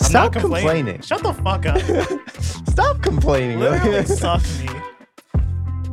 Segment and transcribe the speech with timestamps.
[0.00, 0.68] I'm Stop not complaining.
[0.86, 1.00] complaining.
[1.02, 1.80] Shut the fuck up.
[2.68, 3.58] Stop complaining.
[3.58, 4.68] Literally suck me.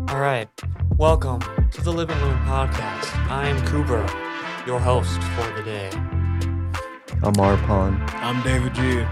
[0.10, 0.48] All right.
[0.98, 1.40] Welcome
[1.72, 3.16] to the Live and Learn podcast.
[3.30, 4.06] I am Cooper,
[4.68, 5.90] your host for the day.
[7.24, 8.00] I'm Arpon.
[8.16, 9.04] I'm David G.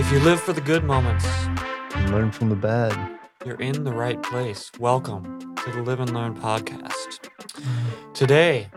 [0.00, 1.24] If you live for the good moments,
[1.94, 2.92] And learn from the bad.
[3.46, 4.70] you're in the right place.
[4.80, 7.28] Welcome to the Live and Learn podcast.
[8.14, 8.68] Today,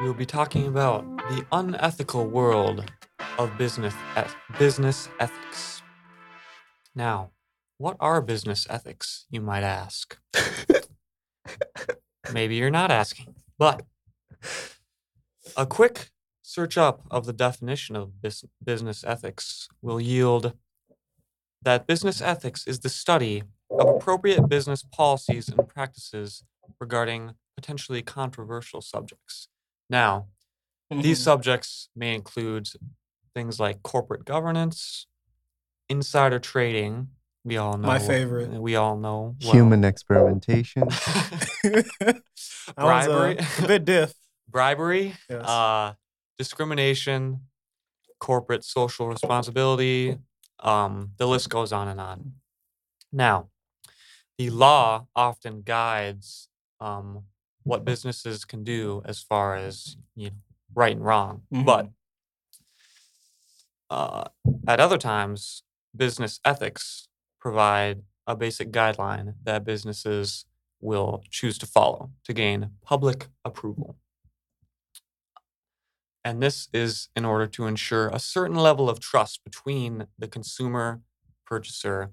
[0.00, 2.90] we will be talking about the unethical world
[3.38, 5.82] of business eth- business ethics.
[6.94, 7.30] Now,
[7.78, 10.18] what are business ethics, you might ask?
[12.32, 13.82] Maybe you're not asking, but
[15.56, 16.10] a quick
[16.42, 20.52] search up of the definition of bus- business ethics will yield
[21.62, 26.44] that business ethics is the study of appropriate business policies and practices
[26.80, 29.48] regarding potentially controversial subjects.
[29.88, 30.26] Now,
[30.90, 31.24] these Mm-hmm.
[31.24, 32.68] subjects may include
[33.34, 35.06] things like corporate governance,
[35.88, 37.08] insider trading.
[37.44, 38.50] We all know My favorite.
[38.50, 39.52] We all know well.
[39.52, 40.88] Human experimentation.
[42.76, 44.14] That was, uh, bribery, a bit diff.
[44.48, 45.44] bribery, Yes.
[45.44, 45.94] uh,
[46.38, 47.40] discrimination,
[48.20, 50.16] corporate social responsibility.
[50.60, 52.34] Um, the list goes on and on.
[53.12, 53.48] Now,
[54.38, 56.48] the law often guides
[56.80, 57.24] um,
[57.64, 60.36] what businesses can do as far as you know
[60.74, 61.88] right and wrong, but
[63.92, 64.24] uh,
[64.66, 70.46] at other times, business ethics provide a basic guideline that businesses
[70.80, 73.96] will choose to follow to gain public approval.
[76.24, 81.02] And this is in order to ensure a certain level of trust between the consumer,
[81.44, 82.10] purchaser,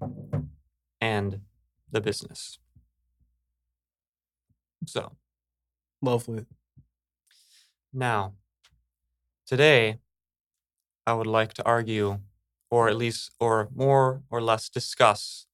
[1.00, 1.40] and
[1.90, 2.60] the business.
[4.86, 5.16] So,
[6.02, 6.46] Lovely.
[7.94, 8.34] now,
[9.46, 10.00] today,
[11.10, 12.20] I would like to argue,
[12.72, 15.48] or at least, or more or less discuss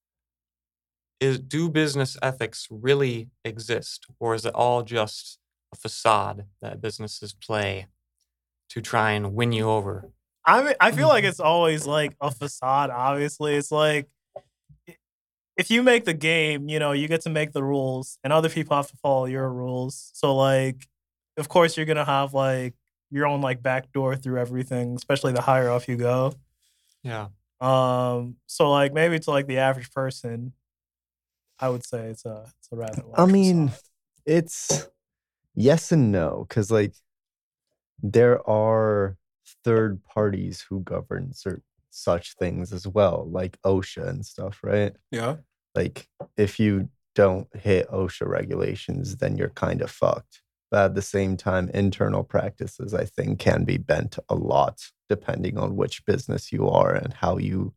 [1.20, 5.38] is do business ethics really exist, or is it all just
[5.72, 7.86] a facade that businesses play
[8.70, 10.10] to try and win you over?
[10.44, 11.30] I mean, I feel like Mm-hmm.
[11.30, 12.90] it's always like a facade.
[12.90, 14.08] Obviously, it's like
[15.56, 18.48] if you make the game, you know, you get to make the rules, and other
[18.48, 20.10] people have to follow your rules.
[20.14, 20.86] So, like,
[21.36, 22.74] of course, you're gonna have like
[23.10, 26.32] your own like back door through everything, especially the higher off you go.
[27.02, 27.28] Yeah.
[27.60, 30.52] Um, so like maybe to like the average person,
[31.58, 33.02] I would say it's a it's a rather.
[33.14, 33.82] I mean, facade.
[34.26, 34.88] it's
[35.54, 36.94] yes and no, because like
[38.02, 39.16] there are
[39.64, 44.92] third parties who govern certain such things as well, like OSHA and stuff, right?
[45.10, 45.36] yeah,
[45.74, 50.42] Like if you don't hit OSHA regulations, then you're kind of fucked.
[50.70, 55.56] But at the same time, internal practices, I think, can be bent a lot depending
[55.58, 57.72] on which business you are and how you,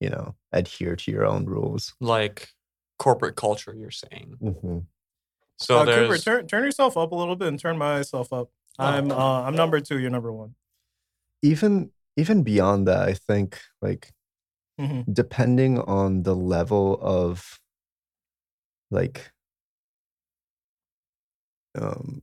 [0.00, 1.94] you know, adhere to your own rules.
[2.00, 2.50] Like
[2.98, 4.36] corporate culture, you're saying.
[4.42, 4.78] Mm-hmm.
[5.58, 8.50] So uh, there's Cooper, turn turn yourself up a little bit and turn myself up.
[8.78, 8.84] Oh.
[8.84, 9.98] I'm uh, I'm number two.
[9.98, 10.54] You're number one.
[11.42, 14.12] Even even beyond that, I think like
[14.78, 15.06] Mhm.
[15.10, 17.58] depending on the level of
[18.90, 19.32] like
[21.74, 22.22] um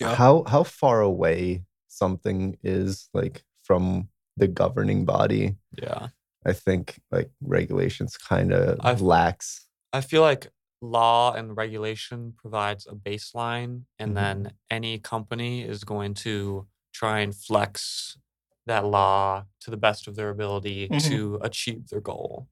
[0.00, 0.14] Yeah.
[0.14, 6.08] how how far away something is like from the governing body yeah.
[6.44, 9.62] i think like regulations kind of I've- lax
[9.92, 10.48] I feel like
[10.82, 14.14] law and regulation provides a baseline, and Mhm.
[14.14, 18.18] then any company is going to try and flex
[18.66, 21.00] that law to the best of their ability Mhm.
[21.08, 22.48] to achieve their goal.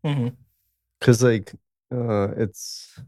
[1.00, 1.52] because like
[1.92, 2.98] uh it's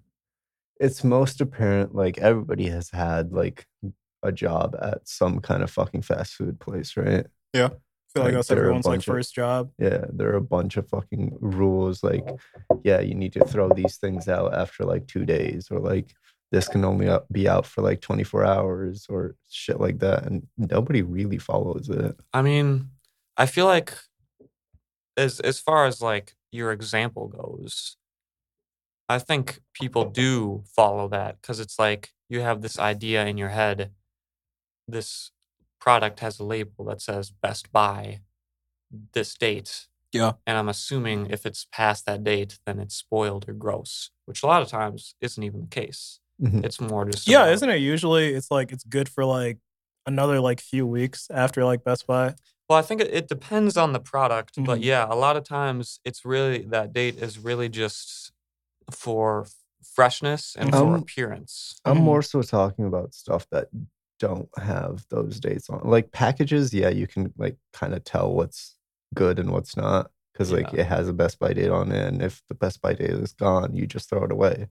[0.78, 3.66] it's most apparent like everybody has had like
[4.26, 8.34] a job at some kind of fucking fast food place right I feel like, Like,
[8.34, 9.70] that's there are a everyone's like bunch of- first job.
[9.78, 12.26] Yeah, there are a bunch of fucking rules like,
[12.82, 16.14] yeah, you need to throw these things out after like two days, or like
[16.52, 20.24] this can only be out for like 24 hours, or shit like that.
[20.24, 22.16] And nobody really follows it.
[22.32, 22.90] I mean,
[23.36, 23.92] I feel like
[25.16, 27.96] as as far as like your example goes,
[29.08, 33.50] I think people do follow that because it's like you have this idea in your
[33.50, 33.90] head.
[34.88, 35.30] This
[35.80, 38.20] product has a label that says best by
[39.12, 39.86] this date.
[40.12, 40.32] Yeah.
[40.46, 44.46] And I'm assuming if it's past that date, then it's spoiled or gross, which a
[44.46, 46.20] lot of times isn't even the case.
[46.40, 46.64] Mhm.
[46.64, 49.58] It's more just Yeah, about- isn't it usually it's like it's good for like
[50.06, 52.34] another like few weeks after like best by.
[52.68, 54.84] Well, I think it, it depends on the product, but Mhm.
[54.84, 58.32] yeah, a lot of times it's really that date is really just
[58.90, 59.46] for
[59.82, 61.80] freshness and for Um, appearance.
[61.84, 62.02] I'm Mhm.
[62.02, 63.68] more so talking about stuff that
[64.18, 65.80] don't have those dates on.
[65.84, 68.76] Like packages, yeah, you can like kind of tell what's
[69.14, 72.20] good and what's not because like it has a best by date on it and
[72.22, 74.66] if the best by date is gone you just throw it away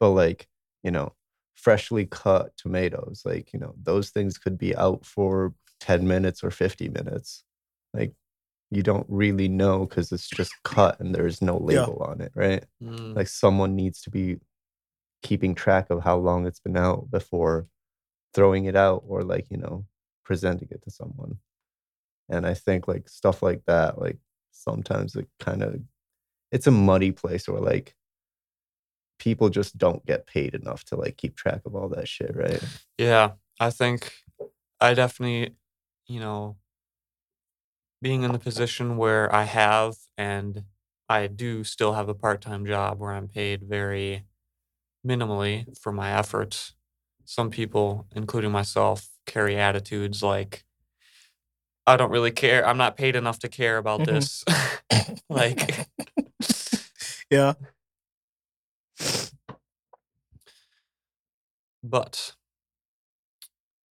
[0.00, 0.48] but like
[0.82, 1.12] you know
[1.54, 6.50] freshly cut tomatoes like you know those things could be out for 10 minutes or
[6.50, 7.44] 50 minutes
[7.94, 8.12] like
[8.70, 11.86] you don't really know because it's just cut and there's no Yeah.
[11.86, 14.38] label on it right Mm, like someone needs to be
[15.22, 17.66] keeping track of how long it's been out before
[18.36, 19.84] throwing it out or like you know
[20.24, 21.38] presenting it to someone
[22.28, 24.18] and i think like stuff like that like
[24.52, 25.80] sometimes it kind of
[26.52, 27.96] it's a muddy place where like
[29.18, 32.62] people just don't get paid enough to like keep track of all that shit right
[32.98, 34.12] yeah, I think
[34.80, 35.54] I definitely,
[36.06, 36.56] you know,
[38.00, 40.64] being in the position where I have and
[41.08, 44.24] I do still have a part time job where I'm paid very
[45.06, 46.74] minimally for my efforts.
[47.26, 50.64] Some people, including myself, carry attitudes like,
[51.86, 52.66] I don't really care.
[52.66, 54.06] I'm not paid enough to care about Mhm.
[54.06, 54.44] this.
[55.30, 55.88] like,
[57.30, 57.54] Yeah.
[61.82, 62.34] But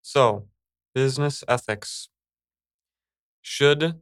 [0.03, 0.49] so
[0.95, 2.09] business ethics
[3.43, 4.01] should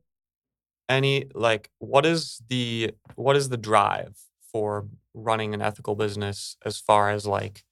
[0.88, 4.18] any like what is the what is the drive
[4.52, 7.64] for running an ethical business as far as like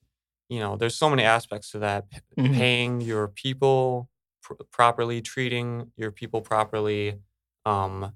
[0.50, 2.04] you know there's so many aspects to that
[2.36, 2.54] Mhm.
[2.54, 4.10] paying your people
[4.42, 7.20] pr- properly treating your people properly
[7.64, 8.12] um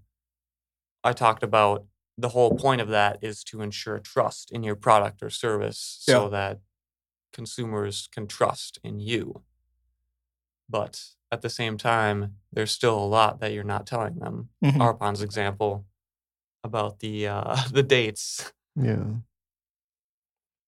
[1.03, 1.87] i talked about
[2.19, 6.29] the whole point of that is to ensure trust in your product or service so
[6.29, 6.61] that
[7.33, 9.43] consumers can trust in you.
[10.69, 11.03] But
[11.33, 14.51] at the same time there's still a lot that you're not telling them.
[14.65, 14.81] Mhm.
[14.81, 15.85] arpon's example
[16.63, 18.53] about the uh the dates.
[18.77, 19.07] Yeah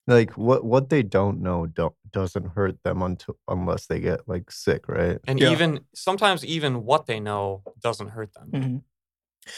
[0.07, 4.51] like what what they don't know don't doesn't hurt them until unless they get like
[4.51, 5.19] sick right?
[5.27, 5.51] And Yeah.
[5.51, 8.51] even sometimes even what they know doesn't hurt them.
[8.53, 8.83] Mhm.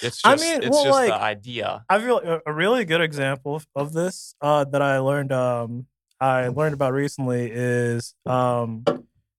[0.03, 1.85] it's just I mean, it's well, just like, the idea.
[1.89, 5.87] I feel a, a really good example of- of this uh, that I learned um,
[6.21, 8.85] I learned about recently is um,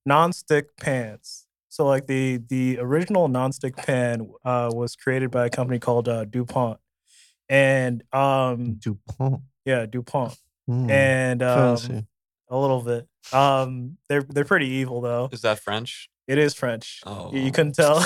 [0.07, 1.45] nonstick pans.
[1.69, 6.25] So like the the original nonstick pan uh, was created by a company called uh,
[6.25, 6.79] DuPont,
[7.47, 9.41] and um, DuPont?
[9.65, 10.35] yeah, DuPont,
[10.69, 12.07] Mm, and um,
[12.49, 13.07] a little bit.
[13.33, 15.29] Um, they're they're pretty evil though.
[15.31, 17.01] is that french It is French.
[17.05, 17.97] oh You, you couldn't tell.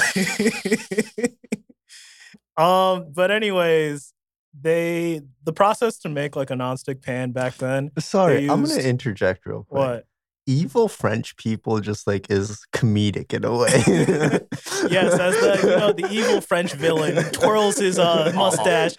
[2.58, 4.14] um, but anyways,
[4.60, 7.92] they the process to make like a nonstick pan back then.
[8.00, 9.80] Sorry, I'm gonna interject real quick.
[9.80, 10.06] What?
[10.46, 14.40] Evil French people just like is comedic in a way.
[14.90, 18.96] Yes, as the you know the evil French villain twirls his uh, mustache.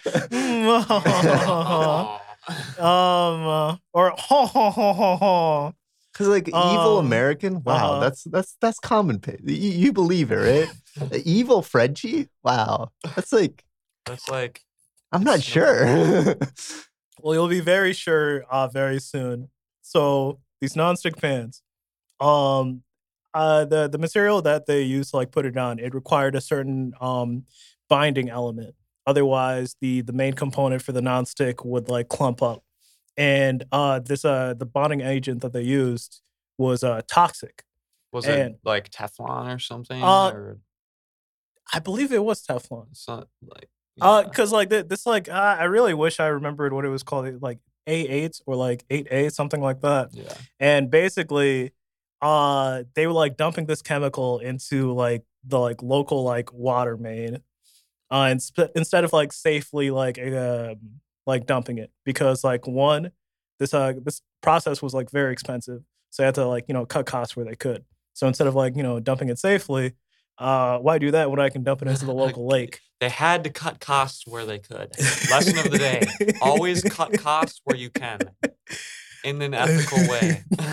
[2.47, 5.73] Um, uh, or ho ho ho ho ho.
[6.13, 7.99] Cause like evil Um, American, wow, uh-huh.
[7.99, 9.41] that's that's that's commonplace.
[9.43, 10.69] You, you believe it, right?
[11.25, 13.65] Evil Frenchie, wow, that's like
[14.05, 14.61] that's like
[15.11, 16.35] I'm not sure.
[17.21, 19.49] Well, you'll be very sure uh, very soon.
[19.81, 21.63] So these nonstick pans,
[22.19, 22.83] um,
[23.33, 26.41] uh, the the material that they used to like put it on, it required a
[26.41, 27.45] certain um
[27.89, 28.75] binding element.
[29.07, 32.63] Otherwise, the the main component for the nonstick would like clump up,
[33.17, 36.21] and uh, this uh the bonding agent that they used
[36.57, 37.63] was uh toxic.
[38.11, 40.57] was And- it like teflon or something Uh, or
[41.73, 42.87] I believe it was Teflon.
[42.91, 43.69] it's not like
[43.99, 47.01] Uh, cause like th- this, like uh, I really wish I remembered what it was
[47.03, 50.09] called, like A eight or like eight A, something like that.
[50.13, 51.71] yeah and basically
[52.21, 57.39] uh they were like dumping this chemical into like the like local like water main
[58.11, 60.75] uh and sp- instead of like safely like um
[61.25, 63.11] like dumping it because like one
[63.59, 65.81] this uh this process was like very expensive
[66.11, 67.83] so they had to like you know cut costs where they could.
[68.13, 69.93] So instead of like you know dumping it safely
[70.37, 72.79] uh why do that when i can dump it into the local lake?
[73.01, 74.91] They had to cut costs where they could.
[75.29, 76.01] Lesson of the day
[76.41, 78.19] always cut costs where you can
[79.23, 80.43] in an ethical way.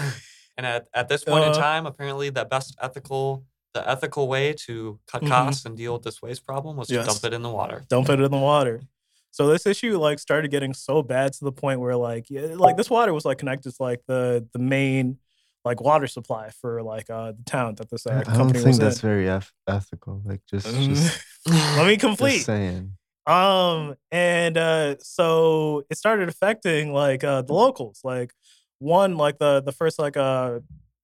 [0.58, 4.52] And at, at this point in Uh, time apparently the best ethical the ethical way
[4.52, 5.28] to cut Mhm.
[5.28, 8.08] costs and deal with this waste problem was to dump it in the water dump
[8.10, 8.82] it in the water.
[9.30, 12.76] So this issue like started getting so bad to the point where like yeah, like
[12.76, 15.18] this water was like connected to like the the main
[15.64, 18.96] like water supply for like uh the town that this uh, I don't think that's
[19.02, 19.08] in.
[19.08, 20.20] very eth- ethical.
[20.24, 22.44] Like just, just, Let me just complete.
[22.44, 22.92] saying.
[23.26, 28.00] Um and uh so it started affecting like uh the locals.
[28.04, 28.34] Like
[28.80, 30.58] one like the the first like uh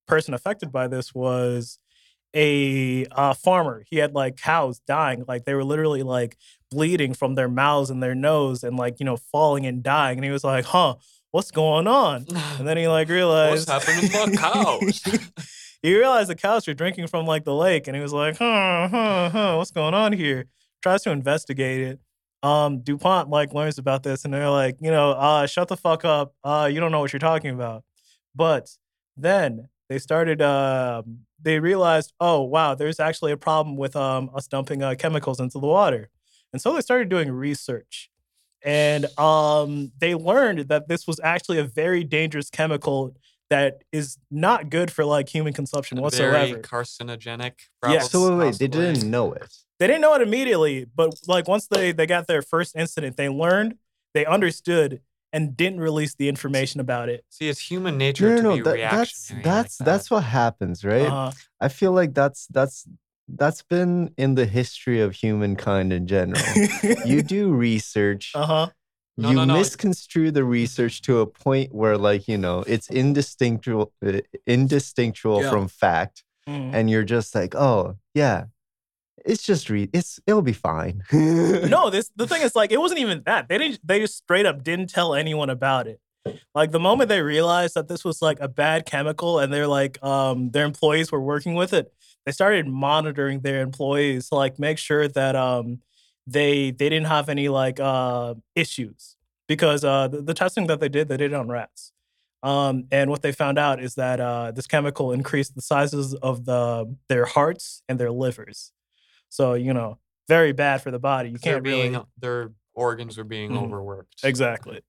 [0.07, 1.79] person affected by this was
[2.35, 3.83] a uh, farmer.
[3.89, 6.37] He had like cows dying, like they were literally like
[6.71, 10.17] bleeding from their mouths and their nose and like you know falling and dying.
[10.17, 10.95] And he was like, "Huh,
[11.31, 12.25] what's going on?"
[12.57, 15.03] And then he like realized What's happening to my cows?
[15.81, 18.87] he realized the cows were drinking from like the lake, and he was like, "Huh,
[18.87, 20.45] huh, huh, what's going on here?"
[20.81, 21.99] tries to investigate it.
[22.41, 26.05] Um, DuPont like learns about this and they're like, you know, uh, shut the fuck
[26.05, 26.33] up.
[26.43, 27.83] Uh, you don't know what you're talking about.
[28.33, 28.69] But
[29.17, 31.03] then they started uh,
[31.41, 35.59] they realized, oh wow, there's actually a problem with um, us dumping uh, chemicals into
[35.59, 36.09] the water.
[36.53, 38.09] And so they started doing research.
[38.63, 43.15] And um, they learned that this was actually a very dangerous chemical
[43.49, 46.31] that is not good for like human consumption whatsoever.
[46.33, 47.53] Very carcinogenic.
[47.87, 47.99] Yeah.
[47.99, 49.51] So wait, wait, they didn't know it.
[49.79, 53.29] they didn't know it immediately, but like once they they got their first incident, they
[53.29, 53.75] learned,
[54.13, 57.23] they understood, and didn't release the information about it.
[57.29, 58.63] See, it's human nature No, to no, be no.
[58.63, 59.43] That, that's reactionary.
[59.43, 61.07] that's like that's what happens, right?
[61.11, 61.31] Uh,
[61.61, 62.87] I feel like that's that's
[63.27, 66.41] that's been in the history of humankind in general.
[67.05, 68.67] you do research, uh huh.
[69.17, 69.53] No, you no, no.
[69.55, 75.49] misconstrue the research to a point where, like, you know, it's indistinguishable, uh, indistinguishable Yeah.
[75.49, 78.45] from fact, and you're just like, oh yeah,
[79.29, 81.03] it's just re, it's it'll be fine.
[81.13, 83.47] no, this the thing is like it wasn't even that.
[83.47, 86.01] They didn't they just straight up didn't tell anyone about it.
[86.53, 90.01] Like the moment they realized that this was like a bad chemical and they're like
[90.03, 91.93] um their employees were working with it,
[92.25, 95.79] they started monitoring their employees to like make sure that um
[96.25, 99.15] they they didn't have any like uh issues
[99.47, 101.93] because uh the, the testing that they did they did it on rats.
[102.41, 106.45] Um, and what they found out is that uh, this chemical increased the sizes of
[106.45, 108.71] the their hearts and their livers.
[109.29, 111.29] So you know, very bad for the body.
[111.29, 113.65] You can't being really their organs are being Mhm.
[113.65, 114.15] overworked.
[114.23, 114.81] exactly.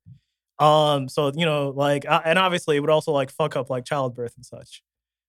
[0.59, 3.85] Um, so you know, like, uh, and obviously it would also like fuck up like
[3.85, 4.83] childbirth and such.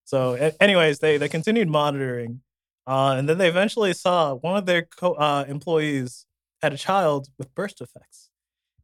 [0.04, 2.42] So, anyways, they they continued monitoring,
[2.86, 6.26] uh, and then they eventually saw one of their co- uh, employees
[6.60, 8.28] had a child with birth defects,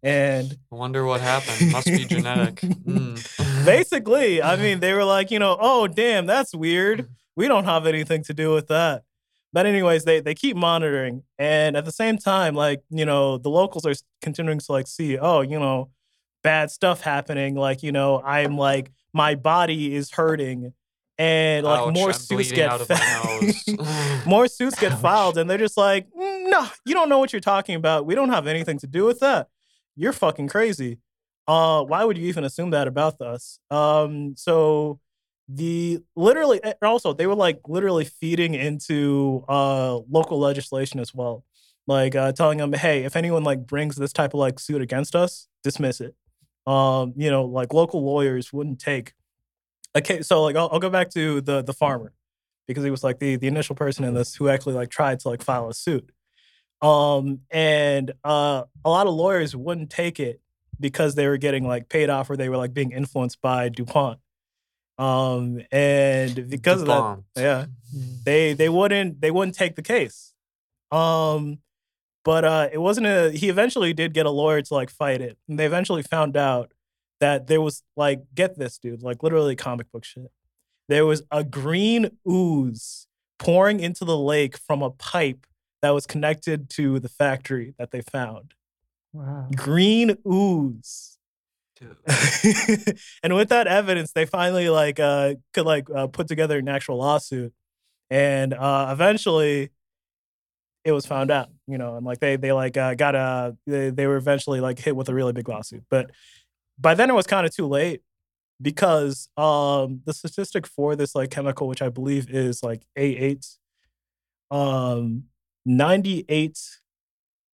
[0.02, 1.70] and I wonder what happened.
[1.72, 2.60] Must be genetic.
[2.88, 3.66] Mm.
[3.66, 7.08] basically, I mean, they were like, you know, oh damn, that's weird.
[7.36, 9.02] We don't have anything to do with that.
[9.52, 13.48] But anyways, they they keep monitoring, and at the same time, like you know, the
[13.48, 15.90] locals are continuing to like see, oh, you know,
[16.42, 17.54] bad stuff happening.
[17.54, 20.74] Like you know, I'm like my body is hurting,
[21.16, 25.00] and like Ouch, more I'm suits get out of my fa- more suits get Ouch.
[25.00, 28.04] filed, and they're just like, "Mm, no, you don't know what you're talking about.
[28.04, 29.48] We don't have anything to do with that.
[29.96, 30.98] You're fucking crazy.
[31.48, 33.58] Uh, why would you even assume that about us?
[33.70, 35.00] Um, so
[35.48, 41.44] the literally also they were like literally feeding into uh local legislation as well.
[41.86, 45.16] Like uh telling them hey if anyone like brings this type of like suit against
[45.16, 46.14] us dismiss it.
[46.66, 49.14] Um you know like local lawyers wouldn't take
[49.96, 52.12] okay so like I'll, I'll go back to the the farmer
[52.66, 55.30] because he was like the the initial person in this who actually like tried to
[55.30, 56.12] like file a suit.
[56.82, 60.42] Um and uh a lot of lawyers wouldn't take it
[60.78, 64.18] because they were getting like paid off or they were like being influenced by DuPont
[64.98, 67.24] um and because of that DuPont.
[67.36, 67.66] yeah
[68.24, 70.34] they they wouldn't they wouldn't take the case
[70.90, 71.58] um
[72.24, 75.38] but uh it wasn't a he eventually did get a lawyer to like fight it
[75.48, 76.72] and they eventually found out
[77.20, 80.30] that there was like get this dude like literally comic book shit
[80.88, 83.06] there was a green ooze
[83.38, 85.46] pouring into the lake from a pipe
[85.80, 88.54] that was connected to the factory that they found
[89.12, 89.48] wow.
[89.54, 91.17] green ooze Dude.
[93.22, 96.98] and with that evidence, they finally like uh could like uh, put together an actual
[96.98, 97.52] lawsuit,
[98.10, 99.70] and uh eventually
[100.84, 103.90] it was found out, you know, and like they they like uh, got a they,
[103.90, 106.10] they were eventually like hit with a really big lawsuit, but
[106.78, 108.02] by then it was kind of too late
[108.60, 113.46] because um the statistic for this like chemical, which I believe is like A eight,
[114.50, 115.24] um
[115.64, 116.58] ninety eight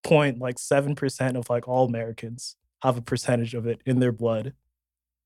[0.03, 4.11] point like seven percent of like all Americans have a percentage of it in their
[4.11, 4.53] blood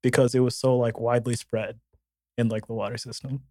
[0.04, 1.80] because it was so like widely spread
[2.38, 3.42] in like the water system.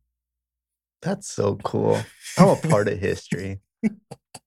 [1.02, 2.00] That's so cool.
[2.38, 3.60] I'm a part of history.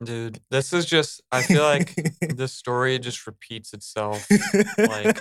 [0.04, 4.26] Dude, this is just I feel like this story just repeats itself.
[4.78, 5.20] like,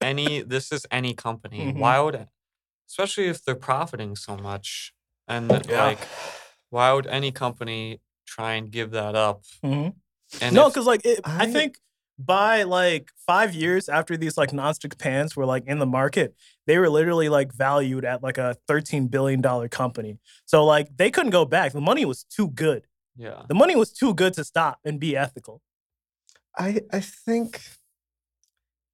[0.00, 1.72] Any this is any company.
[1.72, 1.78] Mhm.
[1.78, 2.26] Why would
[2.88, 4.92] especially if they're profiting so much
[5.28, 5.84] and Yeah.
[5.84, 5.98] like
[6.70, 9.42] why would any company try and give that up?
[9.62, 9.94] Mhm.
[10.40, 11.78] And no, because like it, I, I- think
[12.24, 16.34] by like five years after these like nonstick pans were like in the market,
[16.66, 20.18] they were literally like valued at like a thirteen billion dollar company.
[20.46, 21.72] So like they couldn't go back.
[21.72, 22.86] The money was too good.
[23.16, 23.42] yeah.
[23.48, 25.62] The money was too good to stop and be ethical.
[26.58, 27.62] I I think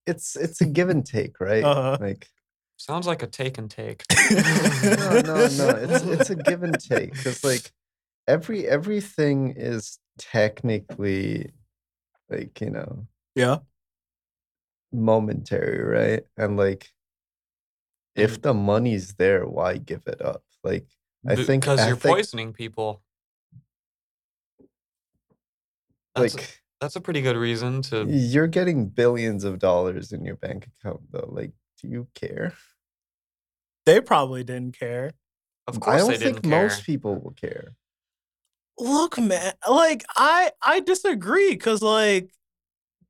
[0.06, 1.64] it's it's a give and take, right?
[1.64, 1.99] Uh-huh.
[2.00, 2.28] Like
[2.78, 4.04] Sounds like a take and take.
[4.30, 5.68] no, no, no.
[5.71, 7.73] It's it's a give and take because like
[8.28, 11.52] every everything is technically
[12.28, 13.06] like you know
[13.37, 13.59] yeah.
[14.93, 16.23] momentary, right?
[16.37, 16.90] And like
[18.16, 18.40] if mm-hmm.
[18.43, 20.43] the money's there, why give it up?
[20.64, 20.87] Like
[21.28, 23.02] I think because you're poisoning people.
[26.14, 28.07] That's a- like That's a pretty good reason to.
[28.09, 31.28] you're getting billions of dollars in your bank account though.
[31.31, 32.55] Like, do you care?
[33.85, 35.12] They probably didn't care.
[35.69, 36.62] Of course, I don't think care.
[36.62, 37.75] most people will care.
[38.78, 42.31] Look, man, like I I disagree because like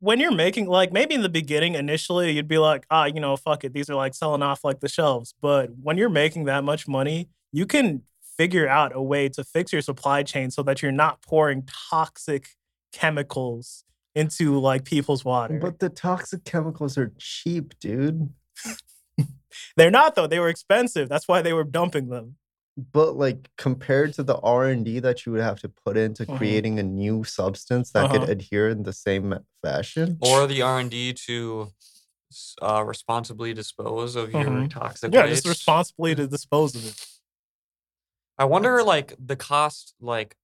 [0.00, 3.37] when you're making like maybe in the beginning initially you'd be like ah you know
[3.37, 5.35] fuck it these are like selling off like the shelves.
[5.41, 8.03] But when you're making that much money you can
[8.37, 12.50] figure out a way to fix your supply chain so that you're not pouring toxic
[12.93, 13.85] chemicals
[14.15, 15.59] into like people's water.
[15.59, 18.31] But the toxic chemicals are cheap, dude.
[19.76, 20.26] they're not though.
[20.26, 21.09] They were expensive.
[21.09, 22.37] That's why they were dumping them
[22.76, 26.26] But like compared to the R and D that you would have to put into
[26.26, 26.37] Mhm.
[26.37, 28.18] creating a new substance that Uh-huh.
[28.21, 31.73] could adhere in the same fashion, or the R and D to
[32.61, 34.71] uh, responsibly dispose of your Mhm.
[34.71, 35.45] toxic yeah waste.
[35.45, 37.06] just responsibly to dispose of it
[38.38, 39.95] I wonder, like the cost.
[40.00, 40.37] Like,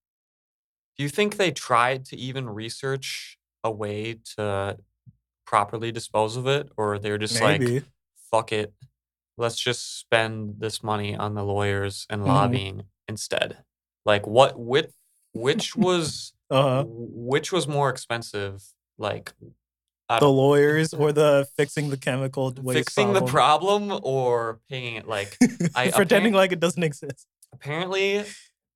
[0.96, 4.78] do you think they tried to even research a way to
[5.44, 7.60] properly dispose of it, or they're just like,
[8.30, 8.72] "Fuck it,
[9.36, 12.26] let's just spend this money on the lawyers and Mhm.
[12.26, 13.64] lobbying instead"?
[14.04, 14.58] Like, what?
[14.58, 14.90] Which?
[15.32, 16.32] Which was?
[16.50, 18.62] uh-huh Which was more expensive?
[18.98, 19.32] Like,
[20.20, 25.38] the lawyers or the fixing the chemical waste fixing the problem or paying it like
[25.74, 27.26] I- pretending like it doesn't exist.
[27.54, 28.22] apparently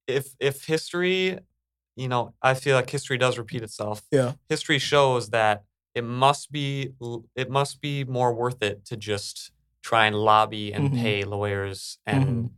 [0.07, 1.39] if if history
[1.95, 4.33] you know i feel like history does repeat itself Yeah.
[4.49, 6.95] history shows that it must be
[7.35, 9.51] it must be more worth it to just
[9.87, 10.99] try and lobby and Mhm.
[11.03, 12.51] pay lawyers and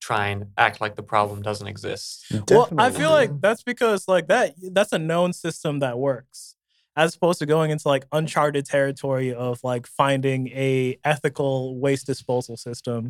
[0.00, 4.26] try and act like the problem doesn't exist Well, I feel like that's because like
[4.34, 6.56] that that's a known system that works.
[6.96, 12.56] As opposed to going into like uncharted territory of like finding a ethical waste disposal
[12.56, 13.00] system.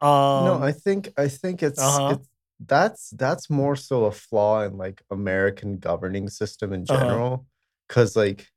[0.00, 2.14] Um no, I think I think it's, uh-huh.
[2.14, 2.28] it's
[2.66, 6.98] that's that's more so a flaw in like American governing system in Uh-huh.
[6.98, 7.46] general,
[7.88, 8.51] because like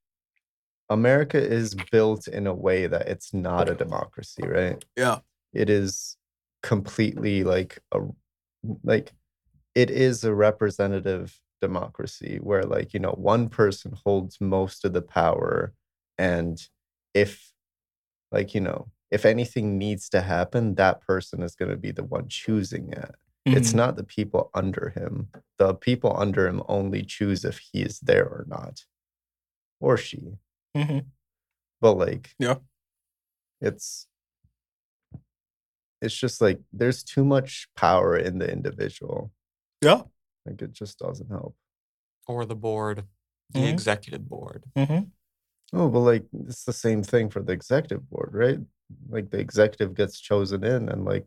[0.89, 4.83] America is built in a way that it's not a democracy, right?
[4.95, 5.19] Yeah.
[5.53, 6.17] It is
[6.61, 7.99] completely like a
[8.83, 9.13] like
[9.75, 15.01] it is a representative democracy where like you know one person holds most of the
[15.01, 15.73] power
[16.17, 16.67] and
[17.13, 17.51] if
[18.31, 22.03] like you know if anything needs to happen that person is going to be the
[22.03, 23.75] one choosing it it's mhm.
[23.75, 25.27] not the people under him
[25.59, 28.81] the people under him only choose if he is there or not
[29.79, 30.19] or she
[30.75, 31.05] Mhm.
[31.81, 32.55] but like Yeah.
[33.61, 34.07] it's
[36.01, 39.31] it's just like there's too much power in the individual
[39.81, 40.03] Yeah.
[40.45, 41.55] like it just doesn't help
[42.27, 43.05] or the board
[43.51, 43.69] the Mhm.
[43.69, 45.11] executive board Mhm.
[45.73, 48.59] oh but like it's the same thing for the executive board right
[49.09, 51.25] like the executive gets chosen in and like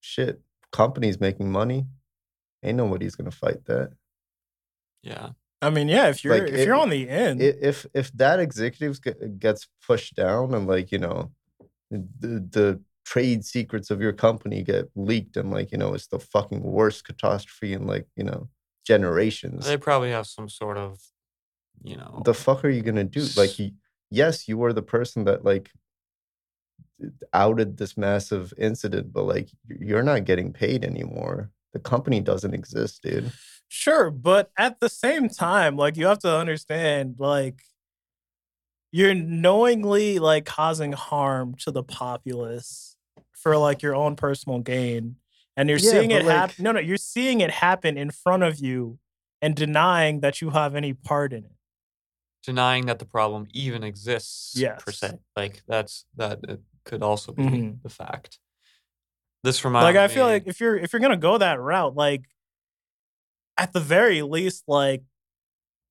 [0.00, 0.40] shit
[0.72, 1.86] company's making money
[2.62, 3.92] ain't nobody's gonna fight that
[5.02, 5.30] yeah
[5.62, 8.98] I mean, yeah, if you're Like, if you're on the end, if if that executive
[9.38, 11.30] gets pushed down and like you know
[11.90, 16.18] the the trade secrets of your company get leaked and like you know it's the
[16.18, 18.48] fucking worst catastrophe in like you know
[18.84, 19.64] generations.
[19.64, 20.98] They probably have some sort of
[21.82, 23.24] you know the fuck are you gonna do?
[23.36, 23.52] Like
[24.10, 25.70] yes you were the person that like
[27.32, 31.50] outed this massive incident but like you're not getting paid anymore.
[31.72, 33.32] The company doesn't exist dude
[33.74, 37.62] Sure, but at the same time, like you have to understand, like
[38.90, 42.96] you're knowingly like causing harm to the populace
[43.32, 45.16] for like your own personal gain,
[45.56, 46.62] and you're Yeah, seeing it like- happen.
[46.64, 48.98] No, no, you're seeing it happen in front of you
[49.40, 51.52] and denying that you have any part in it.
[52.44, 57.44] denying that the problem even exists per se like that's that it could also be
[57.44, 57.80] Mhm.
[57.84, 58.40] the fact
[59.44, 61.94] this reminds Like I feel me- like if you're if you're gonna go that route,
[61.94, 62.24] like
[63.58, 65.02] at the very least, like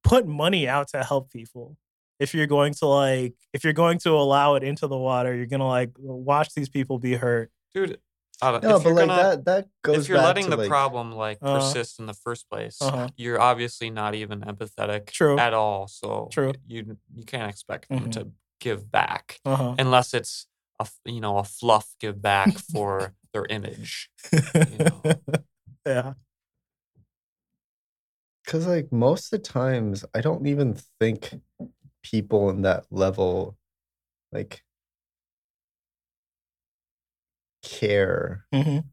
[0.03, 1.77] put money out to help people.
[2.19, 5.45] If you're going to like if you're going to allow it into the water, you're
[5.47, 7.51] gonna like watch these people be hurt.
[7.73, 7.97] dude
[8.43, 10.43] I don't- no if but you're like gonna, that that goes if you're back letting
[10.45, 11.59] to, the like, problem like Uh-huh.
[11.59, 13.07] persist in the first place Uh-huh.
[13.15, 15.37] you're obviously not even empathetic True.
[15.37, 16.53] at all so True.
[16.67, 18.11] you you can't expect them Mhm.
[18.13, 19.75] to give back Uh-huh.
[19.79, 20.47] unless it's
[20.79, 25.01] a you know a fluff give back for their image You know.
[25.85, 26.13] yeah.
[28.51, 31.39] Because like most of the times, I don't even think
[32.03, 33.55] people in that level
[34.33, 34.61] like
[37.63, 38.83] care Mhm.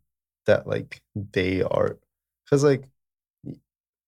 [0.47, 1.99] that like they are
[2.45, 2.89] because like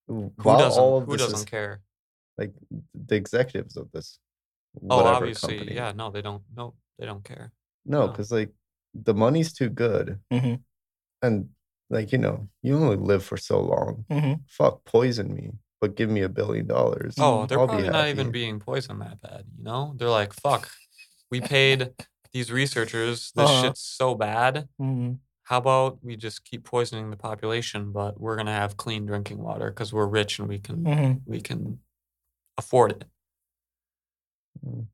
[0.07, 1.81] who doesn't all of who this doesn't is care
[2.39, 2.53] like
[2.95, 4.21] the executives of this
[4.89, 5.75] oh whatever obviously company.
[5.75, 7.53] yeah no they don't no they don't care
[7.85, 8.09] no no.
[8.09, 8.51] because like
[8.95, 10.63] the money's too good Mhm.
[11.23, 11.49] and
[11.91, 14.41] like you know you only live for so long Mhm.
[14.47, 17.15] fuck poison me but give me a billion dollars.
[17.19, 19.47] Oh, they're I'll probably not even being poisoned that bad.
[19.57, 20.71] You know, they're like, fuck.
[21.31, 21.95] We paid
[22.35, 23.33] these researchers.
[23.33, 23.63] This Uh-huh.
[23.63, 24.69] shit's so bad.
[24.79, 25.21] Mhm.
[25.45, 29.71] How about we just keep poisoning the population, but we're gonna have clean drinking water
[29.71, 31.23] because we're rich and we can Mhm.
[31.25, 31.81] we can
[32.59, 33.05] afford it.
[34.65, 34.87] Mm.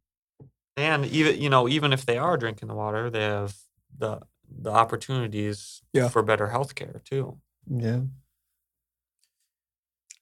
[0.76, 3.56] And even you know, even if they are drinking the water, they have
[3.98, 6.08] the the opportunities Yeah.
[6.08, 7.38] for better health care too.
[7.66, 8.02] Yeah.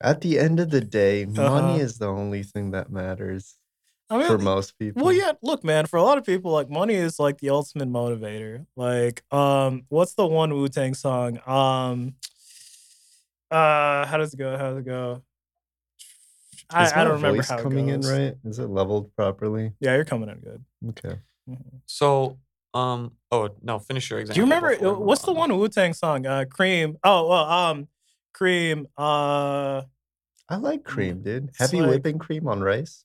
[0.00, 1.48] At the end of the day, Uh-huh.
[1.50, 3.56] money is the only thing that matters
[4.10, 5.02] I mean, for most people.
[5.02, 7.88] Well, yeah, look, man, for a lot of people, like money is like the ultimate
[7.88, 8.66] motivator.
[8.76, 11.38] Like, um, what's the one Wu Tang song?
[11.46, 12.16] Um,
[13.50, 14.56] uh, how does it go?
[14.58, 15.22] How does it go?
[16.70, 18.10] I, Is I don't remember voice how it coming goes.
[18.10, 18.34] in right.
[18.44, 19.72] Is it leveled properly?
[19.80, 20.64] Yeah, you're coming in good.
[20.90, 21.18] Okay.
[21.48, 21.80] Mhm.
[21.86, 22.38] So,
[22.74, 24.34] um, oh no, finish your example.
[24.34, 26.26] Do you remember before we what's the one Wu Tang song?
[26.26, 26.96] Uh, Cream.
[27.04, 27.88] Oh, well, um,
[28.34, 28.86] Cream.
[28.98, 29.82] Uh,
[30.48, 31.50] I like cream, dude.
[31.58, 33.04] Heavy like- whipping cream on rice.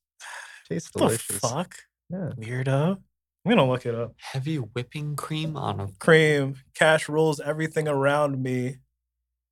[0.67, 1.39] Tastes what the delicious.
[1.39, 1.75] fuck,
[2.09, 2.31] Yeah.
[2.37, 2.97] weirdo.
[3.45, 4.13] I'm gonna look it up.
[4.17, 6.55] Heavy whipping cream on a Cream.
[6.75, 8.77] Cash rules everything around me.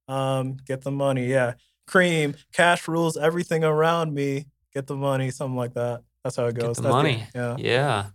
[0.10, 1.28] Um, get the money.
[1.28, 1.54] Yeah.
[1.88, 2.36] Cream.
[2.52, 4.48] Cash rules everything around me.
[4.74, 5.32] Get the money.
[5.32, 6.02] Something like that.
[6.24, 6.76] That's how it Get goes.
[6.76, 7.24] the That's money.
[7.34, 7.56] yeah.
[7.58, 8.06] yeah.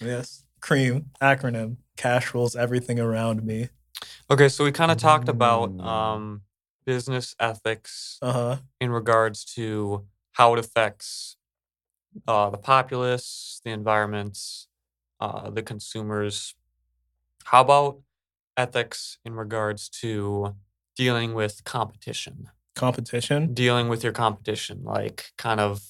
[0.00, 0.44] Yes.
[0.60, 1.10] Cream.
[1.20, 1.76] Acronym.
[1.96, 3.68] Cash rules everything around me.
[4.30, 5.84] Okay, so we kind of talked about Mm.
[5.84, 6.42] um
[6.86, 8.56] business ethics Uh huh.
[8.80, 11.36] in regards to how it affects
[12.26, 14.68] uh, the populace, the environments
[15.20, 16.54] uh, the consumers.
[17.44, 18.00] How about
[18.56, 20.54] ethics in regards to
[20.96, 23.52] dealing with competition, Competition.
[23.54, 25.82] dealing with your competition, like kind of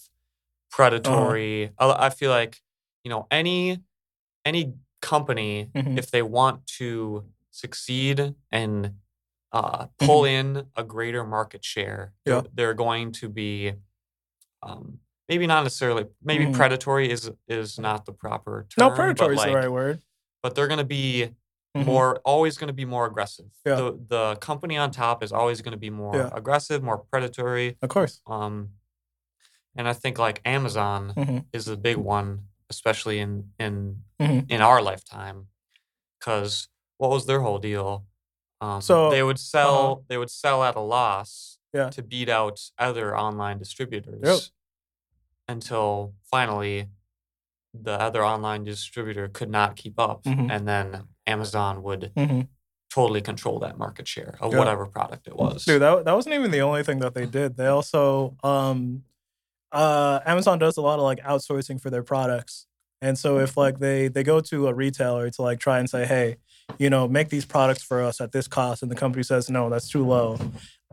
[0.70, 1.70] predatory?
[1.78, 2.60] I, I feel like
[3.04, 3.80] you know any
[4.44, 5.98] any company Mhm.
[5.98, 8.94] if they want to succeed and
[9.52, 12.44] uh, pull in a greater market share, Mm-hmm.
[12.44, 12.50] Yeah.
[12.54, 13.72] they're, going to be
[14.62, 16.54] um, maybe not necessarily maybe Mhm.
[16.54, 18.88] predatory is is not the proper term.
[18.90, 20.02] No, predatory is like, the right word.
[20.42, 21.30] But they're going to be
[21.76, 21.84] Mhm.
[21.86, 23.46] more always going to be more aggressive.
[23.64, 23.76] Yeah.
[23.76, 26.30] The the company on top is always going to be more Yeah.
[26.32, 27.76] aggressive, more predatory.
[27.82, 28.20] Of course.
[28.26, 28.70] Um,
[29.76, 31.44] and I think like Amazon Mhm.
[31.52, 34.50] is a big one, especially in in Mhm.
[34.50, 35.48] in our lifetime,
[36.18, 38.06] because what was their whole deal?
[38.62, 41.90] Um, So, they would sell they would sell at a loss Yeah.
[41.90, 44.52] to beat out other online distributors
[45.48, 46.88] until finally
[47.72, 50.50] the other online distributor could not keep up, Mhm.
[50.50, 52.48] and then Amazon would Mhm.
[52.92, 55.64] totally control that market share of whatever product it was.
[55.64, 57.56] Dude, that, that wasn't even the only thing that they did.
[57.56, 59.04] They also, um,
[59.72, 62.66] uh, Amazon does a lot of like outsourcing for their products.
[63.02, 66.04] And so if like they they go to a retailer to like try and say,
[66.04, 66.36] hey,
[66.78, 69.70] you know, make these products for us at this cost, and the company says no,
[69.70, 70.38] that's too low.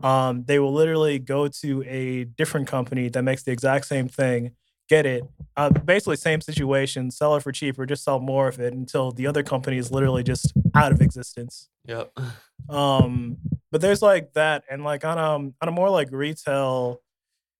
[0.02, 4.52] Um, they will literally go to a different company that makes the exact same thing,
[4.88, 5.24] get it,
[5.56, 9.26] uh, basically same situation, sell it for cheaper, just sell more of it until the
[9.26, 11.68] other company is literally just out of existence.
[11.86, 12.12] Yep.
[12.68, 13.38] Um,
[13.70, 17.00] but there's like that, and like on um on a more like retail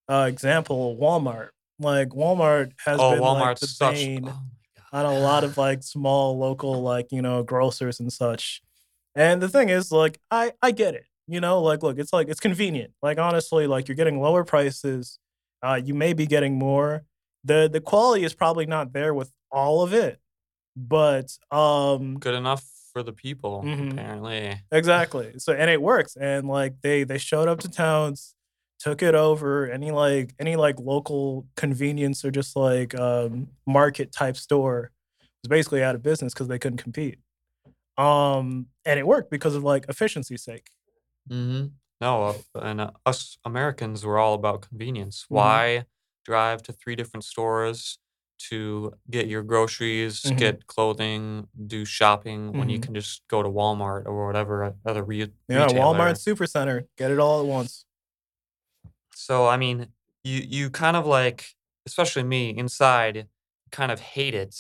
[0.09, 1.49] uh example, Walmart.
[1.79, 3.95] Like Walmart has oh, been like the such.
[3.95, 4.41] bane oh
[4.93, 8.63] on a lot of like small local like you know grocers and such.
[9.15, 11.05] And the thing is, like I I get it.
[11.27, 12.93] You know, like look, it's like it's convenient.
[13.03, 15.19] Like honestly, like you're getting lower prices.
[15.63, 17.05] Uh, you may be getting more.
[17.45, 20.21] the The quality is probably not there with all of it,
[20.77, 23.93] but um, good enough for the people Mhm.
[23.93, 25.35] apparently Exactly.
[25.39, 26.17] So and it works.
[26.17, 28.35] And like they they showed up to towns,
[28.79, 29.71] took it over.
[29.71, 34.91] Any like any like local convenience or just like um market type store
[35.43, 37.19] was basically out of business because they couldn't compete.
[37.97, 40.69] Um and it worked because of like efficiency's sake.
[41.31, 41.67] Mm-hmm.
[42.01, 45.35] no uh, and uh, us americans were all about convenience Mhm.
[45.37, 45.85] why
[46.25, 47.99] drive to three different stores
[48.49, 50.37] to get your groceries Mhm.
[50.39, 52.83] get clothing do shopping when you Mhm.
[52.85, 55.81] can just go to walmart or whatever other re- Yeah, retailer.
[55.81, 57.85] Walmart Supercenter, get it all at once.
[59.21, 59.89] So i mean
[60.23, 63.27] you you kind of like especially me inside
[63.73, 64.55] kind of hate it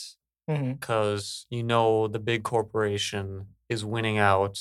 [0.72, 4.58] because you know the big corporation is winning out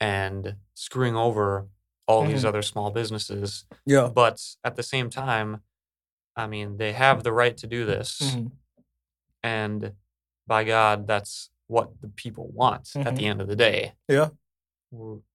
[0.00, 1.68] and screwing over
[2.08, 2.48] all these Mhm.
[2.48, 3.66] other small businesses.
[3.86, 4.08] Yeah.
[4.22, 5.48] But at the same time,
[6.34, 8.10] I mean, they have the right to do this.
[8.20, 8.50] Mhm.
[9.42, 9.92] And
[10.46, 13.92] by God, that's what the people want at the end of the day.
[14.08, 14.30] Yeah.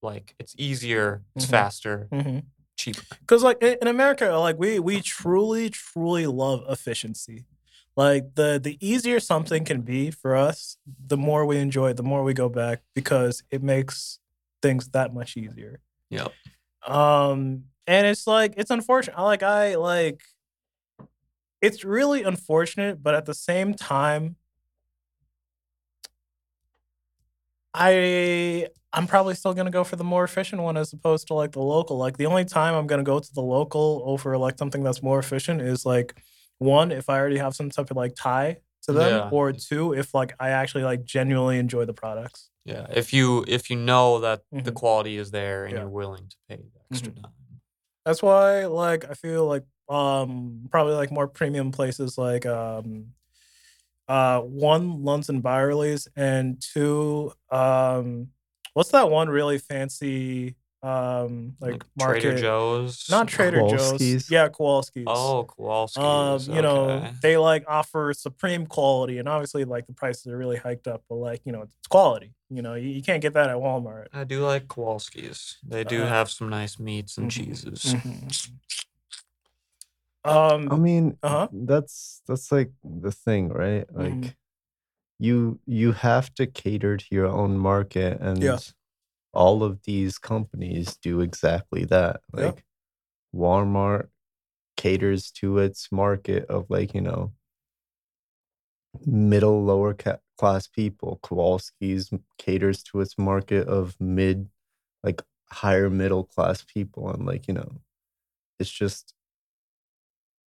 [0.02, 1.50] Like, it's easier, it's Mhm.
[1.58, 2.40] faster, hmm
[2.76, 3.04] cheaper.
[3.22, 7.46] because like in in america like we we truly truly love efficiency
[7.96, 12.04] like the the easier something can be for us the more we enjoy it the
[12.04, 14.20] more we go back because it makes
[14.62, 16.32] things that much easier Yep.
[16.88, 19.20] um and it's like it's unfortunate.
[19.22, 20.24] Like I like,
[21.62, 24.36] it's really unfortunate, but at the same time,
[27.78, 31.52] I I'm probably still gonna go for the more efficient one as opposed to like
[31.52, 31.98] the local.
[31.98, 35.20] Like the only time I'm gonna go to the local over like something that's more
[35.20, 36.16] efficient is like
[36.60, 39.30] one if I already have some type of like tie to them, Yeah.
[39.32, 42.50] or two if like I actually like genuinely enjoy the products.
[42.64, 44.76] Yeah, if you if you know that the Mhm.
[44.76, 45.80] quality is there and Yeah.
[45.82, 47.22] you're willing to pay the extra Mhm.
[47.24, 47.32] time.
[48.06, 53.08] That's why like I feel like um probably like more premium places like um
[54.08, 58.28] uh one Lunds & Byerlys and two um
[58.74, 63.08] what's that one really fancy um like, market Trader Joe's.
[63.10, 66.48] not Trader Joe's yeah Kowalski's Oh, Kowalski's.
[66.50, 70.58] um you know they like offer supreme quality and obviously like the prices are really
[70.58, 73.50] hiked up but like you know it's quality you know you, you can't get that
[73.50, 75.58] at Walmart I do like Kowalski's.
[75.68, 77.96] They do Uh, have some nice meats and mhm, cheeses.
[80.26, 81.50] Um I mean, Uh-huh.
[81.52, 83.86] that's that's like the thing, right?
[83.94, 84.36] Like Mhm.
[85.20, 88.60] you you have to cater to your own market and Yeah.
[89.34, 92.22] all of these companies do exactly that.
[92.38, 92.54] Yeah.
[92.54, 92.66] Like
[93.36, 94.10] Walmart
[94.78, 97.34] caters to its market of like, you know,
[99.06, 101.20] middle lower ca- class people.
[101.24, 104.50] Kowalski's caters to its market of mid
[105.04, 107.82] like higher middle class people and like, you know,
[108.60, 109.14] it's just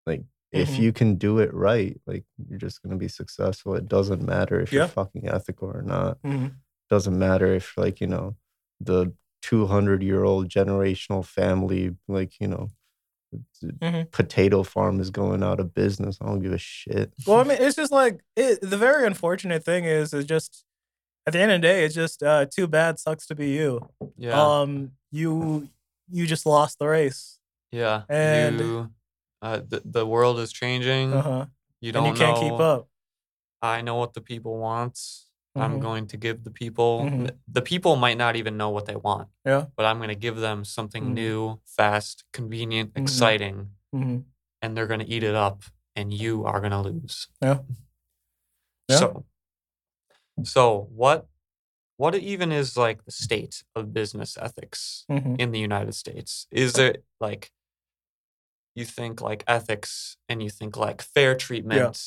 [0.07, 0.79] like if Mhm.
[0.79, 3.75] you can do it right, like you're just gonna be successful.
[3.75, 4.81] It doesn't matter if Yeah.
[4.81, 6.23] you're fucking ethical or not.
[6.23, 6.55] mhm.
[6.89, 8.37] Doesn't matter if like, you know,
[8.81, 12.69] the 200 year old generational family, like, you know,
[13.61, 14.11] the Mhm.
[14.13, 16.17] potato farm is going out of business.
[16.21, 17.13] I don't give a shit.
[17.27, 20.65] Well, I mean, it's just like it, the very unfortunate thing is, is just
[21.27, 22.99] at the end of the day, it's just uh, too bad.
[23.01, 23.91] Sucks to be you.
[24.17, 24.41] Yeah.
[24.41, 25.69] Um, you
[26.09, 27.41] you just lost the race.
[27.73, 28.05] yeah.
[28.09, 28.91] and- you,
[29.47, 31.07] uh, the, the world is changing.
[31.13, 31.45] Uh huh.
[31.85, 32.83] You don't you can't keep know- up.
[33.63, 34.99] I know what the people want.
[35.65, 35.81] I'm Mhm.
[35.89, 36.91] going to give the people.
[37.09, 37.31] Mhm.
[37.59, 39.63] The people might not even know what they want, Yeah.
[39.77, 41.15] but I'm going to give them something Mhm.
[41.23, 41.39] new,
[41.79, 43.03] fast, convenient, Mhm.
[43.03, 43.57] exciting,
[43.93, 44.19] hmm
[44.63, 45.59] and they're going to eat it up,
[45.99, 47.17] and you are going to lose.
[47.47, 47.59] Yeah.
[48.91, 48.99] Yeah.
[49.03, 49.07] So,
[50.45, 51.27] so what?
[51.99, 56.47] What even is like the state of business ethics hmm in the United States?
[56.51, 56.95] Is it
[57.27, 57.51] like
[58.77, 61.99] you think like ethics and you think like fair treatment,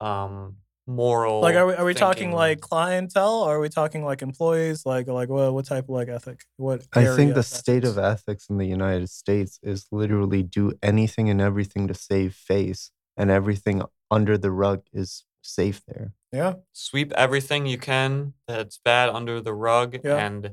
[0.00, 1.40] um, moral?
[1.40, 3.42] Like, are we are we talking like clientele?
[3.42, 4.86] Or are we talking like employees?
[4.86, 6.44] Like like what what type of like ethic?
[6.56, 8.22] What I think the of state of ethics?
[8.22, 13.30] ethics in the United States is literally do anything and everything to save face, and
[13.30, 16.12] everything under the rug is safe there.
[16.32, 16.54] Yeah.
[16.72, 20.16] sweep everything you can that's bad under the rug Yeah.
[20.16, 20.50] and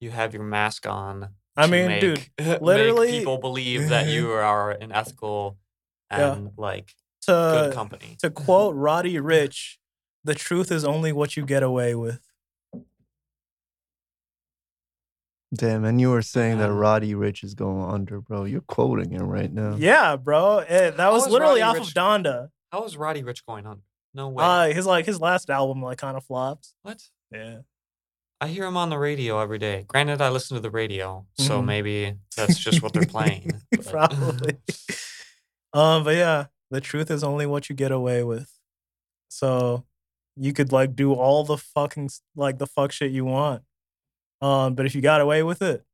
[0.00, 1.30] you have your mask on.
[1.56, 5.56] I to mean, make, dude, make literally- people believe that you are an ethical
[6.10, 6.32] Yeah.
[6.34, 8.16] and like To good company.
[8.20, 9.76] to quote Roddy Ricch,
[10.24, 12.20] the truth is only what you get away with.
[15.54, 18.42] Damn, and you were saying that Roddy Ricch is going under, bro.
[18.44, 19.76] You're quoting him right now.
[19.78, 20.58] Yeah, bro.
[20.58, 22.48] Eh, that was is literally Roddy off of Donda.
[22.72, 23.82] How is Roddy Ricch going on?
[24.14, 24.42] No way.
[24.44, 26.74] Uh, his like his last album like kind of flopped.
[26.82, 27.00] what?
[27.30, 27.58] Yeah.
[28.44, 29.84] I hear him on the radio every day.
[29.88, 31.64] Granted, I listen to the radio, so Mhm.
[31.64, 33.52] maybe that's just what they're playing.
[33.70, 34.58] but- Probably.
[35.72, 38.50] um, but yeah, the truth is only what you get away with.
[39.28, 39.84] So
[40.36, 43.62] you could like do all the fucking like the fuck shit you want.
[44.40, 45.84] Um, but if you got away with it,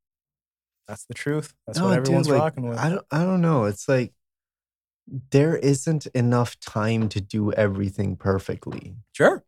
[0.89, 1.55] that's the truth.
[1.67, 2.79] That's No, what dude, everyone's like, rocking with.
[2.79, 3.65] I don't I don't know.
[3.65, 4.13] It's like
[5.31, 8.97] there isn't enough time to do everything perfectly.
[9.13, 9.45] sure.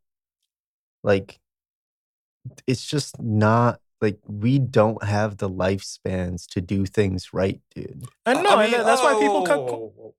[1.02, 1.40] Like
[2.66, 8.04] it's just not like we don't have the lifespans to do things right, dude.
[8.26, 9.60] And I no, mean, and that's why people oh, cut.
[9.60, 10.14] whoa, whoa, whoa.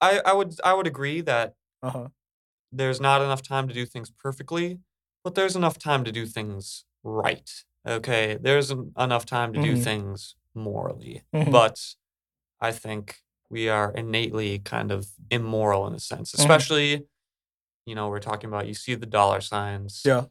[0.00, 2.08] I, I would I would agree that Uh huh.
[2.72, 4.78] there's not enough time to do things perfectly,
[5.24, 7.50] but there's enough time to do things right.
[7.86, 9.84] Okay, there's en- enough time to do Mhm.
[9.84, 11.50] things morally, Mhm.
[11.50, 11.94] but
[12.60, 16.40] I think we are innately kind of immoral in a sense, Mm-hmm.
[16.42, 17.06] especially.
[17.86, 20.02] You know, we're talking about you see the dollar signs.
[20.04, 20.26] Yeah.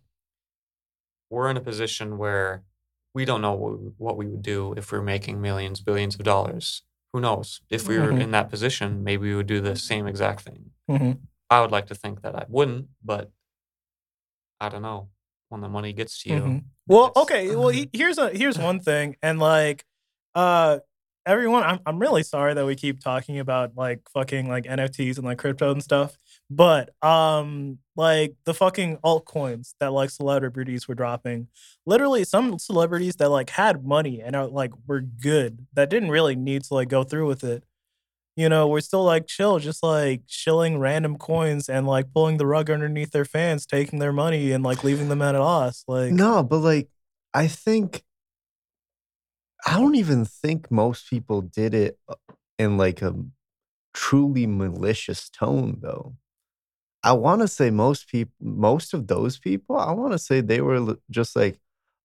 [1.30, 2.64] We're in a position where
[3.14, 3.54] we don't know
[3.98, 6.84] what, we- would do if we are making millions, billions of dollars.
[7.14, 7.62] Who knows?
[7.70, 8.22] If we were Mhm.
[8.22, 10.72] in that position, maybe we would do the same exact thing.
[10.88, 11.12] hmm
[11.52, 13.32] I would like to think that I wouldn't, but
[14.60, 15.10] I don't know.
[15.50, 16.64] When the money gets to you, Mhm.
[16.88, 17.56] Well, okay.
[17.56, 19.84] Well, he, here's a here's one thing, and like,
[20.36, 20.80] uh,
[21.26, 25.26] everyone, I'm I'm really sorry that we keep talking about like fucking like NFTs and
[25.26, 26.18] like crypto and stuff.
[26.50, 31.48] But um, like the fucking altcoins that like celebrities were dropping,
[31.86, 36.36] literally some celebrities that like had money and are like were good that didn't really
[36.36, 37.64] need to like go through with it.
[38.36, 42.48] You know, we're still like chill, just like shilling random coins and like pulling the
[42.48, 45.84] rug underneath their fans, taking their money and like leaving them at a loss.
[45.88, 46.90] Like No, but like
[47.34, 48.04] I think
[49.68, 52.16] I don't even think most people did it uh,
[52.58, 53.14] in like a
[53.94, 56.16] truly malicious tone though.
[57.04, 60.62] I want to say most people most of those people, I want to say they
[60.62, 61.60] were just like,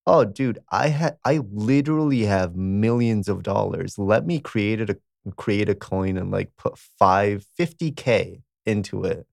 [0.06, 3.98] "Oh dude, I had I literally have millions of dollars.
[3.98, 4.96] Let me create a
[5.36, 9.26] create a coin and like put 5 50k into it.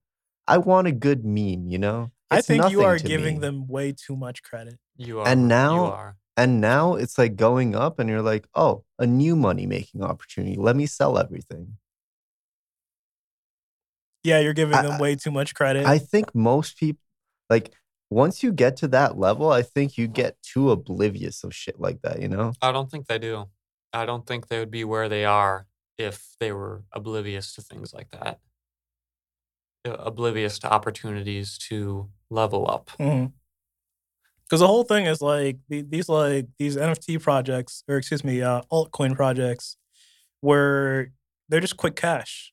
[0.48, 2.10] I want a good meme, you know?
[2.30, 3.40] I think you are giving me.
[3.40, 4.78] them way too much credit.
[4.96, 5.28] You are.
[5.28, 6.16] And you now- are.
[6.34, 10.56] And now it's like going up, and you're like, oh, a new money making opportunity.
[10.56, 11.76] Let me sell everything.
[14.24, 15.86] Yeah, you're giving I- them way too much credit.
[15.86, 17.02] I think most people,
[17.50, 17.72] like,
[18.10, 22.02] once you get to that level, I think you get too oblivious of shit like
[22.02, 22.52] that, you know?
[22.60, 23.46] I don't think they do.
[23.92, 25.66] I don't think they would be where they are
[25.98, 28.40] if they were oblivious to things like that.
[29.86, 32.90] Uh, Oblivious to opportunities to level up.
[32.96, 38.62] Because the whole thing is like these like these NFT projects, or excuse me, uh,
[38.70, 39.76] altcoin projects,
[40.40, 41.12] where
[41.48, 42.52] they're just quick cash.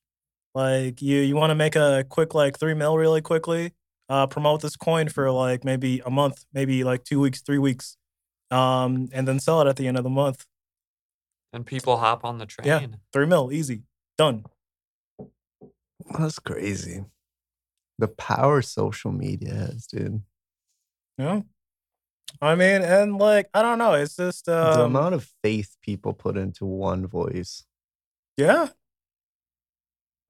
[0.56, 3.74] Like you, you want to make a quick like three mil really quickly.
[4.10, 7.96] Uh, promote this coin for like maybe a month, maybe like two weeks, three weeks,
[8.50, 10.46] um, and then sell it at the end of the month.
[11.54, 12.68] And people hop on the train.
[12.68, 12.86] Yeah.
[13.14, 13.84] Three mil, easy,
[14.18, 14.46] done.
[16.18, 17.06] That's crazy.
[18.00, 20.22] The power social media has, dude.
[21.18, 21.42] Yeah.
[22.42, 26.14] I mean, and like I don't know, it's just the um, amount of faith people
[26.14, 27.66] put into one voice.
[28.38, 28.70] Yeah.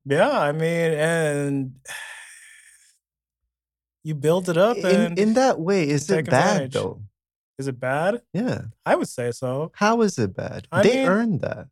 [0.10, 1.74] Yeah, I mean, and
[4.04, 6.74] you build it up In, and in that way, is it bad advantage.
[6.74, 7.02] though?
[7.60, 8.22] is it bad?
[8.34, 8.62] Yeah.
[8.86, 9.72] I would say so.
[9.76, 10.67] How is it bad?
[10.72, 11.67] I they mean, earned that.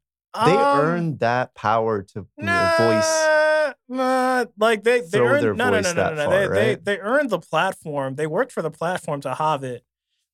[0.46, 3.74] They Um, earned that power to nah, voice.
[3.90, 6.26] Nah, like they they earned their no no no no no no.
[6.26, 8.16] far, They, they they earned the platform.
[8.16, 9.84] They worked for the platform to have it,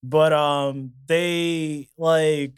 [0.01, 2.57] but um they like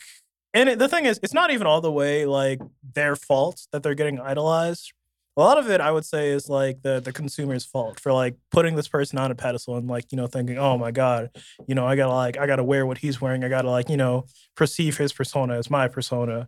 [0.56, 2.62] and it, the thing is, it's not even all the way like
[2.94, 4.94] their fault that they're getting idolized.
[5.38, 8.36] A lot of it, I would say, is like the the consumer's fault for like
[8.52, 11.30] putting this person on a pedestal and like you know thinking, oh my god,
[11.68, 13.44] you know I gotta like I gotta wear what he's wearing.
[13.44, 16.48] I gotta like you know perceive his persona as my persona,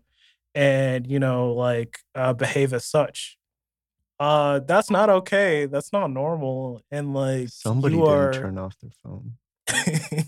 [0.55, 3.37] and you know like uh, behave as such.
[4.19, 5.65] Uh, that's not okay.
[5.65, 6.81] That's not normal.
[6.89, 9.33] And like Somebody you didn't are, turn off their phone.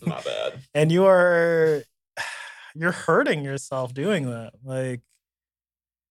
[0.06, 0.60] Not bad.
[0.74, 1.84] and you are
[2.76, 5.02] you're hurting yourself doing that like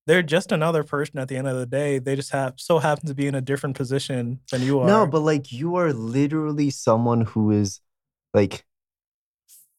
[0.08, 3.06] they're just another person at the end of the day they just have so happen
[3.06, 6.70] to be in a different position than you are No, but like you are literally
[6.70, 7.80] someone who is
[8.34, 8.64] like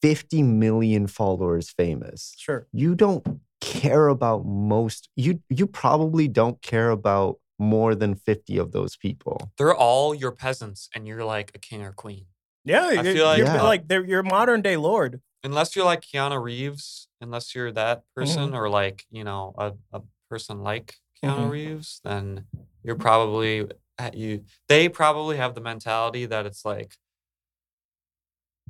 [0.01, 2.33] 50 million followers famous.
[2.37, 3.25] sure You don't
[3.59, 9.51] care about most you you probably don't care about more than 50 of those people.
[9.57, 12.25] They're all your peasants, and you're like a king or queen.
[12.63, 13.63] yeah I you're, feel like- you're Yeah.
[13.63, 18.19] like they're your modern day lord Unless you're like Keanu Reeves, unless you're that Mm-hmm.
[18.19, 21.49] person, or like you know a, a person like Keanu Mhm.
[21.51, 22.45] Reeves, then
[22.83, 24.45] you're probably at you.
[24.67, 26.97] They probably have the mentality that it's like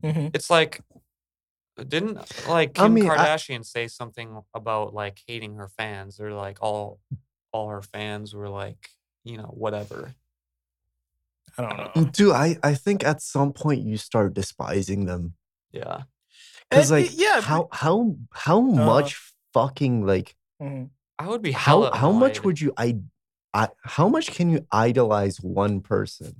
[0.04, 0.32] Mhm.
[0.34, 0.82] it's like
[1.88, 2.18] didn't
[2.48, 6.58] like I Kim mean, I- Kardashian say something about like hating her fans or like
[6.62, 7.00] all
[7.52, 8.90] all her fans were like
[9.24, 10.14] you know whatever
[11.58, 15.36] i don't know Dude, I I think at some point you start despising them.
[15.72, 16.04] yeah
[16.72, 19.16] Cuz And, like yeah how how how Uh, much
[19.54, 20.90] fucking like Mhm.
[21.20, 22.98] I would be how hella how much would you I,
[23.54, 26.36] I how much can you idolize one person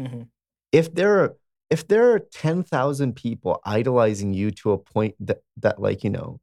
[0.00, 0.28] Mhm.
[0.72, 1.36] if there are
[1.70, 6.40] if there are 10,000 people idolizing you to a point that that like you know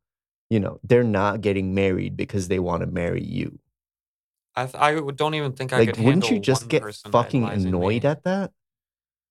[0.50, 3.60] you know they're not getting married because they want to marry you
[4.56, 8.04] I th- I don't even think I like could wouldn't you just get fucking annoyed
[8.04, 8.10] me.
[8.10, 8.52] at that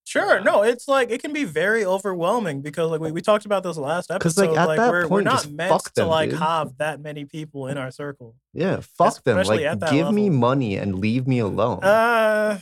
[0.04, 3.62] Sure, no, it's like it can be very overwhelming because like we, we talked about
[3.62, 4.48] this last episode.
[4.48, 6.38] like, at like that we're, we're not meant to them, like dude.
[6.40, 8.34] have that many people in our circle.
[8.52, 12.58] yeah fuck them like give me money and leave me alone Uh,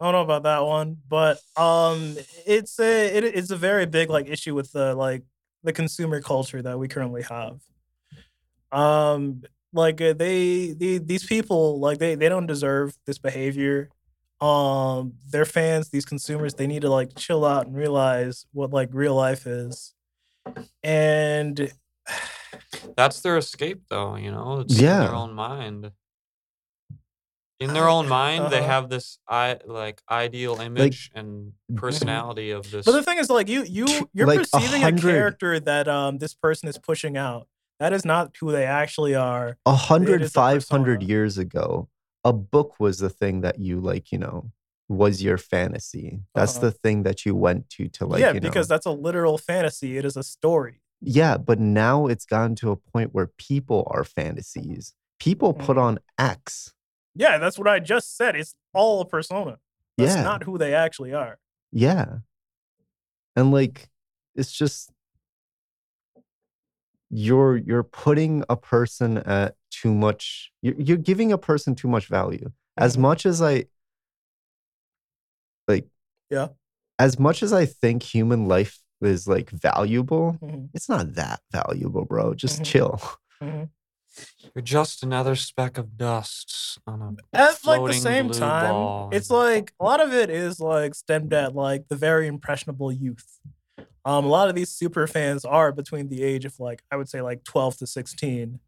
[0.00, 4.10] I don't know about that one, but um, it's a it, it's a very big
[4.10, 5.24] like issue with the like
[5.64, 7.60] the consumer culture that we currently have.
[8.70, 9.42] Um,
[9.72, 13.88] like uh, they the these people like they they don't deserve this behavior.
[14.40, 18.90] Um, their fans, these consumers, they need to like chill out and realize what like
[18.92, 19.94] real life is,
[20.82, 21.72] and
[22.96, 24.16] That's their escape, though.
[24.16, 25.00] You know, it's in Yeah.
[25.04, 25.92] their own mind.
[27.60, 28.66] in their own mind they Uh-huh.
[28.68, 33.48] have this i like ideal image and personality of this But the thing is, like
[33.48, 37.48] you, you, you're Like, a perceiving a character that um this person is pushing out.
[37.80, 39.58] That is not who they actually are.
[39.66, 41.88] A hundred, five hundred years ago,
[42.28, 44.50] a book was the thing that you like, you know,
[44.88, 46.08] was your fantasy.
[46.34, 46.66] That's Uh-huh.
[46.66, 48.48] the thing that you went to to like, yeah, you know.
[48.48, 49.90] because that's a literal fantasy.
[49.98, 50.76] It is a story.
[51.20, 54.94] yeah, but now it's gotten to a point where people are fantasies.
[55.20, 55.82] People put Mhm.
[55.86, 56.74] on acts.
[57.14, 58.34] Yeah, that's what I just said.
[58.34, 59.54] It's all a persona.
[59.96, 60.22] That's Yeah.
[60.30, 61.38] not who they actually are.
[61.70, 62.08] Yeah.
[63.36, 63.90] And like
[64.34, 64.90] it's just
[67.10, 72.06] you're you're putting a person at too much you're, you're giving a person too much
[72.08, 72.50] value.
[72.76, 73.00] As Mhm.
[73.00, 73.64] much as I
[75.66, 75.86] like
[76.30, 76.48] Yeah.
[76.98, 82.04] As much as I think human life is like valuable, Mhm, it's not that valuable,
[82.04, 82.34] bro.
[82.34, 82.64] Just Mhm.
[82.64, 83.00] chill.
[83.42, 83.70] mhm.
[84.52, 89.10] you're just another speck of dust on a At like the same time, ball.
[89.12, 93.38] it's like a lot of it is like stemmed at like the very impressionable youth.
[94.04, 97.08] Um, a lot of these super fans are between the age of like I would
[97.08, 98.58] say like twelve to sixteen.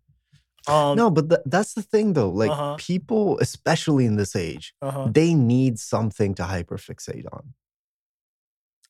[0.68, 2.28] Um, no, but th- that's the thing though.
[2.30, 2.76] Like Uh-huh.
[2.78, 5.08] people, especially in this age, uh-huh.
[5.10, 7.54] they need something to hyperfixate on.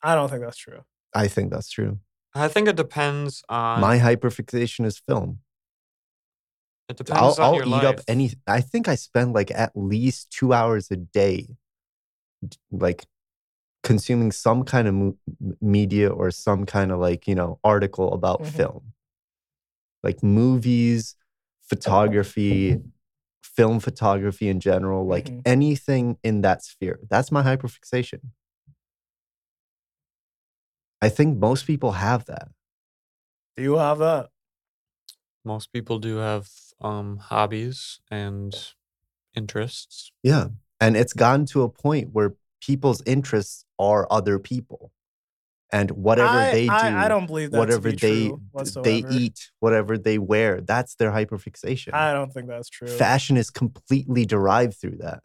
[0.02, 0.82] I don't think that's true.
[1.14, 1.98] I think that's true.
[2.34, 5.40] i think it depends on My hyperfixation is film.
[6.88, 7.84] it depends I'll, on I'll your eat life.
[7.84, 8.32] up any.
[8.46, 11.56] I think I spend like at least two hours a day,
[12.70, 13.04] like
[13.82, 15.18] consuming some kind of mo-
[15.60, 18.46] media or some kind of like you know article about Mhm.
[18.58, 18.92] film,
[20.02, 21.14] like movies,
[21.70, 22.80] photography,
[23.42, 25.42] film photography in general, like Mhm.
[25.46, 26.98] anything in that sphere.
[27.08, 28.20] That's my hyperfixation.
[31.00, 32.48] I think most people have that.
[33.56, 34.30] Do you have that?
[35.42, 36.46] most people do have
[36.82, 38.54] um hobbies and
[39.34, 40.48] interests Yeah.
[40.78, 44.92] And it's gotten to a point where people's interests are other people.
[45.72, 48.82] And whatever I, they do, I, I don't believe that whatever to be they true
[48.82, 51.94] they eat, whatever they wear, that's their hyperfixation.
[51.94, 52.88] I don't think that's true.
[52.88, 55.20] Fashion is completely derived through that.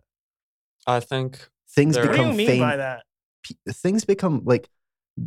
[0.88, 3.04] i think Things There- what do become you mean fam- by that?
[3.44, 4.70] pe- things become like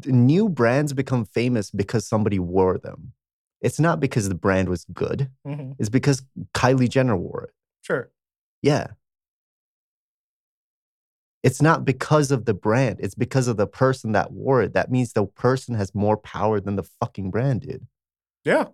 [0.06, 3.12] new brands become famous because somebody wore them.
[3.60, 5.30] It's not because the brand was good.
[5.46, 5.74] Mhm.
[5.80, 6.22] It's because
[6.54, 7.54] Kylie Jenner wore it.
[7.82, 8.10] Sure.
[8.62, 8.88] Yeah.
[11.42, 12.98] It's not because of the brand.
[13.00, 14.72] It's because of the person that wore it.
[14.74, 17.86] That means the person has more power than the fucking brand did.
[18.44, 18.66] Yeah.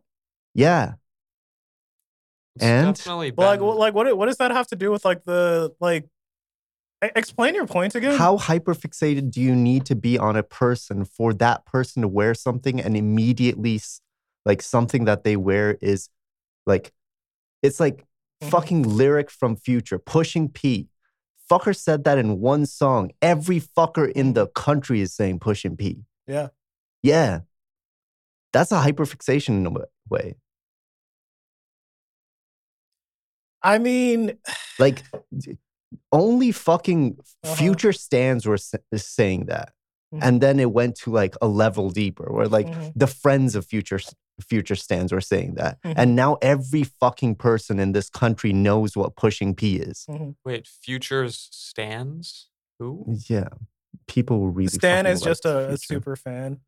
[0.54, 0.94] Yeah.
[2.56, 4.16] it's And- definitely But like, been- what, like, what?
[4.16, 6.06] What does that have to do with like the like?
[7.02, 8.16] Explain your point again.
[8.16, 12.32] How hyperfixated do you need to be on a person for that person to wear
[12.32, 13.78] something and immediately
[14.46, 16.08] like something that they wear is
[16.66, 16.94] like
[17.62, 18.06] it's like
[18.42, 18.50] Mhm.
[18.50, 20.88] fucking lyric from Future, pushing P.
[21.50, 23.10] Fucker said that in one song.
[23.20, 26.04] Every fucker in the country is saying pushing P.
[26.26, 26.48] Yeah.
[27.02, 27.40] Yeah.
[28.52, 29.72] That's a hyperfixation in a
[30.08, 30.36] way.
[33.62, 34.38] I mean,
[34.78, 35.02] Like
[36.12, 37.54] only fucking Uh-huh.
[37.54, 39.72] Future stans were sa- saying that.
[40.14, 40.20] Mhm.
[40.22, 42.92] And then it went to like a level deeper where like Mhm.
[42.96, 43.98] the friends of future
[44.40, 45.80] Future stans were saying that.
[45.82, 45.94] Mhm.
[45.96, 50.06] And now every fucking person in this country knows what pushing P is.
[50.44, 53.48] wait Future's stans who Yeah.
[54.08, 56.60] People will really Stan is just a, a super fan.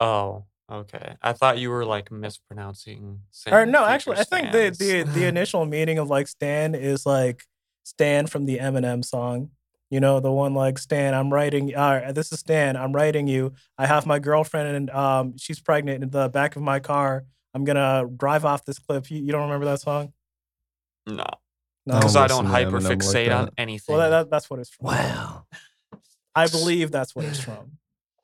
[0.00, 3.20] oh okay i thought you were like mispronouncing
[3.52, 7.04] Or no, future actually, I think the, the the initial meaning of like Stan is
[7.06, 7.42] like
[7.84, 9.50] Stan from the Eminem song.
[9.90, 11.74] You know, the one like Stan, I'm writing.
[11.74, 12.76] Uh, this is Stan.
[12.76, 13.52] I'm writing you.
[13.78, 17.24] I have my girlfriend and um, she's pregnant in the back of my car.
[17.54, 19.10] I'm gonna drive off this cliff.
[19.10, 20.12] You, you don't remember that song?
[21.06, 21.24] no
[21.86, 21.96] No.
[21.96, 24.50] because don't i don't listen to Eminem like hyperfixate on anything Well, that, that, that's
[24.50, 24.86] what it's from.
[24.86, 25.46] Wow.
[26.34, 27.78] I believe that's what it's from.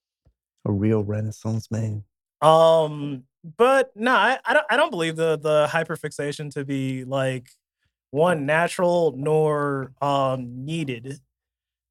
[0.64, 2.04] A real renaissance man.
[2.42, 3.24] Um,
[3.56, 7.48] but no, I, I don't I don't believe the the hyperfixation to be like
[8.11, 11.20] one natural nor um needed.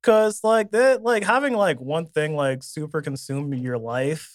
[0.01, 4.33] Cause like that like having like one thing like super consume your life,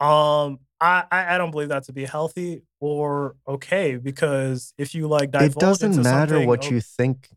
[0.00, 5.30] um, I, I don't believe that to be healthy or okay because if you like
[5.30, 7.28] divulge It doesn't matter what o- you think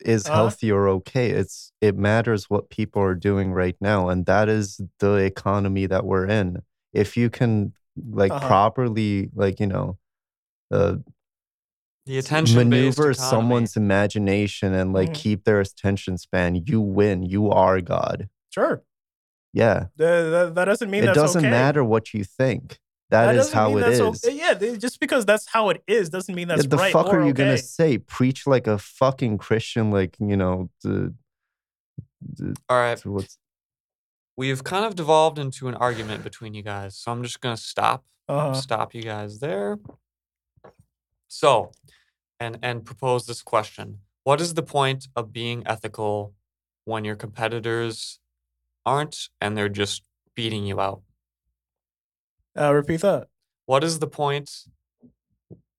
[0.00, 0.34] is Uh-huh.
[0.34, 1.30] healthy or okay.
[1.30, 6.04] It's it matters what people are doing right now, and that is the economy that
[6.04, 6.62] we're in.
[6.92, 7.72] If you can
[8.10, 8.46] like Uh-huh.
[8.46, 9.98] properly like you know
[10.70, 10.96] uh,
[12.10, 15.14] the attention maneuver someone's imagination and like Mhm.
[15.14, 17.22] keep their attention span, you win.
[17.22, 18.28] You are God.
[18.52, 18.82] sure
[19.52, 19.86] Yeah.
[19.96, 21.50] that, that, that doesn't mean It that's doesn't okay.
[21.50, 22.78] matter what you think.
[23.10, 24.24] that is how mean it that's is.
[24.24, 24.36] okay.
[24.36, 27.12] Yeah, just because that's how it is doesn't mean that's yeah, the right The fuck
[27.12, 27.44] or are you okay.
[27.44, 27.98] gonna say?
[27.98, 31.14] Preach like a fucking Christian, like you know the,
[32.38, 33.04] the All right.
[33.06, 33.36] what's
[34.36, 36.96] We've kind of devolved into an argument between you guys.
[36.96, 38.54] So I'm just going to stop Uh-huh.
[38.54, 39.78] stop you guys there.
[41.28, 41.72] So,
[42.40, 44.00] and and propose this question.
[44.24, 46.34] What is the point of being ethical
[46.84, 48.18] when your competitors
[48.84, 50.02] aren't and they're just
[50.34, 51.02] beating you out?
[52.58, 53.28] Uh, repeat that.
[53.66, 54.64] What is the point?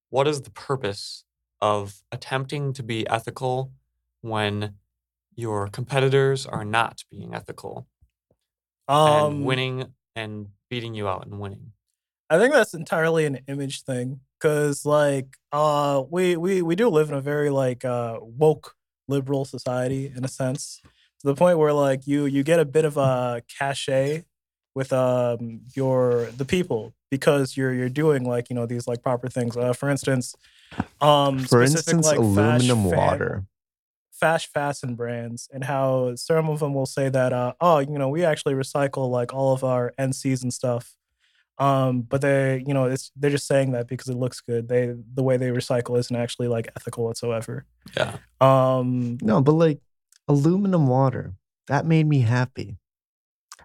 [0.09, 1.24] What is the purpose
[1.62, 3.72] of attempting to be ethical
[4.22, 4.76] when
[5.36, 7.88] your competitors are not being ethical
[8.88, 11.74] Um, and winning and beating you out and winning?
[12.32, 17.09] I think that's entirely an image thing because like uh we we we do live
[17.09, 18.73] in a very like uh woke
[19.09, 22.86] liberal society in a sense to the point where like you you get a bit
[22.86, 24.23] of a cachet
[24.73, 29.27] with um your the people because you're you're doing like you know these like proper
[29.27, 30.34] things uh for instance
[31.01, 33.43] um for specific, instance like, aluminum fan- water.
[34.13, 38.07] fast fashion brands and how some of them will say that uh oh you know
[38.07, 40.95] we actually recycle like all of our NCs and stuff
[41.62, 44.93] um but they you know it's they're just saying that because it looks good they
[45.14, 48.18] the way they recycle isn't actually like ethical whatsoever Yeah.
[48.41, 49.80] um No, but like
[50.28, 51.34] aluminum water,
[51.68, 52.78] that made me happy.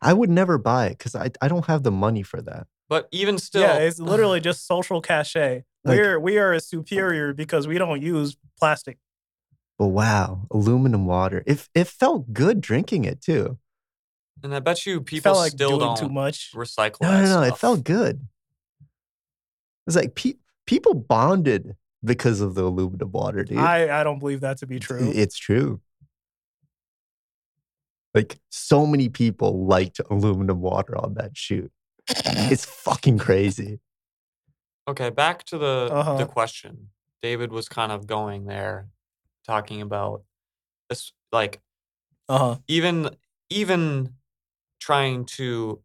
[0.03, 2.67] I would never buy it because I, I don't have the money for that.
[2.89, 7.67] But even still, yeah it's literally just social cachet Like- we're we are superior because
[7.67, 8.99] we don't use plastic
[9.79, 11.43] But wow, aluminum water.
[11.47, 13.59] It it felt good drinking it too.
[14.43, 17.03] And I bet you people felt like still doing don't too much recycle.
[17.03, 17.43] No, no, no.
[17.43, 18.27] It felt good.
[19.87, 20.35] It's like pe-
[20.67, 23.59] people bonded because of the aluminum water, dude.
[23.59, 25.81] i i don't believe that to be true It's true.
[28.15, 31.71] Like so many people liked aluminum water on that shoot.
[32.09, 33.81] It's fucking crazy.
[34.89, 36.17] Okay, back to the Uh-huh.
[36.17, 36.91] the question.
[37.23, 38.89] David was kind of going there,
[39.45, 40.23] talking about
[40.89, 41.61] this, like
[42.29, 43.11] uh-huh even
[43.51, 44.15] even
[44.81, 45.83] trying to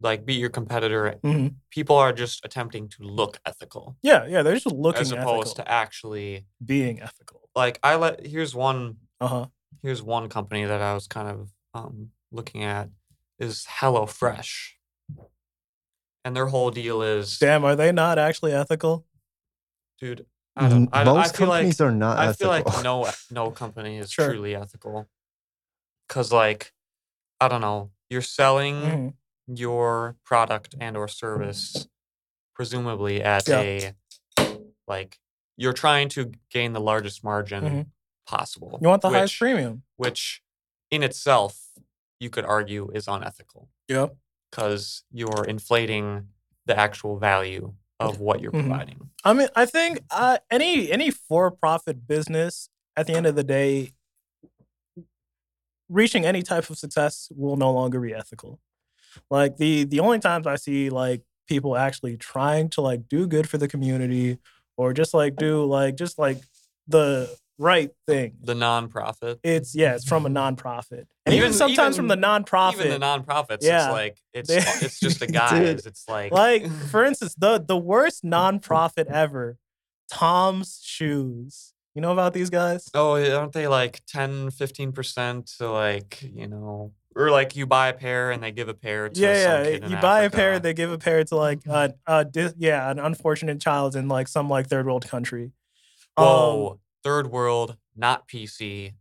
[0.00, 1.16] like beat your competitor.
[1.22, 5.48] hmm People are just attempting to look ethical yeah yeah they're just looking as opposed
[5.58, 8.24] ethical, to actually being ethical like I let.
[8.26, 8.96] Here's one.
[9.20, 9.46] uh-huh
[9.82, 12.88] Here's one company that I was kind of um, looking at
[13.38, 14.70] is HelloFresh,
[16.24, 19.04] and their whole deal is, Damn, are they not actually ethical?
[20.00, 20.26] dude.
[20.56, 20.88] I don't.
[20.92, 22.52] I, don't- I Most feel like companies are not I ethical.
[22.52, 24.28] feel like no no company is Sure.
[24.30, 25.08] truly ethical.
[26.08, 26.72] Cause like,
[27.40, 29.14] I don't know, you're selling Mhm.
[29.46, 31.88] your product and or service,
[32.54, 33.60] presumably at Yeah.
[33.60, 33.94] a
[34.86, 35.18] like
[35.56, 37.86] you're trying to gain the largest margin Mhm.
[38.26, 38.78] possible.
[38.82, 39.82] You want the highest premium.
[39.96, 40.42] which
[40.90, 41.70] in itself
[42.20, 44.16] you could argue is unethical Yep.
[44.50, 46.28] because you're inflating
[46.66, 48.60] the actual value of what you're Mhm.
[48.68, 49.10] providing.
[49.24, 53.93] I mean, I think uh, any any for-profit business at the end of the day,
[55.88, 58.58] reaching any type of success will no longer be ethical.
[59.30, 63.48] Like the the only times I see like people actually trying to like do good
[63.48, 64.38] for the community
[64.76, 65.40] or just like oh.
[65.40, 66.38] do like just like
[66.88, 68.34] the right thing.
[68.42, 72.24] The nonprofit, It's yeah, it's from a nonprofit, and even, Even- sometimes from the even-
[72.24, 72.86] nonprofit.
[72.86, 73.84] even the nonprofits, Yeah.
[73.84, 75.34] it's like it's it's just the Dude.
[75.34, 75.86] guys.
[75.86, 79.58] It's like like for instance the the worst nonprofit ever
[80.10, 85.70] tom's shoes you know about these guys oh, aren't they like 10, 15 percent to
[85.70, 89.14] like you know, or like you buy a pair and they give a pair to
[89.14, 91.60] some yeah kid yeah in you buy a pair they give a pair to like
[91.68, 95.52] uh, uh dis- yeah an unfortunate child in like some like third world country
[96.16, 98.94] Um, third world, not PC.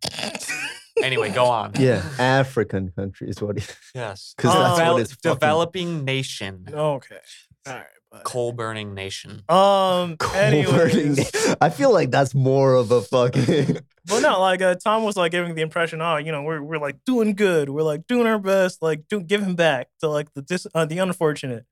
[1.01, 1.71] anyway, go on.
[1.79, 3.41] yeah, African countries.
[3.41, 3.55] What?
[3.57, 3.69] Yes.
[3.95, 4.35] you- Yes.
[4.37, 6.65] 'Cause that's what it's fucking- developing nation.
[6.73, 7.19] okay
[7.65, 7.92] all right but,
[8.23, 9.43] Coal burning nation.
[9.49, 11.17] um Cold-burning
[11.59, 13.79] I feel like that's more of a fucking.
[14.05, 16.77] but no like uh, tom was like giving the impression oh you know we're, we're
[16.77, 20.41] like doing good we're like doing our best like do, giving back to like the
[20.41, 21.65] dis- uh, the unfortunate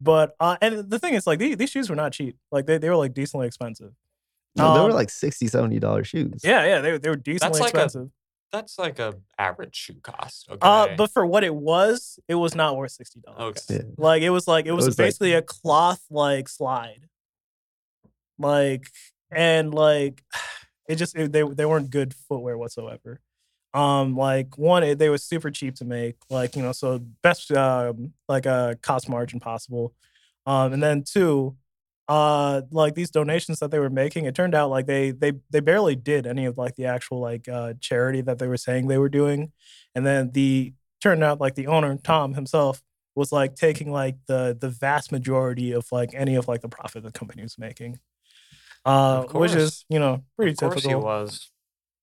[0.00, 2.78] but uh and the thing is like these, these shoes were not cheap like they,
[2.78, 3.92] they were like decently expensive
[4.54, 6.42] no, they were Um, like 60 70 dollar shoes.
[6.44, 8.10] Yeah, yeah, they, they were decently like a- expensive.
[8.52, 10.46] That's like a average shoe cost.
[10.50, 10.58] Okay.
[10.60, 13.64] uh, but for what it was, it was not worth sixty dollars.
[13.70, 13.82] okay.
[13.82, 13.90] Yeah.
[13.96, 17.08] Like it was like it was, was like- basically a cloth like slide.
[18.38, 18.86] Like
[19.30, 20.22] and like
[20.88, 23.20] it just it, they they weren't good footwear whatsoever.
[23.74, 26.16] Um, like one, it, they were super cheap to make.
[26.28, 29.94] Like you know, so best um like a cost margin possible.
[30.44, 31.56] Um, and then two,
[32.12, 35.60] uh, like these donations that they were making, it turned out like they they they
[35.60, 38.98] barely did any of like the actual like uh charity that they were saying they
[38.98, 39.52] were doing,
[39.94, 42.82] and then the turned out like the owner Tom himself
[43.14, 47.02] was like taking like the the vast majority of like any of like the profit
[47.02, 47.98] the company was making.
[48.84, 50.90] Uh, which is you know pretty Of course typical.
[50.90, 51.50] he was.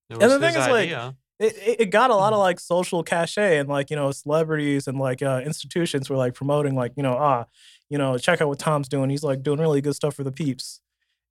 [0.10, 1.16] It And the thing is, like, idea.
[1.40, 2.34] it, it, it got a lot Mm-hmm.
[2.34, 6.34] of like social cachet and like you know celebrities and like uh, institutions were like
[6.34, 7.46] promoting like you know ah
[7.90, 9.10] you know check out what Tom's doing.
[9.10, 10.82] He's like doing really good stuff for the peeps.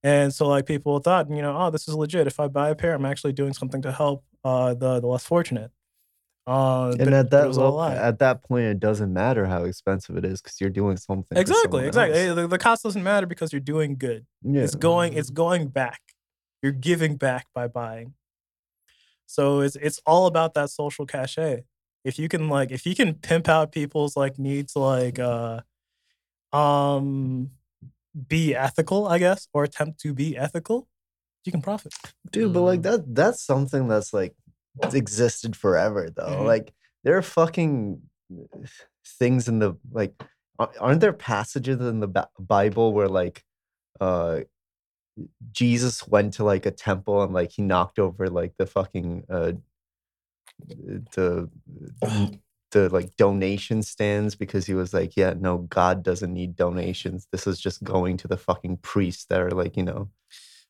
[0.05, 2.27] And so like people thought you know oh this is legit.
[2.27, 5.25] If I buy a pair I'm actually doing something to help uh, the the less
[5.25, 5.71] fortunate.
[6.47, 10.41] Uh, And at that lo- at that point, it doesn't matter how expensive it is
[10.41, 11.37] because you're doing something.
[11.37, 12.33] exactly exactly.
[12.33, 14.25] The, the cost doesn't matter because you're doing good.
[14.43, 14.63] Yeah.
[14.63, 16.01] it's going it's going back.
[16.63, 18.15] You're giving back by buying.
[19.27, 21.65] So it's it's all about that social cachet.
[22.05, 25.61] If you can like if you can pimp out people's like needs, like uh
[26.53, 27.51] um
[28.27, 30.89] be ethical i guess or attempt to be ethical
[31.45, 31.93] you can profit
[32.31, 32.85] dude but like Mm.
[32.85, 34.35] that that's something that's like
[34.93, 36.47] existed forever though Mhm.
[36.47, 36.73] like
[37.05, 38.01] there are fucking
[39.19, 40.15] things in the like
[40.59, 43.45] aren't there passages in the bible where like
[44.01, 44.41] uh
[45.53, 49.53] jesus went to like a temple and like he knocked over like the fucking uh
[51.15, 51.49] the
[52.73, 57.47] the like donation stands because he was like yeah no god doesn't need donations this
[57.47, 60.09] is just going to the fucking priests that are like you know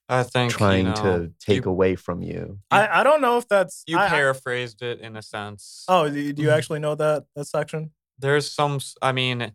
[0.08, 3.36] I think trying you know, to take you, away from you i i don't know
[3.36, 5.84] if that's you I- I- paraphrased it in a sense.
[5.88, 6.56] oh do you, do you Mhm.
[6.56, 7.90] actually know that that section
[8.20, 8.80] There's some.
[9.00, 9.52] I mean,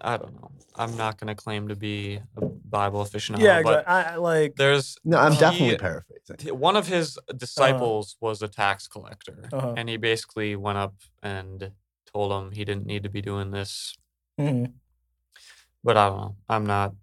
[0.00, 0.50] I don't know.
[0.74, 3.40] I'm not going to claim to be a Bible aficionado.
[3.40, 3.94] yeah but exactly.
[3.94, 6.58] I, I like there's No, I'm definitely paraphrasing.
[6.58, 9.74] one of his disciples was a tax collector, Uh-huh.
[9.76, 11.72] and he basically went up and
[12.12, 13.96] told him he didn't need to be doing this.
[14.38, 14.72] mhm.
[15.82, 16.36] But I don't know.
[16.48, 16.94] I'm not.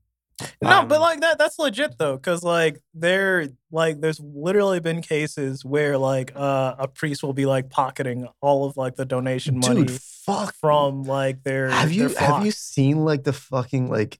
[0.61, 5.63] No, but like that that's legit though, because like there like there's literally been cases
[5.65, 9.83] where like uh, a priest will be like pocketing all of like the donation money
[9.85, 10.55] Dude, fuck.
[10.55, 14.19] from like their have you their have you seen like the fucking like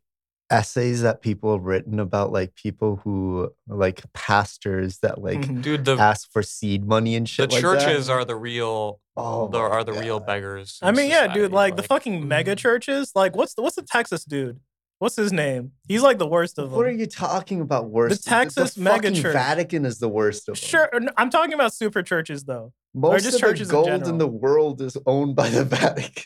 [0.51, 5.61] essays that people have written about like people who like pastors that like Mhm.
[5.63, 8.13] dude, the ask for seed money and the shit like churches that?
[8.13, 8.99] are the real.
[9.15, 10.79] Oh there are the real beggars.
[10.81, 12.59] I in mean, yeah, dude, society, like, the fucking mega mhm.
[12.59, 13.11] churches.
[13.15, 14.59] Like, what's the what's the Texas dude?
[15.03, 15.73] What's his name?
[15.85, 16.77] He's like the worst of them.
[16.77, 17.89] What are you talking about?
[17.89, 18.23] Worst?
[18.23, 19.33] The Texas mega fucking church.
[19.33, 20.65] Vatican is the worst of them.
[20.65, 22.71] Sure, I'm talking about super churches though.
[22.93, 24.17] Most just of churches the gold in, general.
[24.17, 26.23] the world is owned by the Vatican.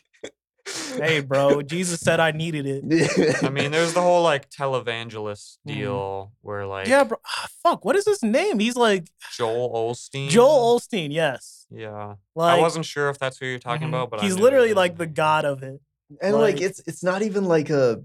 [0.95, 3.35] Hey, bro, Jesus said I needed it.
[3.43, 5.73] I mean, there's the whole like televangelist Mhm.
[5.73, 7.17] deal where like yeah, bro.
[7.25, 8.59] Ah, fuck, what is his name?
[8.59, 10.29] He's like Joel Olstein.
[10.29, 11.11] Joel Olstein.
[11.11, 13.89] Yes, Yeah, like I wasn't sure if that's who you're talking mhm.
[13.89, 15.81] about, but he's knew literally like the god of it.
[16.21, 18.03] and like, Like- it's it's not even like a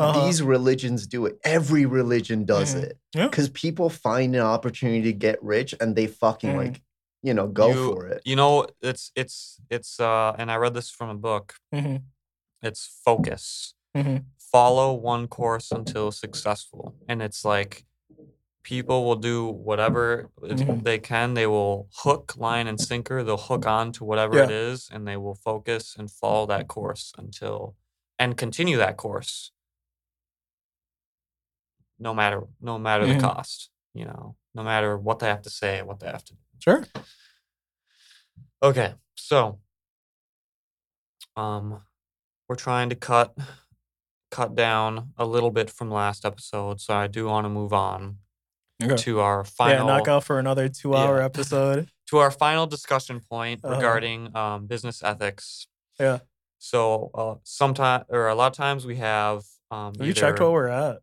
[0.00, 0.24] Uh-huh.
[0.26, 2.82] these religions do it every religion does Mhm.
[2.82, 3.28] it Yeah.
[3.28, 6.56] because people find an opportunity to get rich and they fucking Mhm.
[6.56, 6.82] like
[7.22, 10.74] you know go You- for it You know, it's it's it's uh, and I read
[10.74, 11.54] this from a book.
[11.72, 12.02] Mhm.
[12.62, 13.74] It's focus.
[13.96, 14.24] Mhm.
[14.38, 17.84] Follow one course until successful, and it's like
[18.64, 20.82] people will do whatever it- Mhm.
[20.84, 21.34] they can.
[21.34, 23.22] They will hook, line, and sinker.
[23.24, 24.44] They'll hook on to whatever Yeah.
[24.44, 27.74] it is, and they will focus and follow that course until
[28.18, 29.50] and continue that course,
[31.98, 33.14] no matter no matter Mhm.
[33.14, 33.70] the cost.
[33.94, 36.40] You know, no matter what they have to say, what they have to do.
[36.60, 36.84] Sure.
[38.62, 39.60] Okay, so
[41.36, 41.82] um
[42.48, 43.36] we're trying to cut
[44.30, 48.18] cut down a little bit from last episode, so I do want to move on
[48.82, 48.96] Okay.
[48.96, 51.24] to our Yeah, final knock out for another two-hour Yeah.
[51.30, 51.90] episode.
[52.06, 53.74] to our final discussion point Uh-huh.
[53.76, 55.66] regarding um, business ethics.
[56.00, 56.20] Yeah.
[56.66, 59.42] So uh, sometime or a lot of times we have
[59.72, 60.98] um, Have you checked either- what we're at?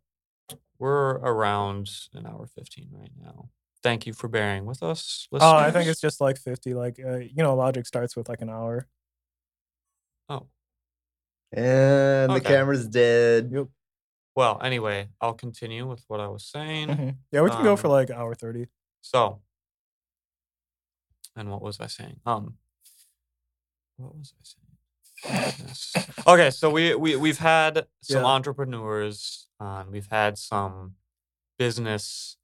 [0.80, 3.50] we're around an hour fifteen right now.
[3.84, 5.28] Thank you for bearing with us.
[5.34, 6.74] Oh, I think it's just like 50.
[6.74, 8.88] Like, uh, you know, Logic starts with like an hour.
[10.30, 10.48] oh
[11.52, 13.68] and the camera's dead Yep.
[14.36, 14.62] well.
[14.64, 16.88] Anyway, I'll continue with what I was saying.
[16.88, 17.18] Mhm.
[17.32, 18.68] Yeah, we can go for Um, like hour 30.
[19.02, 19.42] So,
[21.36, 22.20] and what was I saying?
[22.26, 22.58] Um,
[23.98, 24.59] what was I saying?
[26.28, 28.28] Okay, so we we we've had some Yeah.
[28.28, 29.92] entrepreneurs on.
[29.92, 30.96] We've had some
[31.58, 32.38] business.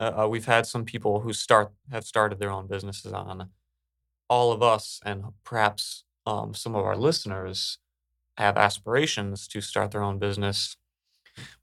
[0.00, 3.50] Uh, uh, we've had some people who start have started their own businesses on.
[4.28, 7.78] All of us, and perhaps um, some of our listeners,
[8.38, 10.76] have aspirations to start their own business.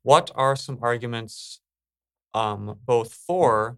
[0.04, 1.62] What are some arguments,
[2.34, 3.78] um, both for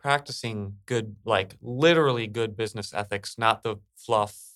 [0.00, 4.47] practicing good, like literally good business ethics, not the fluff,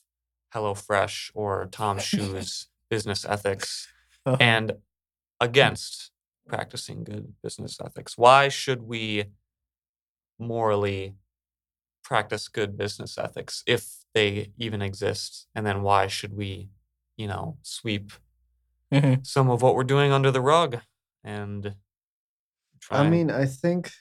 [0.55, 3.89] HelloFresh or Tom's Shoes business ethics,
[4.27, 4.37] Uh-huh.
[4.41, 4.73] and
[5.41, 6.11] against
[6.47, 8.17] practicing good business ethics?
[8.19, 9.25] Why should we
[10.39, 11.15] morally
[12.05, 15.49] practice good business ethics if they even exist?
[15.55, 16.69] And then why should we
[17.19, 18.11] you know, sweep
[18.91, 19.25] Mhm.
[19.25, 20.81] some of what we're doing under the rug
[21.23, 21.77] and
[22.81, 22.99] try.
[22.99, 23.93] I mean, I think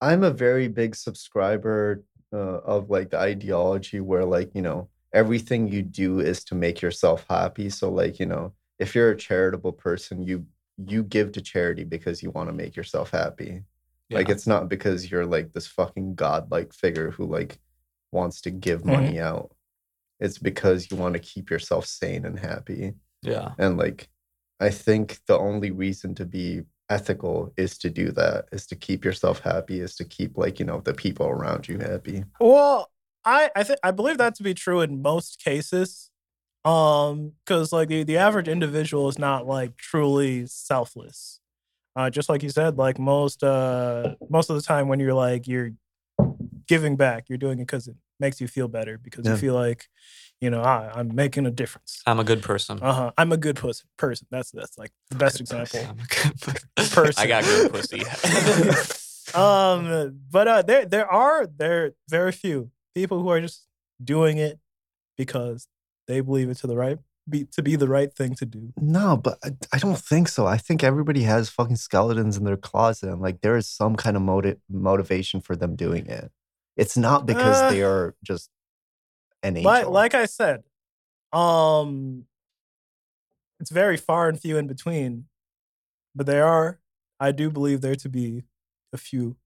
[0.00, 5.68] I'm a very big subscriber uh, of like the ideology where like you know everything
[5.68, 7.70] you do is to make yourself happy.
[7.70, 10.46] So like you know if you're a charitable person, you
[10.86, 13.62] you give to charity because you want to make yourself happy.
[14.10, 17.58] Like it's not because you're like this fucking godlike figure who like
[18.12, 18.86] wants to give Mhm.
[18.92, 19.50] money out.
[20.20, 22.94] It's because you want to keep yourself sane and happy.
[23.22, 23.54] yeah.
[23.58, 24.08] And like,
[24.60, 29.04] I think the only reason to be ethical is to do that, is to keep
[29.04, 32.24] yourself happy, is to keep like, you know, the people around you happy.
[32.40, 32.90] Well,
[33.28, 36.10] I I think I believe that to be true in most cases.
[36.64, 41.40] Um, because like the, the average individual is not like truly selfless.
[41.94, 45.46] Uh, just like you said, like most uh most of the time when you're like
[45.46, 45.72] you're
[46.66, 49.88] giving back, you're doing it because it makes you feel better because you feel like,
[50.40, 52.02] you know, I, I'm making a difference.
[52.06, 52.80] I'm a good person.
[52.82, 53.10] Uh huh.
[53.16, 54.26] I'm a good pussy person.
[54.30, 55.80] That's that's like the best example.
[55.80, 56.68] I'm a good person.
[56.90, 57.22] Person.
[57.22, 58.00] I got good pussy.
[59.38, 63.66] um, but uh, there there are there very few people who are just
[64.02, 64.58] doing it
[65.16, 65.68] because
[66.06, 68.72] they believe it to the right be to be the right thing to do.
[68.80, 70.46] No, but I, I don't think so.
[70.46, 74.16] I think everybody has fucking skeletons in their closet and like there is some kind
[74.16, 76.30] of motive motivation for them doing it.
[76.76, 78.50] It's not because Uh, they are just
[79.42, 79.70] an angel.
[79.70, 80.62] Like like I said,
[81.32, 82.24] um,
[83.60, 85.26] it's very far and few in between,
[86.14, 86.80] but there are.
[87.20, 88.44] I do believe there to be
[88.92, 89.36] a few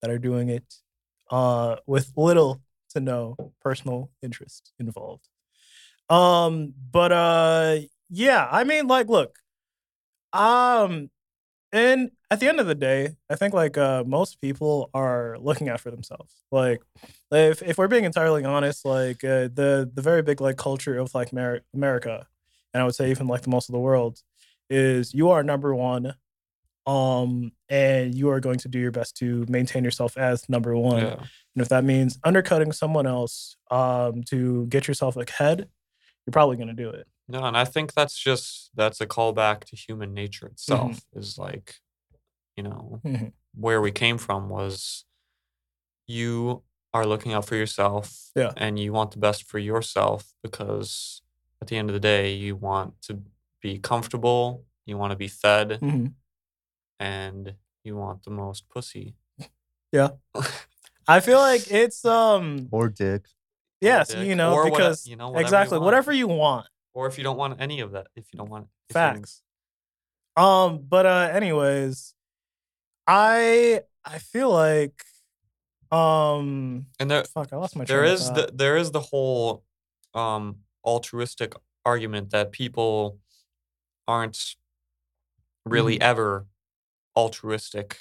[0.00, 0.76] that are doing it
[1.30, 5.28] uh, with little to no personal interest involved.
[6.08, 7.78] Um, but uh,
[8.08, 9.38] yeah, I mean, like, look,
[10.32, 11.10] um,
[11.72, 15.68] and at the end of the day, I think like uh, most people are looking
[15.68, 16.34] out for themselves.
[16.52, 16.80] Like,
[17.32, 21.14] if if we're being entirely honest, like uh, the the very big like culture of
[21.14, 22.26] like Mer- America,
[22.74, 24.20] and I would say even like the most of the world,
[24.70, 26.14] is you are number one,
[26.90, 31.02] um, and you are going to do your best to maintain yourself as number one.
[31.02, 31.16] yeah.
[31.54, 35.58] And if that means undercutting someone else um, to get yourself ahead,
[36.26, 37.06] you're probably going to do it.
[37.28, 41.00] No, and I think that's just that's a callback to human nature itself.
[41.14, 41.76] Is like,
[42.56, 43.32] you know, Mhm.
[43.54, 45.04] where we came from was
[46.06, 46.62] you
[46.92, 48.52] are looking out for yourself, Yeah.
[48.56, 51.22] and you want the best for yourself because
[51.62, 53.22] at the end of the day, you want to
[53.62, 56.14] be comfortable, you want to be fed, Mhm.
[57.00, 59.14] And you want the most pussy.
[59.90, 60.10] Yeah.
[61.08, 63.24] I feel like it's um or dick.
[63.80, 65.84] yes, dick, you know or whate- because you know, whatever exactly want.
[65.86, 66.66] whatever you want.
[66.94, 69.42] Or if you don't want any of that, if you don't want if you're- Facts.
[70.36, 72.14] Um, but uh, anyways,
[73.06, 75.02] I I feel like
[75.90, 77.84] um and there fuck I lost my.
[77.84, 79.64] there train of is the there is the whole
[80.14, 83.18] um altruistic argument that people
[84.06, 84.54] aren't
[85.66, 86.02] really Mm-hmm.
[86.10, 86.46] ever
[87.20, 87.98] altruistic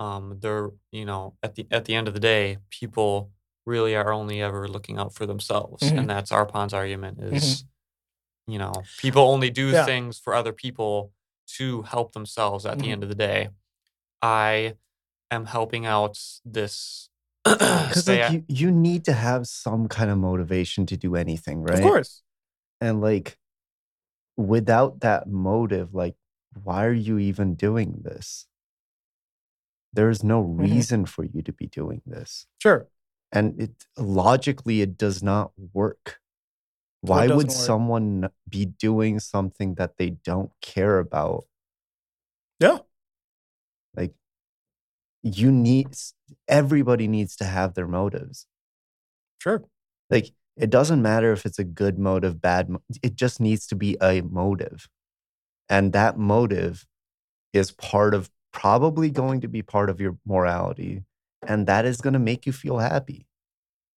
[0.00, 3.30] um they're you know at the at the end of the day people
[3.66, 5.98] really are only ever looking out for themselves Mhm.
[5.98, 7.64] and that's arpon's argument is
[8.46, 9.84] you know people only do Yeah.
[9.86, 11.12] things for other people
[11.58, 12.92] to help themselves at the Mhm.
[12.92, 13.48] end of the day
[14.22, 14.74] i
[15.30, 17.08] am helping out this
[17.44, 21.74] Because like you, you need to have some kind of motivation to do anything, right?
[21.84, 22.22] Of course.
[22.80, 23.38] And like
[24.36, 26.16] without that motive, like
[26.62, 28.46] why are you even doing this?
[29.92, 30.58] There is no Mhm.
[30.60, 32.46] reason for you to be doing this.
[32.60, 32.88] Sure.
[33.32, 36.20] And it logically it does not work.
[37.00, 37.50] Why would work?
[37.50, 41.46] someone be doing something that they don't care about?
[42.60, 42.78] Yeah.
[43.94, 44.14] Like
[45.22, 45.96] you need
[46.48, 48.46] everybody needs to have their motives.
[49.38, 49.64] Sure.
[50.10, 52.70] Like it doesn't matter if it's a good motive, bad.
[52.70, 54.88] Mo- it just needs to be a motive,
[55.68, 56.86] and that motive
[57.52, 61.04] is part of probably going to be part of your morality,
[61.46, 63.26] and that is going to make you feel happy.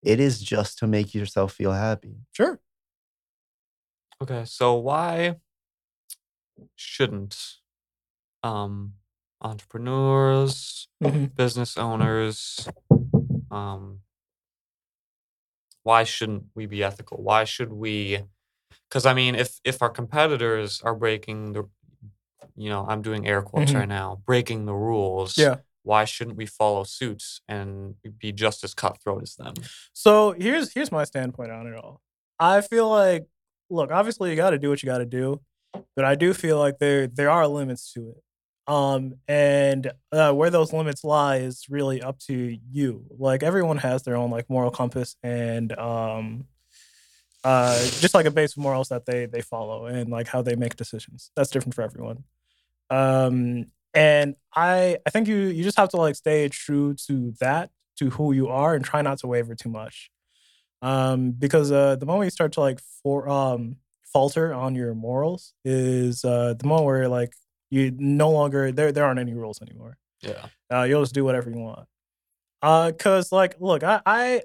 [0.04, 2.18] It is just to make yourself feel happy.
[2.34, 2.60] Sure.
[4.22, 5.38] Okay, so why
[6.76, 7.58] shouldn't
[8.44, 8.94] um
[9.42, 11.36] entrepreneurs, Mhm.
[11.36, 12.68] business owners,
[13.52, 14.02] um
[15.84, 17.22] why shouldn't we be ethical?
[17.24, 18.24] Why should we
[18.90, 21.64] cuz I mean if if our competitors are breaking the
[22.56, 23.76] you know, I'm doing air quotes Mhm.
[23.80, 25.38] right now, breaking the rules.
[25.38, 25.58] Yeah.
[25.84, 29.54] Why shouldn't we follow suits and be just as cutthroat as them?
[29.94, 32.02] So here's here's my standpoint on it all.
[32.40, 33.26] I feel like,
[33.70, 35.40] look, obviously you got to do what you got to do,
[35.96, 38.24] but I do feel like there there are limits to it.
[38.74, 43.06] Um, and uh, where those limits lie is really up to you.
[43.18, 46.48] Like everyone has their own like moral compass and um,
[47.48, 50.58] uh, just like a base of morals that they they follow and like how they
[50.58, 51.32] make decisions.
[51.34, 52.26] That's different for everyone.
[52.90, 57.70] Um, and I I think you you just have to like stay true to that,
[58.00, 60.12] to who you are, and try not to waver too much.
[60.82, 65.54] Um, because uh, the moment you start to like for um falter on your morals
[65.64, 67.34] is uh the moment where like
[67.70, 69.98] you no longer there there aren't any rules anymore.
[70.22, 70.48] Yeah.
[70.70, 71.88] Uh, you'll just do whatever you want.
[72.62, 74.42] Uh, cause like, look, I, I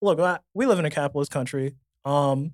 [0.00, 1.76] look, I, we live in a capitalist country.
[2.04, 2.52] Um,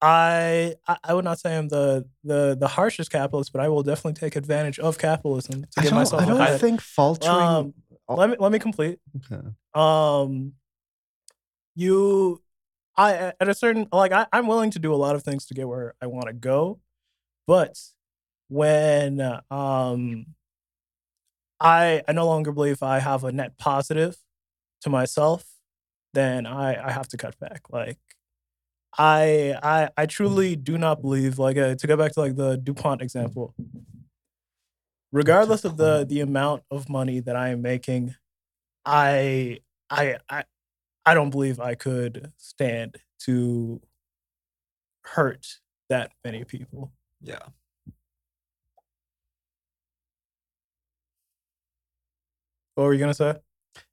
[0.00, 4.12] I, I would not say I'm the the the harshest capitalist, but I will definitely
[4.12, 7.32] take advantage of capitalism to I get myself I don't think faltering.
[7.32, 7.74] Um,
[8.08, 9.00] let me let me complete.
[9.16, 9.42] okay.
[9.74, 10.52] Um,
[11.74, 12.42] you,
[12.96, 15.54] I at a certain like I, I'm willing to do a lot of things to
[15.54, 16.78] get where I want to go,
[17.46, 17.76] but
[18.48, 20.26] when uh, um,
[21.60, 24.16] I I no longer believe I have a net positive
[24.82, 25.44] to myself,
[26.14, 27.62] then I I have to cut back.
[27.70, 27.98] Like
[28.96, 32.56] I I I truly do not believe like uh, to go back to like the
[32.56, 33.54] DuPont example.
[35.12, 38.14] Regardless of the the amount of money that I am making,
[38.84, 39.60] I
[39.90, 40.44] I I
[41.04, 43.80] I don't believe I could stand to
[45.02, 45.46] hurt
[45.88, 46.92] that many people.
[47.20, 47.40] Yeah.
[52.74, 53.34] What were you gonna say?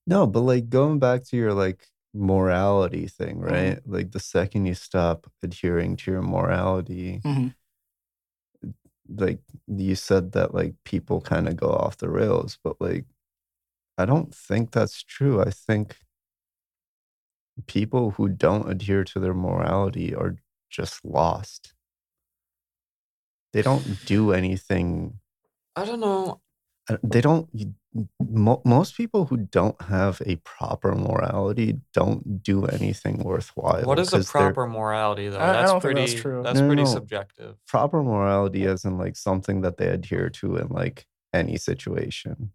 [0.05, 3.53] No, but like going back to your like morality thing, Mm-hmm.
[3.53, 3.79] right?
[3.85, 7.53] Like the second you stop adhering to your morality, Mhm.
[9.07, 13.05] like you said that like people kind of go off the rails, but like
[13.97, 15.41] I don't think that's true.
[15.41, 15.97] I think
[17.67, 20.35] people who don't adhere to their morality are
[20.69, 21.73] just lost.
[23.53, 25.19] They don't do anything
[25.77, 26.41] I don't know.
[26.89, 27.49] Uh, they don't
[28.19, 34.13] mo- most people who don't have a proper morality don't do anything worthwhile what is
[34.13, 35.39] a proper morality though?
[35.39, 36.43] I- I that's don't think pretty that's true.
[36.43, 36.89] that's No, pretty no.
[36.89, 37.55] subjective.
[37.67, 42.51] proper morality as in like something that they adhere to in like any situation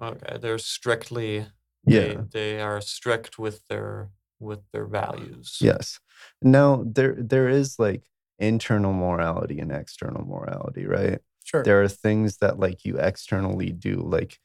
[0.00, 0.38] Okay.
[0.40, 1.46] They're strictly
[1.84, 4.10] yeah they, they are strict with their
[4.40, 5.58] with their values.
[5.60, 5.98] yes
[6.42, 8.02] now there there is like
[8.38, 11.62] internal morality and external morality right Sure.
[11.62, 14.38] there are things that like you externally do like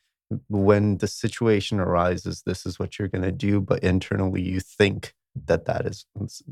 [0.48, 5.14] when the situation arises this is what you're going to do but internally you think
[5.46, 6.06] that that is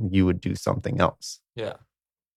[0.10, 1.76] you would do something else Yeah.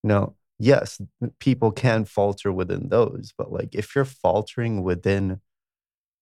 [0.04, 1.00] no yes
[1.40, 5.40] people can falter within those but like if you're faltering within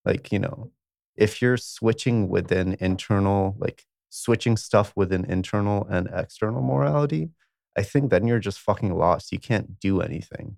[0.07, 0.71] like you know
[1.15, 7.29] if you're switching within internal like switching stuff within internal and external morality
[7.77, 10.57] i think then you're just fucking lost you can't do anything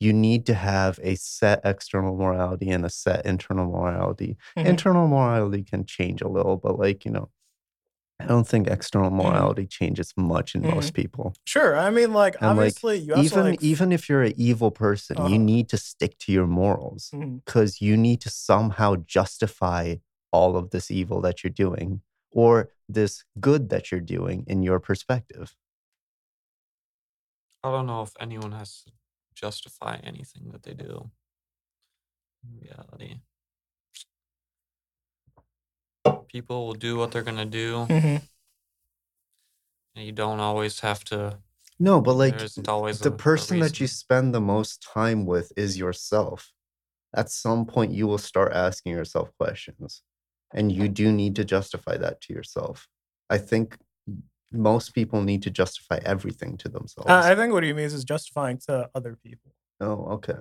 [0.00, 4.66] you need to have a set external morality and a set internal morality Mhm.
[4.66, 7.30] internal morality can change a little but like you know
[8.20, 11.76] i don't think external morality changes much in most people Sure.
[11.76, 14.34] I mean, like And, like, obviously you have even to like even if you're an
[14.36, 15.28] evil person Uh-huh.
[15.28, 17.10] you need to stick to your morals
[17.44, 19.96] because you need to somehow justify
[20.32, 22.00] all of this evil that you're doing
[22.32, 25.54] or this good that you're doing in your perspective
[27.62, 28.92] I don't know if anyone has to
[29.34, 31.10] justify anything that they do.
[32.44, 33.20] In reality.
[36.28, 38.22] People will do what they're gonna do, Mhm.
[39.94, 41.38] and you don't always have to.
[41.78, 45.52] no but like there isn't always the person that you spend the most time with
[45.56, 46.52] is yourself
[47.14, 50.02] at some point you will start asking yourself questions
[50.52, 52.86] and you do need to justify that to yourself
[53.28, 53.76] i think
[54.54, 58.04] most people need to justify everything to themselves Uh, I think what he means is
[58.04, 59.52] justifying to other people.
[59.80, 60.38] oh okay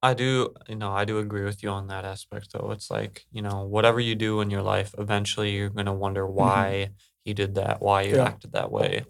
[0.00, 2.70] I do, you know, I do agree with you on that aspect, though.
[2.70, 6.90] It's like, you know, whatever you do in your life, eventually you're gonna wonder why
[7.24, 8.28] he did that, why you Yeah.
[8.28, 9.04] acted that way.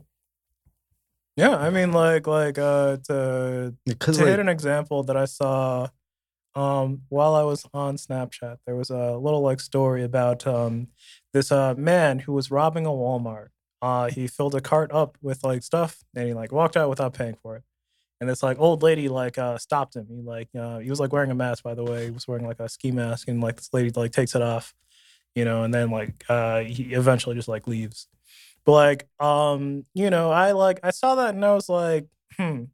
[1.37, 5.27] Yeah, I mean, like, like uh, to because to like, hit an example that I
[5.27, 5.89] saw
[6.55, 10.89] um, while I was on Snapchat, there was a little like story about um,
[11.33, 13.49] this uh, man who was robbing a Walmart.
[13.81, 17.15] Uh, he filled a cart up with like stuff, and he like walked out without
[17.15, 17.63] paying for it.
[18.21, 20.07] And this like old lady like uh, stopped him.
[20.09, 22.07] He like uh, he was like wearing a mask, by the way.
[22.07, 24.75] He was wearing like a ski mask, and like this lady like takes it off,
[25.35, 28.09] you know, and then like uh, he eventually just like leaves.
[28.65, 32.07] But like um, you know, I like I saw that and I was like,
[32.37, 32.65] hmm,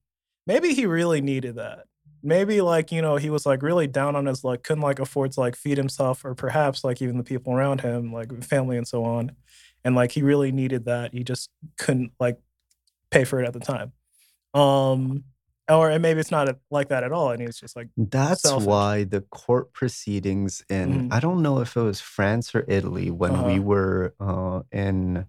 [0.46, 1.84] maybe he really needed that
[2.24, 5.30] maybe like you know he was like really down on his luck couldn't like afford
[5.30, 8.88] to like feed himself or perhaps like even the people around him like family and
[8.88, 9.30] so on
[9.84, 12.38] and like he really needed that he just couldn't like
[13.10, 13.92] pay for it at the time
[14.54, 15.24] um
[15.68, 18.66] or and maybe it's not like that at all and he's just like That's selfish.
[18.66, 21.12] why the court proceedings in Mhm.
[21.12, 23.62] I don't know if it was France or Italy when we Uh-huh.
[23.62, 25.26] were uh, in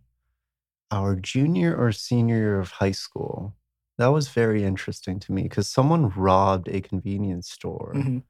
[0.92, 3.56] our junior or senior year of high school.
[3.98, 7.94] That was very interesting to me because someone robbed a convenience store.
[7.96, 8.24] Mhm.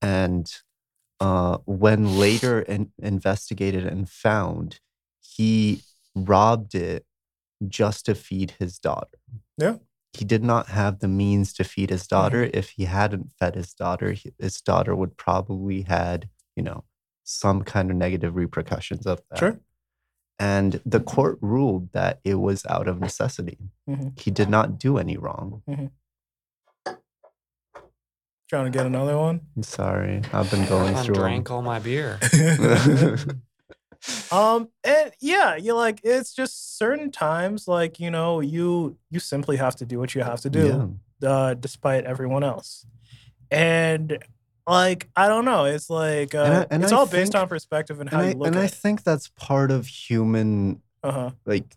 [0.00, 0.52] And
[1.20, 4.80] uh, when later in, investigated and found,
[5.22, 5.82] he
[6.14, 7.06] robbed it
[7.66, 9.18] just to feed his daughter.
[9.56, 9.76] Yeah.
[10.12, 12.50] He did not have the means to feed his daughter.
[12.52, 16.84] If he hadn't fed his daughter, he- his daughter would probably had, you know,
[17.24, 19.38] some kind of negative repercussions of that.
[19.38, 19.60] Sure.
[20.38, 23.58] And the court ruled that it was out of necessity.
[23.88, 24.18] Mhm.
[24.20, 25.62] He did not do any wrong.
[28.48, 29.40] Trying to get another one.
[29.56, 30.20] I'm sorry.
[30.32, 31.00] I've been going through.
[31.00, 31.20] I through 'em.
[31.22, 32.18] drank all my beer.
[34.30, 39.56] um and yeah you like it's just certain times like you know you you simply
[39.56, 42.84] have to do what you have to do uh despite everyone else
[43.50, 44.18] and
[44.66, 47.48] like i don't know it's like uh And I- and it's I all based on
[47.48, 50.80] perspective and how and I, you look and I it think that's part of human
[51.02, 51.76] uh-huh like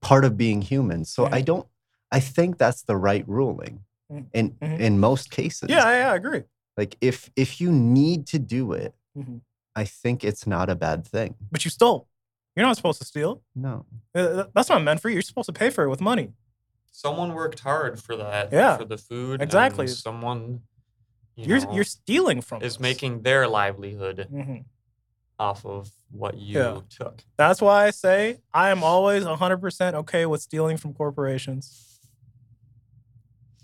[0.00, 1.04] part of being human.
[1.04, 1.44] So I Mhm.
[1.44, 1.66] don't
[2.10, 4.80] I think that's the right ruling Mm, in mhm.
[4.80, 5.68] in most cases.
[5.68, 6.44] yeah yeah i agree
[6.78, 9.40] Like if if you need to do it, Mhm.
[9.82, 11.30] I think it's not a bad thing.
[11.52, 12.00] but you stole
[12.54, 13.74] you're not supposed to steal No.
[14.14, 16.28] Uh, that's not meant for you you're supposed to pay for it with money
[16.90, 18.44] Someone worked hard for that.
[18.52, 19.36] Yeah, For the food.
[19.46, 19.86] exactly.
[19.86, 20.42] and someone
[21.36, 22.80] you you are know, you're stealing from is us.
[22.80, 24.64] making their livelihood Mhm.
[25.38, 26.80] off of what you Yeah.
[26.98, 27.16] took.
[27.36, 28.18] that's why i say
[28.52, 31.66] i am always 100% okay with stealing from corporations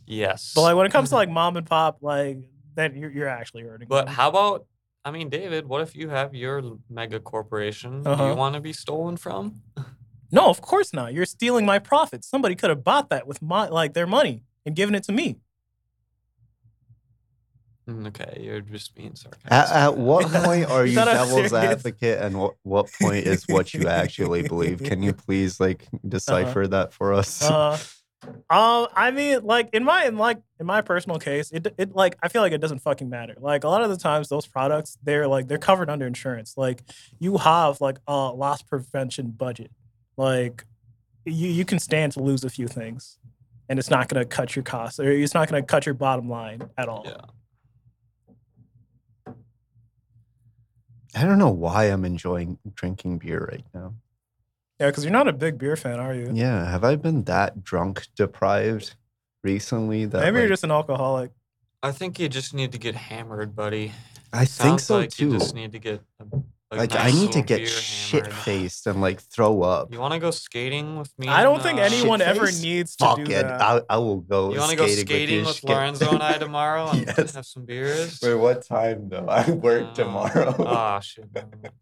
[0.06, 0.52] Yes.
[0.54, 2.36] But like when it comes to like mom and pop, like
[2.74, 3.88] then you're you're actually hurting.
[3.88, 4.14] But them.
[4.14, 4.66] how about
[5.04, 8.06] I mean, David, what if you have your mega corporation?
[8.06, 8.26] Uh-huh.
[8.28, 9.62] you want to be stolen from?
[10.32, 11.12] no, of course not.
[11.12, 12.26] You're stealing my profits.
[12.28, 15.36] Somebody could have bought that with my like their money and given it to me.
[17.88, 19.52] Mm, Okay, you're just being sarcastic.
[19.52, 23.26] at what point are You you thought I was devil's advocate and what, what point
[23.26, 24.82] is what you actually believe?
[24.82, 27.42] Can you please like decipher that for us?
[27.42, 27.76] Uh,
[28.50, 32.16] um, I mean, like in my in like in my personal case, it it like
[32.22, 33.34] I feel like it doesn't fucking matter.
[33.38, 36.54] Like a lot of the times, those products they're like they're covered under insurance.
[36.56, 36.82] Like
[37.18, 39.70] you have like a loss prevention budget.
[40.16, 40.64] Like
[41.24, 43.18] you you can stand to lose a few things,
[43.68, 45.94] and it's not going to cut your costs or it's not going to cut your
[45.94, 47.04] bottom line at all.
[47.06, 47.16] Yeah.
[51.16, 53.94] I don't know why I'm enjoying drinking beer right now.
[54.80, 56.30] Yeah, because you're not a big beer fan, are you?
[56.32, 58.96] Yeah, have I been that drunk deprived
[59.44, 61.30] recently that Maybe you're just an alcoholic.
[61.82, 63.92] I think you just need to get hammered, buddy.
[64.32, 65.26] I think Sounds so like too.
[65.26, 66.24] You just need to get a,
[66.74, 69.92] a like I need to get beer shit faced and like throw up.
[69.92, 71.28] You want to go skating with me?
[71.28, 72.62] I don't and, think uh, anyone ever Shit-faced?
[72.62, 73.28] needs to Fuck do it.
[73.28, 73.60] that.
[73.62, 75.68] I, I will go You want to go skating, skating with, with, you.
[75.68, 75.76] Shit.
[75.76, 77.34] Lorenzo and I tomorrow and Yes.
[77.34, 78.18] have some beers?
[78.22, 79.26] Wait, what time though?
[79.28, 80.54] I work Uh, tomorrow.
[80.58, 81.24] Oh shit!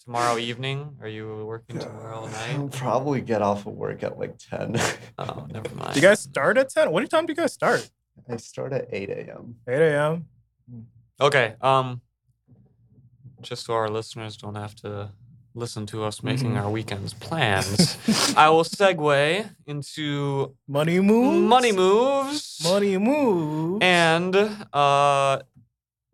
[0.05, 0.97] Tomorrow evening?
[1.01, 2.55] Are you working tomorrow night?
[2.57, 4.77] I'll probably get off of work at like 10.
[5.19, 5.95] Oh, never mind.
[5.95, 6.91] Do you guys start at 10?
[6.91, 7.91] What time do you guys start?
[8.29, 9.57] I start at 8 a.m.
[9.69, 10.27] 8 a.m.
[11.21, 11.55] Okay.
[11.61, 12.01] Um,
[13.43, 15.11] just so our listeners don't have to
[15.55, 16.63] listen to us making Mhm.
[16.63, 17.97] our weekends plans,
[18.37, 21.39] I will segue into Money moves.
[21.49, 22.61] money moves.
[22.65, 23.79] Money moves.
[23.83, 24.35] And
[24.73, 25.41] uh,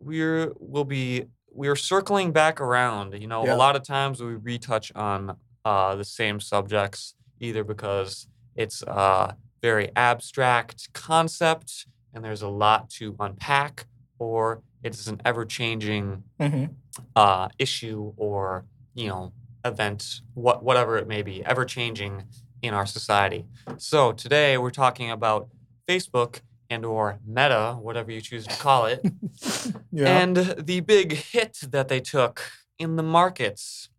[0.01, 3.13] we're we'll be we're circling back around.
[3.13, 3.55] You know, Yeah.
[3.55, 9.35] a lot of times we retouch on uh, the same subjects, either because it's a
[9.61, 13.87] very abstract concept and there's a lot to unpack,
[14.19, 16.75] or it's an ever-changing Mhm.
[17.15, 19.31] uh, issue or you know
[19.65, 22.23] event, what whatever it may be, ever changing
[22.61, 23.45] in our society.
[23.77, 25.49] So today we're talking about
[25.87, 29.01] Facebook and or Meta, whatever you choose to call it,
[29.91, 30.19] yeah.
[30.21, 33.89] and the big hit that they took in the markets.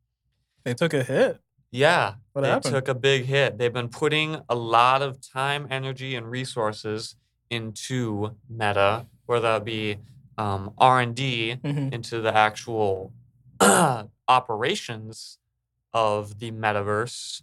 [0.64, 1.40] they took a hit.
[1.72, 2.74] Yeah, What they happened?
[2.74, 3.56] took a big hit.
[3.58, 7.16] They've been putting a lot of time, energy, and resources
[7.48, 9.98] into Meta, whether that be
[10.40, 11.92] um, R and D Mhm.
[11.96, 13.12] into the actual
[14.28, 15.38] operations
[15.92, 17.42] of the metaverse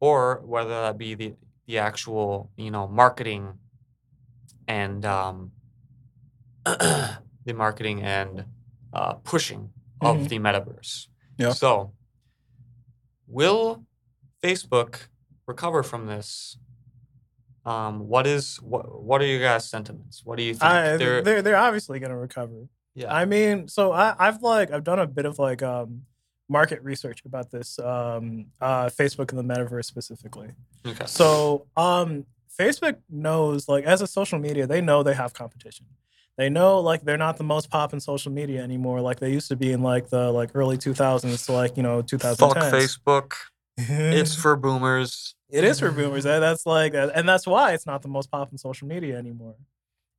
[0.00, 0.18] or
[0.52, 1.34] whether that be the
[1.66, 3.44] the actual you know marketing
[4.66, 5.36] and um,
[6.64, 8.44] the marketing and
[8.98, 9.62] uh, pushing
[10.00, 10.28] of Mhm.
[10.32, 11.52] the metaverse Yeah.
[11.62, 11.92] so
[13.26, 13.84] will
[14.42, 15.08] facebook
[15.46, 16.56] recover from this
[17.66, 21.22] um, what is what, what are your guys sentiments what do you think I, They're-
[21.22, 22.68] they're they're obviously gonna recover.
[22.94, 26.02] yeah I mean, so I, I've like I've done a bit of like um
[26.48, 30.48] market research about this um uh Facebook and the metaverse specifically.
[30.86, 32.24] okay So um
[32.58, 35.86] Facebook knows like as a social media, they know they have competition.
[36.36, 39.48] They know like they're not the most pop in social media anymore, like they used
[39.48, 42.36] to be in like the like early 2000s to like you know 2010s.
[42.38, 43.32] fuck facebook
[43.76, 45.34] It's for boomers.
[45.50, 46.24] It is for boomers.
[46.24, 49.56] That's like, and that's why it's not the most popular social media anymore.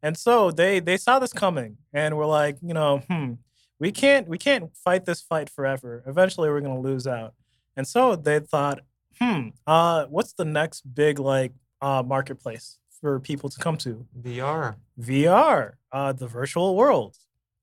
[0.01, 3.33] And so they they saw this coming, and were like, you know, hmm,
[3.79, 6.03] we can't we can't fight this fight forever.
[6.07, 7.33] Eventually, we're gonna lose out.
[7.75, 8.79] And so they thought,
[9.19, 11.51] hmm, uh, what's the next big like
[11.81, 14.05] uh, marketplace for people to come to?
[14.19, 14.77] VR.
[14.99, 17.17] VR, uh, the virtual world,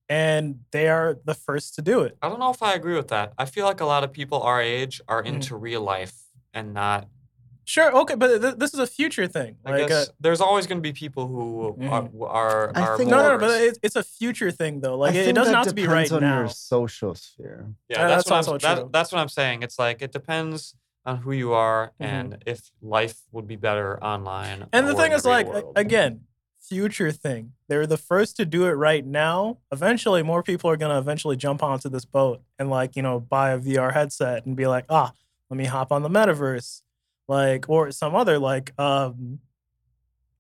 [0.09, 2.17] and they are the first to do it.
[2.23, 3.33] I don't know if I agree with that.
[3.39, 5.27] I feel like a lot of people our age are Mhm.
[5.37, 6.15] into real life
[6.55, 7.09] and not.
[7.69, 9.57] Sure, okay, but th- this is a future thing.
[9.67, 12.23] I Like, uh, there's always going to be people who are Mhm.
[12.23, 14.97] are, I are think- no, no, no, but it's, it's a future thing though.
[14.97, 16.39] Like I it, it doesn't that have to be right depends on now.
[16.39, 17.67] your social sphere.
[17.89, 19.65] yeah, Uh, that's, that's what also I'm, that- that's what I'm saying.
[19.65, 22.07] It's like it depends on who you are Mhm.
[22.07, 24.67] and if life would be better online.
[24.73, 25.73] And the thing in is, real like, world.
[25.77, 26.21] again,
[26.61, 27.53] future thing.
[27.69, 29.59] They're the first to do it right now.
[29.73, 33.51] Eventually, more people are gonna eventually jump onto this boat and like you know buy
[33.51, 35.13] a VR headset and be like, ah,
[35.51, 36.83] let me hop on the metaverse,
[37.29, 39.41] like or some other like um,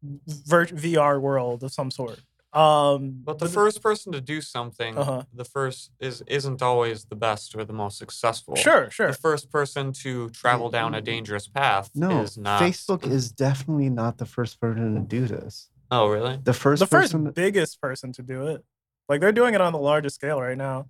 [0.02, 2.20] vir- VR world of some sort.
[2.52, 5.24] Um, But the th- first person to do something, Uh-huh.
[5.34, 8.56] the first is isn't always the best or the most successful.
[8.56, 9.08] sure, sure.
[9.08, 12.62] The first person to travel down a dangerous path No, is not.
[12.62, 15.68] Facebook is definitely not the first person to do this.
[15.90, 16.38] Oh, really?
[16.42, 18.64] The first the first person, biggest person to do it.
[19.08, 20.86] Like they're doing it on the largest scale right now.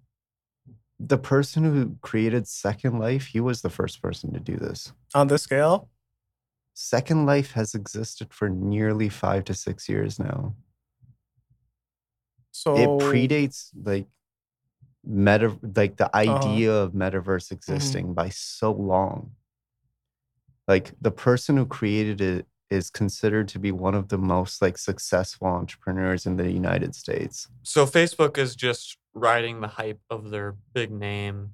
[0.98, 4.92] The person who created Second Life, he was the first person to do this.
[5.14, 5.88] On this scale,
[6.74, 10.54] Second Life has existed for nearly five to six years now.
[12.50, 14.06] so It predates like
[15.04, 16.16] meta, like the Uh-huh.
[16.16, 19.32] idea of metaverse existing by so long.
[20.66, 24.76] Like the person who created it is considered to be one of the most like
[24.78, 27.48] successful entrepreneurs in the United States.
[27.62, 31.52] So Facebook is just riding the hype of their big name.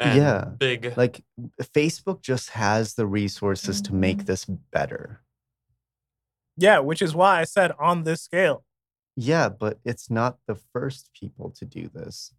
[0.00, 0.94] And Yeah, Big.
[0.96, 1.22] Like
[1.62, 4.00] Facebook just has the resources to Mm-hmm.
[4.00, 5.20] make this better.
[6.56, 8.64] yeah, which is why I said on this scale.
[9.16, 12.32] Yeah, but it's not the first people to do this.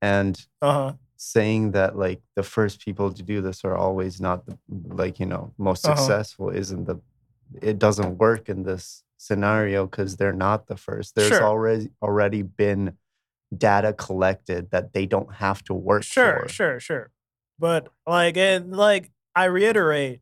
[0.00, 0.92] And Uh huh.
[1.16, 5.26] saying that like the first people to do this are always not the like, you
[5.26, 5.96] know, most Uh-huh.
[5.96, 7.00] successful isn't the
[7.62, 11.14] it doesn't work in this scenario because they're not the first.
[11.14, 11.42] There's Sure.
[11.44, 12.96] already already been
[13.56, 16.48] data collected that they don't have to work Sure, for.
[16.48, 17.10] sure, sure.
[17.58, 20.20] But like, and like, I reiterate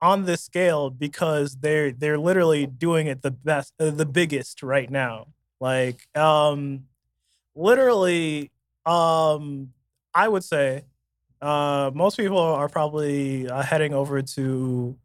[0.00, 4.90] on this scale because they're they're literally doing it the best, uh, the biggest right
[4.90, 5.28] now.
[5.60, 6.86] Like, um,
[7.54, 8.50] literally,
[8.86, 9.72] um,
[10.14, 10.84] I would say,
[11.40, 14.96] uh, most people are probably uh, heading over to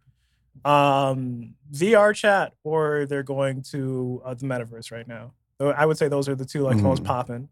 [0.65, 5.33] um VR chat or they're going to uh, the metaverse right now.
[5.59, 7.05] So I would say those are the two like most Mhm.
[7.07, 7.49] popping.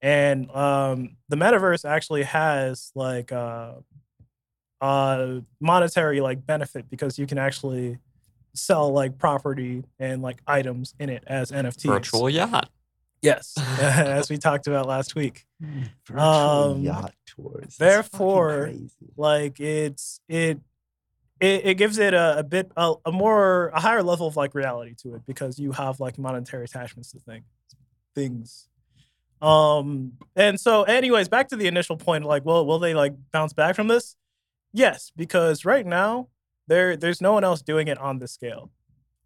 [0.00, 3.74] And um the metaverse actually has like uh
[4.80, 7.98] uh monetary like benefit because you can actually
[8.54, 11.86] sell like property and like items in it as NFTs.
[11.86, 12.70] virtual yacht.
[13.20, 15.44] Yes, as we talked about last week.
[16.06, 17.64] Virtual Um, yacht tours.
[17.66, 18.72] It's therefore,
[19.16, 20.60] like it's it
[21.40, 24.54] it, it gives it a, a bit a, a more a higher level of like
[24.54, 27.44] reality to it because you have like monetary attachments to things
[28.14, 28.68] things.
[29.40, 33.52] Um and so anyways back to the initial point like well will they like bounce
[33.52, 34.16] back from this?
[34.72, 36.28] Yes because right now
[36.66, 38.70] there there's no one else doing it on this scale.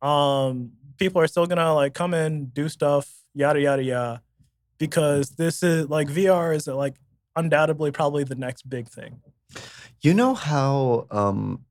[0.02, 4.22] Um people are still gonna like come in do stuff yada yada yada
[4.76, 6.96] because this is like vr is like
[7.36, 9.20] undoubtedly probably the next big thing.
[10.00, 11.64] You know how, um,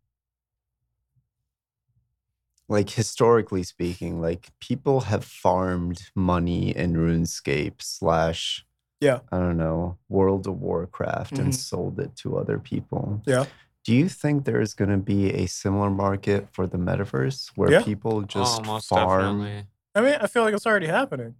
[2.72, 8.66] like historically speaking, like people have farmed money in RuneScape slash,
[9.02, 9.20] Yeah.
[9.32, 11.56] I don't know, World of Warcraft and Mhm.
[11.72, 13.22] sold it to other people.
[13.26, 13.46] Yeah.
[13.84, 17.84] Do you think there's going to be a similar market for the metaverse where Yeah.
[17.84, 19.40] people just oh, farm?
[19.40, 19.68] definitely.
[19.96, 21.36] I mean, I feel like it's already happening.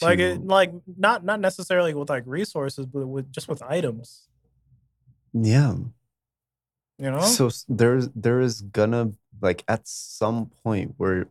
[0.00, 0.72] Like it, like
[1.08, 4.28] not not necessarily with like resources, but with just with items.
[5.32, 5.74] yeah.
[6.98, 7.20] You know.
[7.38, 9.12] So there's there is gonna
[9.42, 11.26] like at some point where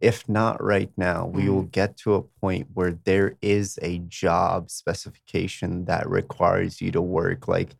[0.00, 1.70] if not right now, we will Mm-hmm.
[1.70, 7.46] get to a point where there is a job specification that requires you to work
[7.46, 7.76] like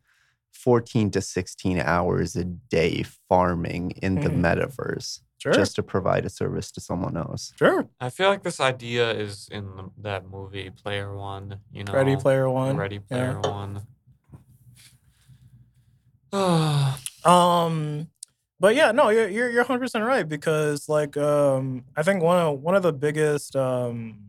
[0.53, 4.41] 14 to 16 hours a day farming in the Mhm.
[4.45, 5.53] metaverse sure.
[5.53, 7.53] just to provide a service to someone else.
[7.57, 7.89] sure.
[7.99, 11.59] I feel like this idea is in the, that movie Player One.
[11.71, 12.77] You know, Ready Player One.
[12.77, 13.33] Ready yeah.
[13.33, 13.87] Player One.
[16.33, 18.07] Ah, Um,
[18.61, 22.37] but yeah, no, you're you're you're 100 percent right because like um, I think one
[22.37, 24.19] of one of the biggest um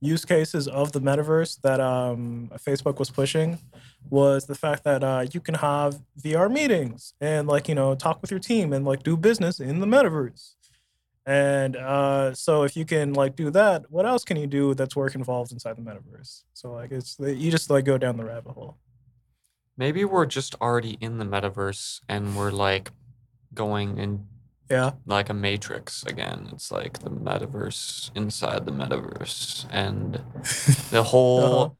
[0.00, 3.58] use cases of the metaverse that um, Facebook was pushing
[4.08, 8.22] was the fact that uh, you can have VR meetings and like you know talk
[8.22, 10.54] with your team and like do business in the metaverse.
[11.26, 14.96] And uh, so if you can like do that, what else can you do that's
[14.96, 16.44] work involved inside the metaverse?
[16.54, 18.78] So like it's you just like go down the rabbit hole.
[19.76, 22.92] Maybe we're just already in the metaverse and we're like
[23.54, 24.26] going in
[24.70, 24.92] Yeah.
[25.06, 26.48] like a matrix again.
[26.52, 30.20] It's like the metaverse inside the metaverse and
[30.90, 31.70] the whole Uh-huh.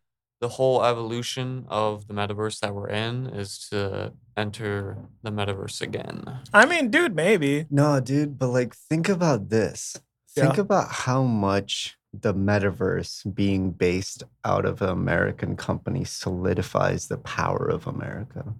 [0.40, 6.22] the whole evolution of the metaverse that we're in is to enter the metaverse again.
[6.54, 7.66] I mean, dude, maybe.
[7.70, 9.96] No, dude, but like think about this.
[10.34, 10.60] Think Yeah.
[10.62, 17.68] about how much the metaverse being based out of an American company solidifies the power
[17.68, 18.54] of America.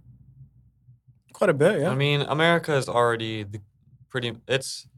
[1.39, 1.91] Quite a bit, yeah.
[1.91, 3.61] I mean, America is already the
[4.11, 4.89] pretty it's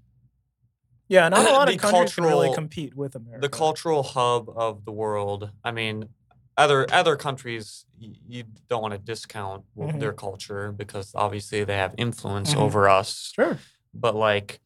[1.06, 3.42] yeah, not a lot of countries can really compete with America.
[3.42, 5.50] the cultural hub of the world.
[5.62, 6.08] I mean,
[6.56, 10.00] other other countries you don't want to discount Mhm.
[10.00, 12.60] their culture because obviously they have influence Mhm.
[12.62, 13.32] over us.
[13.34, 13.58] Sure.
[13.92, 14.60] But like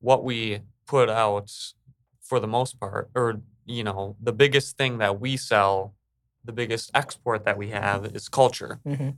[0.00, 1.52] what we put out
[2.22, 5.94] for the most part, or you know, the biggest thing that we sell,
[6.44, 8.80] the biggest export that we have is culture.
[8.84, 9.10] hmm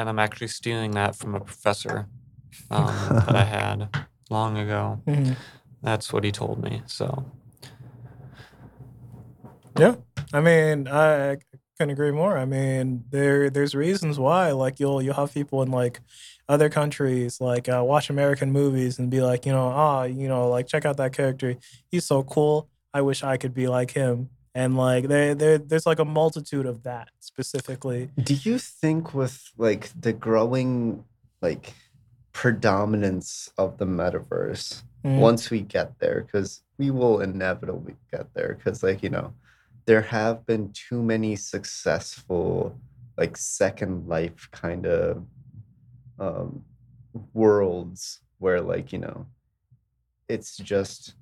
[0.00, 2.08] And I'm actually stealing that from a professor
[2.70, 2.86] um,
[3.26, 3.90] that I had
[4.30, 5.02] long ago.
[5.04, 5.32] hmm
[5.82, 6.80] That's what he told me.
[6.86, 7.26] So
[9.76, 9.96] Yeah,
[10.32, 11.36] I mean, I, I
[11.76, 12.38] couldn't agree more.
[12.38, 16.00] I mean, there there's reasons why like you'll you'll have people in like
[16.48, 20.48] other countries like uh, watch American movies and be like, you know, ah, you know,
[20.48, 21.56] like check out that character.
[21.90, 22.70] He's so cool.
[22.94, 24.30] I wish I could be like him.
[24.54, 28.10] And like there there there's like a multitude of that specifically.
[28.22, 31.04] Do you think with like the growing
[31.40, 31.74] like
[32.32, 35.18] predominance of the metaverse Mm.
[35.18, 39.32] once we get there because we will inevitably get there because like you know
[39.86, 42.78] there have been too many successful
[43.16, 45.24] like second life kind of
[46.18, 46.62] um
[47.32, 49.24] worlds where like you know
[50.28, 51.14] it's just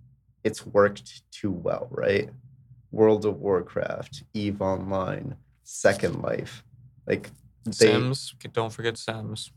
[0.43, 2.31] it's worked too well right
[2.91, 6.65] world of warcraft eve online second life
[7.07, 7.31] like
[7.65, 9.53] they Sims, don't forget Sims.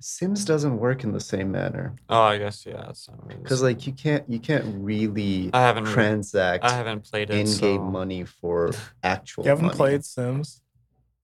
[0.00, 2.82] sims doesn't work in the same manner Oh, I guess yeah.
[2.86, 7.04] That's really because like you can't you can't really I haven't re- transact I haven't
[7.10, 7.36] played it.
[7.38, 9.76] in-game so- money for actual You haven't money.
[9.76, 10.60] played Sims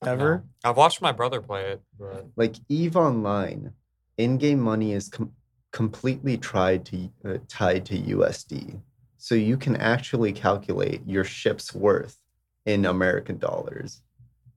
[0.02, 0.12] No.
[0.12, 0.44] ever?
[0.64, 3.72] I've watched my brother play it, but like eve online
[4.16, 5.32] in-game money is com-
[5.72, 8.80] completely tried to uh, tied to usd
[9.20, 12.16] so you can actually calculate your ship's worth
[12.66, 14.02] in american dollars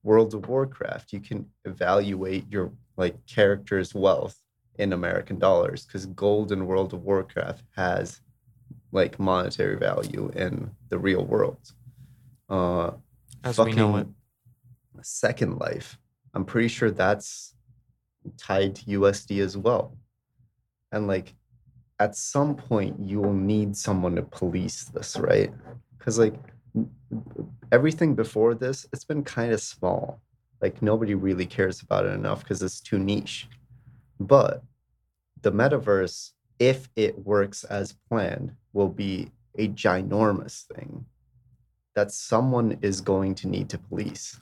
[0.03, 4.37] world of warcraft you can evaluate your like character's wealth
[4.79, 8.21] in american dollars because gold in world of warcraft has
[8.91, 11.59] like monetary value in the real world
[12.49, 12.91] uh
[13.43, 14.07] as we know it.
[15.01, 15.97] Second Life.
[16.33, 17.53] I'm pretty sure that's
[18.37, 19.97] tied to USD as well.
[20.91, 21.33] And like
[22.03, 25.51] at some point you will need someone to police this, right?
[25.99, 26.35] Cuz like
[27.71, 30.19] everything before this it's been kind of small.
[30.61, 33.47] Like nobody really cares about it enough cuz it's too niche.
[34.19, 34.63] But
[35.45, 36.17] the metaverse
[36.59, 39.31] if it works as planned will be
[39.63, 41.05] a ginormous thing
[41.95, 44.39] that someone is going to need to police.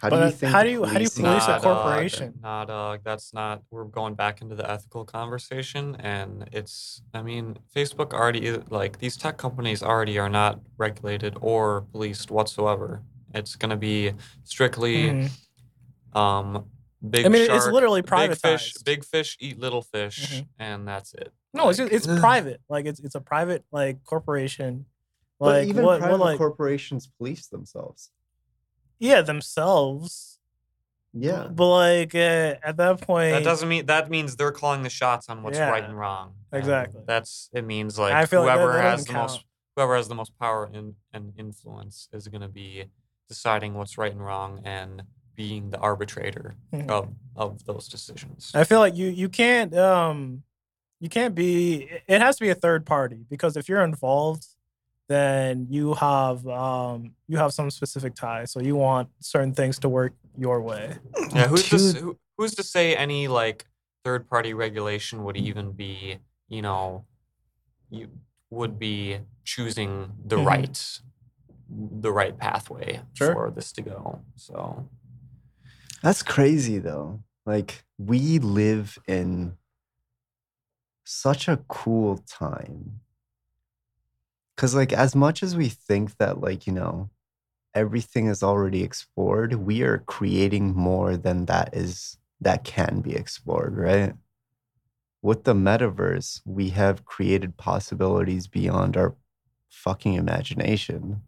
[0.00, 0.52] How do you But think?
[0.52, 2.38] how do you- how do you policing- police a Nah, dog, corporation?
[2.42, 3.00] Nah, dog.
[3.02, 3.62] That's not.
[3.70, 7.00] We're going back into the ethical conversation, and it's.
[7.14, 13.02] I mean, Facebook already like these tech companies already are not regulated or policed whatsoever.
[13.34, 14.12] It's going to be
[14.44, 16.16] strictly Mhm.
[16.16, 16.66] um
[17.08, 17.24] big.
[17.24, 18.74] I mean, it's shark, literally Big fish.
[18.84, 20.46] Big fish eat little fish, Mhm.
[20.58, 21.32] and that's it.
[21.54, 22.60] No, it's Like, just, it's private.
[22.68, 24.84] Like it's it's a private like corporation.
[25.38, 28.10] But Like even what, private what like corporations police themselves.
[28.98, 30.38] Yeah themselves.
[31.18, 31.48] Yeah.
[31.50, 35.28] But like uh, at that point, That doesn't mean that means they're calling the shots
[35.30, 36.34] on what's right and wrong.
[36.52, 37.00] and exactly.
[37.06, 39.44] That's it means like I feel like that- whoever that has doesn't the most
[39.76, 42.84] whoever has the most power and, and influence is going to be
[43.28, 45.02] deciding what's right and wrong and
[45.34, 46.88] being the arbitrator Mhm.
[46.90, 48.52] of of those decisions.
[48.54, 50.42] I feel like you you can't um
[51.00, 54.46] you can't be it- it has to be a third party because if you're involved
[55.08, 59.88] then you have um you have some specific tie so you want certain things to
[59.88, 60.96] work your way.
[61.34, 63.66] yeah, who's to, who, who's to say any like
[64.04, 66.18] third party regulation would even be,
[66.48, 67.04] you know,
[67.90, 68.08] you
[68.50, 70.46] would be choosing the Mhm.
[70.46, 71.00] right
[71.68, 73.32] the right pathway Sure.
[73.32, 74.22] for this to go.
[74.36, 74.88] So
[76.02, 77.24] That's crazy though.
[77.44, 79.56] Like we live in
[81.04, 83.00] such a cool time
[84.56, 87.10] Because, like, as much as we think that, like, you know,
[87.74, 93.76] everything is already explored, we are creating more than that is that can be explored,
[93.76, 94.14] right?
[95.22, 99.14] With the metaverse, we have created possibilities beyond our
[99.68, 101.22] fucking imagination.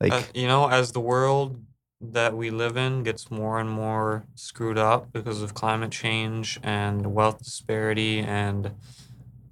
[0.00, 1.64] Like, Uh, you know, as the world
[2.00, 7.14] that we live in gets more and more screwed up because of climate change and
[7.14, 8.72] wealth disparity, and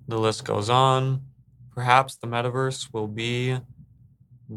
[0.08, 1.22] the list goes on,
[1.81, 3.59] perhaps the metaverse will be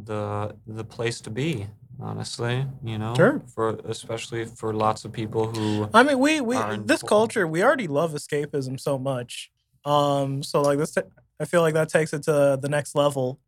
[0.07, 1.67] the the place to be.
[1.99, 3.35] Honestly, you know, Sure.
[3.55, 6.55] for especially for lots of people who I mean, we we
[6.91, 9.51] this full- culture we already love escapism so much.
[9.85, 10.97] Um, so like this,
[11.39, 13.39] I feel like that takes it to the next level,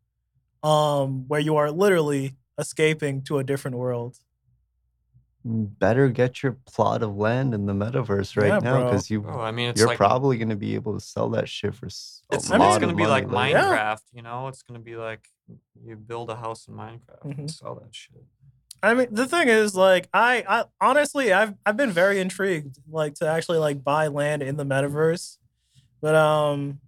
[0.64, 4.14] um, where you are literally escaping to a different world.
[5.46, 9.40] Better get your plot of land in the metaverse right Yeah, now because you Oh,
[9.40, 11.86] I mean, it's you're like probably going to be able to sell that shit for
[11.86, 13.60] s- a it's, I mean, lot it's of gonna be money like later.
[13.60, 13.96] Yeah.
[13.96, 14.48] Minecraft, you know.
[14.48, 15.28] It's gonna be like
[15.86, 17.52] you build a house in Minecraft and Mhm.
[17.52, 18.24] sell that shit.
[18.82, 23.14] I mean, the thing is, like, I, I honestly, I've I've been very intrigued, like,
[23.16, 25.38] to actually like buy land in the metaverse,
[26.02, 26.80] but um,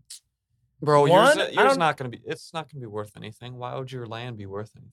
[0.82, 2.22] Bro, yours, One, I yours not gonna be.
[2.26, 3.58] It's not gonna be worth anything.
[3.58, 4.92] Why would your land be worth anything?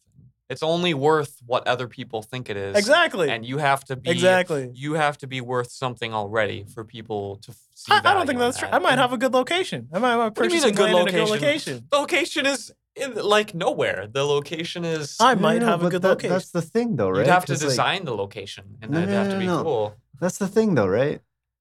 [0.50, 2.76] It's only worth what other people think it is.
[2.76, 4.70] exactly, And you have to be exactly.
[4.74, 7.92] You have to be worth something already for people to see.
[7.92, 8.68] I, I don't think in that's true.
[8.70, 9.88] I might have a good location.
[9.92, 11.32] I might, I might you mean a some good land a good location?
[11.40, 11.86] location.
[11.90, 14.06] The location is in like nowhere.
[14.06, 15.16] The location is.
[15.18, 16.30] I might no, have a good that- location.
[16.34, 17.20] That's the thing, though, right?
[17.20, 19.46] You'd have to 'Cause, like, design the location, and No, it'd no, have to be
[19.46, 19.62] no.
[19.62, 19.94] cool.
[20.20, 21.20] that's the thing, though, right?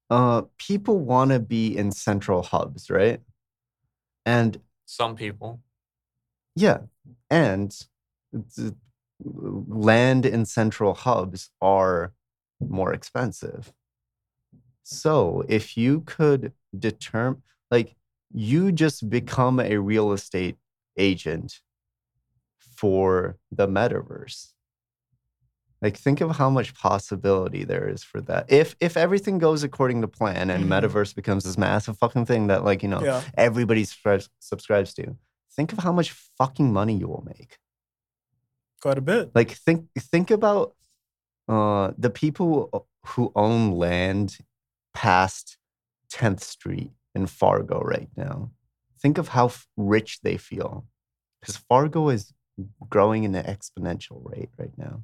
[0.10, 3.22] Uh, people want to be in central hubs, right?
[4.26, 5.62] And Some people.
[6.56, 6.80] yeah,
[7.30, 7.90] and th-
[9.24, 12.14] land in central hubs are
[12.60, 13.74] more expensive.
[14.84, 17.42] So if you could determine,
[17.72, 17.96] like,
[18.34, 20.58] you just become a real estate
[20.98, 21.62] agent
[22.58, 24.54] for the metaverse.
[25.82, 28.52] Like, think of how much possibility there is for that.
[28.52, 30.70] If if everything goes according to plan and Mhm.
[30.70, 35.18] metaverse becomes this massive fucking thing that, like, you know, yeah, everybody subscribes, subscribes to,
[35.52, 37.58] think of how much fucking money you will make.
[38.84, 39.32] Quite a bit.
[39.34, 40.76] Like think think about
[41.48, 44.38] uh the people who own land
[44.94, 45.58] past
[46.12, 48.52] 10th Street in Fargo right now.
[49.02, 50.86] Think of how f- rich they feel.
[51.42, 52.34] Cuz Fargo is
[52.90, 55.04] growing in an exponential rate right now.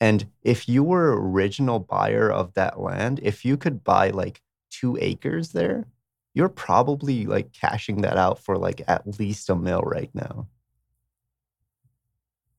[0.00, 4.98] And if you were original buyer of that land, if you could buy like 2
[5.00, 5.86] acres there,
[6.34, 10.48] you're probably like cashing that out for like at least a mil right now.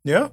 [0.04, 0.30] Yeah.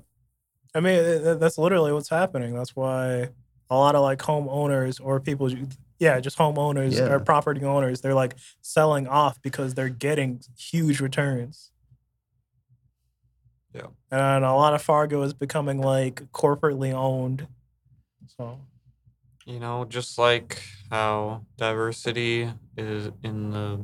[0.75, 2.55] I mean, th- th- that's literally what's happening.
[2.55, 3.29] That's why
[3.71, 5.51] a lot of like homeowners or people,
[5.99, 7.13] yeah, just homeowners Yeah.
[7.13, 11.71] or property owners, they're like selling off because they're getting huge returns.
[13.75, 13.87] Yeah.
[14.11, 17.47] And a lot of Fargo is becoming like corporately owned.
[18.39, 18.59] So,
[19.47, 23.81] You know, just like how diversity is in the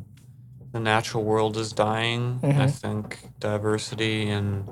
[0.72, 2.70] the natural world is dying, I Mhm.
[2.70, 4.68] think diversity in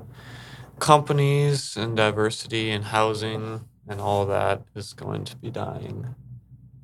[0.79, 6.15] companies and diversity and housing and all that is going to be dying.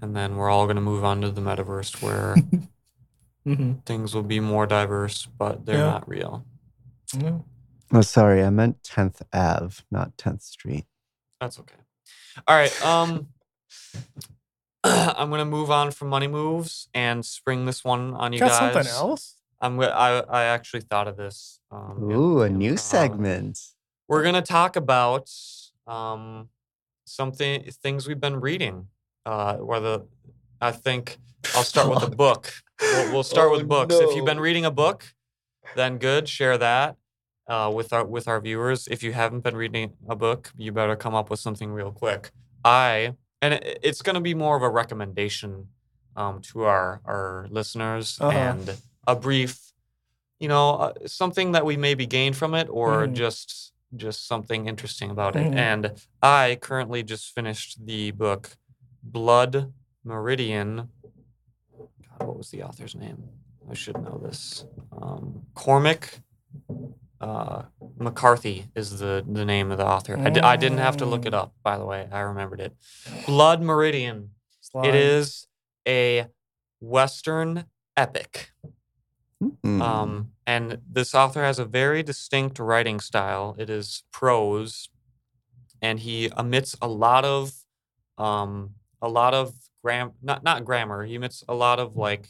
[0.02, 2.36] And then we're all going to move on to the metaverse where
[3.48, 3.86] mhm.
[3.86, 5.86] things will be more diverse, but they're Yeah.
[5.86, 6.46] not real.
[7.18, 7.40] Yeah.
[7.94, 10.86] Oh, sorry, I meant 10th Ave, not 10th Street.
[11.40, 11.76] That's okay.
[12.48, 12.86] All right.
[12.86, 13.28] Um,
[14.84, 18.74] I'm gonna move on from money moves and spring this one on you got guys.
[18.74, 19.36] something else?
[19.60, 19.92] I'm gonna.
[19.92, 21.60] I I actually thought of this.
[21.70, 23.60] Um, in- Ooh, a new uh, segment.
[24.12, 25.32] We're gonna talk about
[25.88, 26.50] um
[27.06, 28.88] something things we've been reading.
[29.26, 30.02] Uh, whether
[30.60, 31.18] I think
[31.56, 32.52] I'll start with a book.
[32.82, 33.96] We'll, we'll start Oh, with books.
[33.96, 35.06] If you've been reading a book,
[35.78, 36.28] then good.
[36.28, 36.98] Share that
[37.48, 38.90] uh, with our with our viewers.
[38.90, 42.32] If you haven't been reading a book, you better come up with something real quick.
[42.66, 45.70] I and it, it's going to be more of a recommendation
[46.18, 48.38] um, to our our listeners Uh-huh.
[48.38, 48.76] and
[49.08, 49.72] a brief,
[50.42, 53.14] you know, uh, something that we maybe gained from it or Mhm.
[53.14, 55.52] just just something interesting about it.
[55.52, 55.56] Mhm.
[55.56, 55.92] And
[56.22, 58.58] I currently just finished the book
[59.04, 59.74] Blood
[60.04, 60.90] Meridian.
[61.78, 63.24] God, what was the author's name?
[63.70, 64.66] I should know this.
[64.92, 66.20] Um, Cormac
[67.20, 67.64] uh,
[68.00, 70.18] McCarthy is the, the name of the author.
[70.18, 71.38] I, di- I didn't have to look it Mm.
[71.38, 72.08] up, by the way.
[72.12, 72.76] I remembered it.
[73.28, 74.32] Blood Meridian.
[74.62, 74.86] Slime.
[74.86, 75.48] It is
[75.88, 76.26] a
[76.80, 77.66] Western
[77.96, 78.52] epic.
[79.42, 79.82] Mm.
[79.82, 83.56] Um, and this author has a very distinct writing style.
[83.58, 84.90] It is prose,
[85.82, 87.54] and he omits a lot of,
[88.18, 89.54] um, a lot of
[89.84, 91.06] gram not not grammar.
[91.06, 92.28] He omits a lot of like,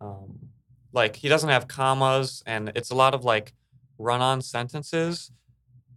[0.00, 0.50] um,
[0.92, 3.52] like he doesn't have commas and it's a lot of like
[3.98, 5.30] run-on sentences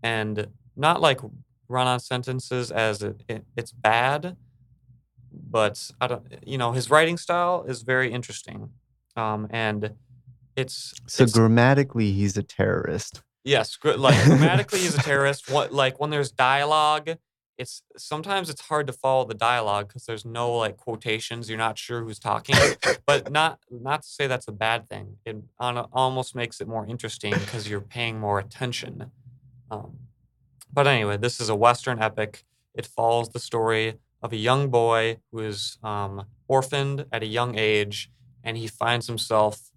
[0.04, 1.20] and not like
[1.68, 4.36] run-on sentences as it, it, it's bad
[5.32, 8.70] but i don't you know his writing style is very interesting
[9.18, 9.92] um and
[10.56, 13.22] it's So it's- grammatically, he's a terrorist.
[13.44, 15.52] Yes, like grammatically he's a terrorist.
[15.52, 17.10] What like when there's dialogue,
[17.60, 21.48] it's sometimes it's hard to follow the dialogue because there's no like quotations.
[21.48, 22.56] You're not sure who's talking,
[23.06, 25.18] but not not to say that's a bad thing.
[25.26, 29.12] It on, almost makes it more interesting because you're paying more attention.
[29.70, 29.98] Um,
[30.74, 32.44] but anyway, this is a Western epic.
[32.74, 37.58] It follows the story of a young boy who is um, orphaned at a young
[37.58, 38.10] age,
[38.44, 39.70] and he finds himself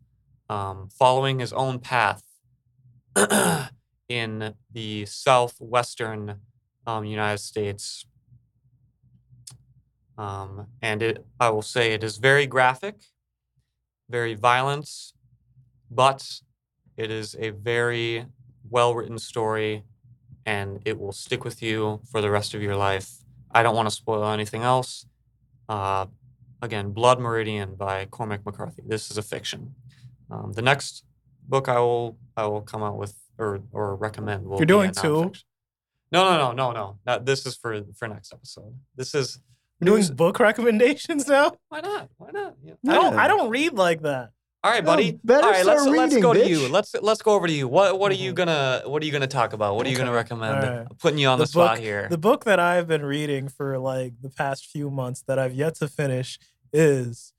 [0.49, 2.23] um, following his own path
[4.09, 6.37] in the southwestern
[6.87, 8.07] um, United States.
[10.17, 12.97] Um, and it, I will say, it is very graphic,
[14.09, 14.91] very violent,
[15.91, 16.41] but
[16.97, 18.27] it is a very
[18.69, 19.85] well written story
[20.45, 23.19] and it will stick with you for the rest of your life.
[23.53, 25.07] I don't want to spoil anything else.
[25.69, 26.07] Uh,
[26.63, 28.83] again, Blood Meridian by Cormac McCarthy.
[28.87, 29.75] This is a fiction.
[30.31, 31.05] Um, the next
[31.49, 34.45] book I will I will come out with or or recommend.
[34.47, 35.09] Will You're be a doing two?
[35.31, 35.45] nonfiction.
[36.11, 36.99] No, no, no, no, no.
[37.07, 38.75] Not, this is for for next episode.
[38.97, 39.41] This is
[39.81, 41.53] We're doing news- book recommendations now.
[41.69, 42.09] Why not?
[42.17, 42.55] Why not?
[42.63, 42.75] Yeah.
[42.89, 43.15] I don't.
[43.17, 44.31] I don't read like that.
[44.65, 45.13] All right, No, buddy.
[45.23, 46.69] better All right, let's start let's reading, go to you.
[46.69, 47.69] Let's let's go over to you.
[47.69, 48.37] What what are you Mhm.
[48.37, 49.77] gonna what are you gonna talk about?
[49.77, 50.57] What are you gonna recommend?
[50.57, 50.87] all right.
[50.91, 52.09] I'm putting you on the, The spot book- here.
[52.11, 55.77] The book that I've been reading for like the past few months that I've yet
[55.77, 56.41] to finish
[56.73, 57.33] is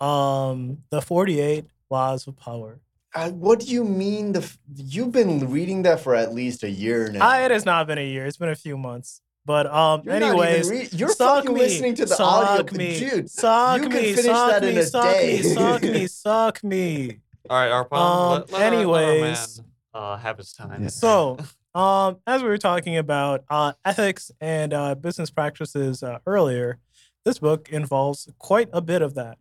[0.00, 2.80] um the 48 Laws of Power.
[3.14, 4.32] Uh, what do you mean?
[4.32, 7.28] The f- you've been reading that for at least a year now.
[7.28, 8.24] I, it has not been a year.
[8.26, 9.20] It's been a few months.
[9.44, 12.98] But um You're anyways, re- you're suck fucking me, listening to the suck audio, me,
[12.98, 13.28] dude.
[13.28, 15.32] Suck you me, can finish suck that me, in a suck day.
[15.36, 17.18] me, suck me, suck me.
[17.50, 17.96] All right, Arpon.
[17.98, 19.60] Um, let, let our- let our man, anyways.
[19.94, 20.82] uh, have his time.
[20.84, 20.88] Yeah.
[20.88, 21.38] So,
[21.74, 26.78] um, as we were talking about uh, ethics and uh, business practices uh, earlier,
[27.24, 29.38] this book involves quite a bit of that.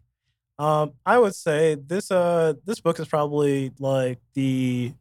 [0.61, 4.93] Um, I would say this uh this book is probably like the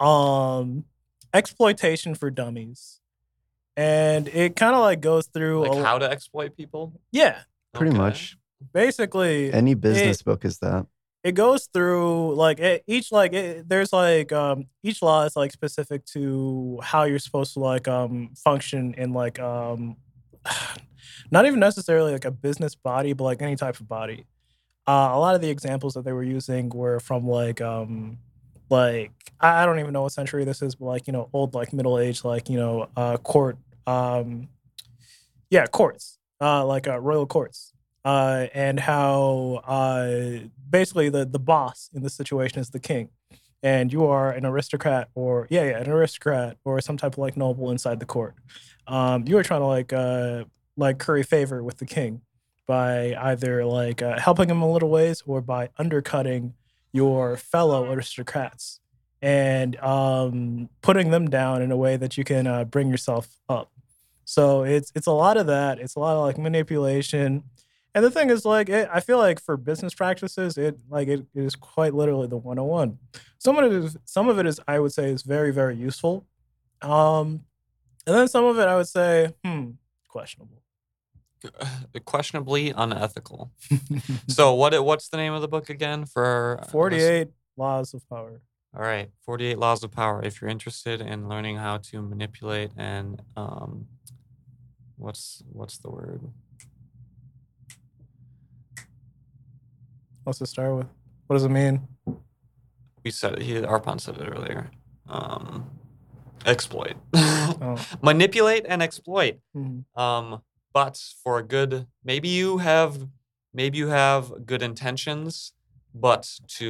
[0.00, 0.84] um
[1.34, 3.00] exploitation for dummies,
[3.76, 6.92] and it kind of like goes through like a- how to exploit people.
[7.12, 7.40] yeah,
[7.74, 7.98] Pretty Okay.
[7.98, 8.36] much.
[8.72, 10.86] basically Any business book is that.
[11.22, 15.52] it goes through like it, each like it, there's like um each law is like
[15.52, 19.96] specific to how you're supposed to like um function in like um
[21.30, 24.24] not even necessarily like a business body but like any type of body
[24.88, 28.18] uh, a lot of the examples that they were using were from like um
[28.70, 31.72] like I don't even know what century this is but like you know old like
[31.72, 34.48] middle age like you know uh court um
[35.50, 37.72] yeah courts uh like uh, royal courts
[38.04, 40.38] uh, and how uh,
[40.70, 43.10] basically the the boss in this situation is the king,
[43.62, 47.36] and you are an aristocrat or yeah yeah an aristocrat or some type of like
[47.36, 48.34] noble inside the court.
[48.86, 49.92] Um, you are trying to like
[50.76, 52.22] like curry favor with the king
[52.68, 56.54] by either like uh, helping them in little ways or by undercutting
[56.92, 58.78] your fellow aristocrats
[59.20, 63.72] and um, putting them down in a way that you can uh, bring yourself up.
[64.24, 65.78] So it's it's a lot of that.
[65.78, 67.42] It's a lot of like manipulation.
[67.94, 71.26] And the thing is, like, it, I feel like for business practices, it like it,
[71.34, 72.98] it is quite literally the 101.
[73.38, 76.26] Some of it is, some of it is, I would say, is very, very useful.
[76.82, 77.40] Um,
[78.06, 79.70] and then some of it, I would say, hmm,
[80.08, 80.62] questionable.
[82.04, 83.50] Questionably unethical.
[84.28, 86.72] so what what's the name of the book again for listeners?
[86.72, 88.40] 48 laws of power.
[88.76, 90.22] All right, 48 Laws of Power.
[90.22, 93.86] If you're interested in learning how to manipulate and um,
[94.96, 96.20] what's what's the word?
[100.24, 100.86] What's it start with?
[101.26, 101.88] What does it mean?
[103.04, 103.42] We said it.
[103.42, 104.70] He, Arpon said it earlier.
[105.08, 105.70] Um,
[106.44, 109.38] exploit, Oh, manipulate and exploit.
[109.54, 109.80] hmm.
[110.00, 110.42] Um,
[110.80, 111.72] but for a good,
[112.10, 112.92] maybe you have
[113.60, 115.52] maybe you have good intentions,
[116.06, 116.24] but
[116.58, 116.68] to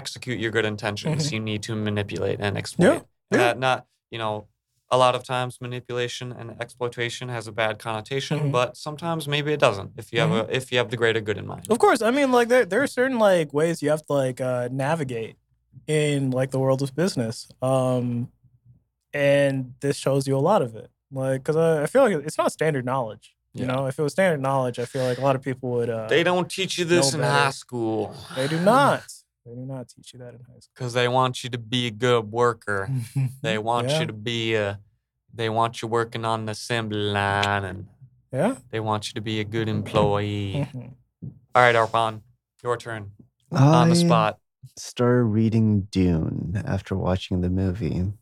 [0.00, 2.86] execute your good intentions, you need to manipulate and exploit.
[2.86, 3.34] Mm-hmm.
[3.34, 3.44] Yeah, yeah.
[3.44, 3.78] That not
[4.14, 4.34] you know
[4.96, 8.52] a lot of times manipulation and exploitation has a bad connotation, Mhm.
[8.58, 9.90] but sometimes maybe it doesn't.
[10.02, 11.64] If you have a if you have the greater good in mind.
[11.74, 14.38] Of course, I mean, like there there are certain like ways you have to like
[14.52, 15.36] uh, navigate
[15.86, 17.36] in like the world of business,
[17.70, 18.06] um,
[19.14, 19.54] and
[19.84, 20.90] this shows you a lot of it.
[21.10, 23.26] Like, because I, I feel like it's not standard knowledge.
[23.54, 23.66] You Yeah.
[23.74, 25.90] know, if it was standard knowledge, I feel like a lot of people would.
[25.90, 27.32] Uh, They don't teach you this in better.
[27.32, 29.04] high school They do not.
[29.44, 31.86] They do not teach you that in high school because they want you to be
[31.86, 32.90] a good worker.
[33.42, 34.00] They want Yeah.
[34.00, 34.80] you to be a.
[35.34, 37.86] They want you working on the assembly line, and
[38.32, 38.56] Yeah.
[38.70, 40.66] they want you to be a good employee.
[41.54, 42.22] All right, Arpan,
[42.62, 43.12] your turn
[43.52, 44.38] on the spot.
[44.76, 48.12] started reading Dune after watching the movie.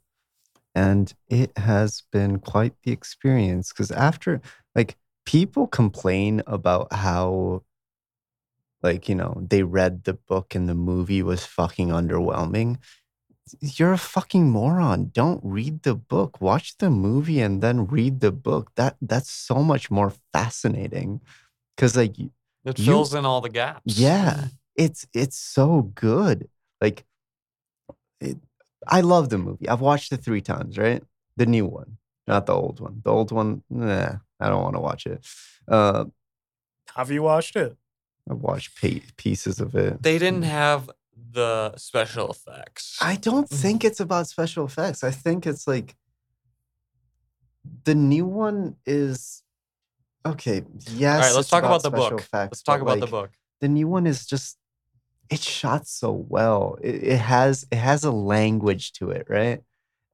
[0.74, 4.40] And it has been quite the experience because after,
[4.74, 4.96] like,
[5.26, 7.62] people complain about how,
[8.82, 12.78] like, you know, they read the book and the movie was fucking underwhelming.
[13.60, 15.10] You're a fucking moron.
[15.12, 16.40] Don't read the book.
[16.40, 18.72] Watch the movie and then read the book.
[18.76, 21.20] That that's so much more fascinating.
[21.76, 23.82] Cause like It You- fills in all the gaps.
[23.98, 26.48] yeah, it's it's so good.
[26.80, 27.04] Like,
[28.20, 28.38] it,
[28.88, 29.68] I love the movie.
[29.68, 30.76] I've watched it three times.
[30.76, 31.02] Right,
[31.36, 33.00] the new one, not the old one.
[33.04, 35.24] The old one, nah, I don't want to watch it.
[35.68, 36.06] Uh,
[36.94, 37.76] Have you watched it?
[38.30, 40.02] I've watched pa- pieces of it.
[40.02, 40.90] They didn't have
[41.32, 42.98] the special effects.
[43.00, 45.04] I don't think it's about special effects.
[45.04, 45.94] I think it's like
[47.84, 49.42] the new one is
[50.24, 50.62] okay.
[50.90, 52.12] Yes, all right, let's talk about the book.
[52.20, 53.30] effects, Let's talk but, about the book.
[53.60, 54.58] the new one is just
[55.30, 56.78] it's shot so well.
[56.82, 59.60] It, it has it has a language to it, right?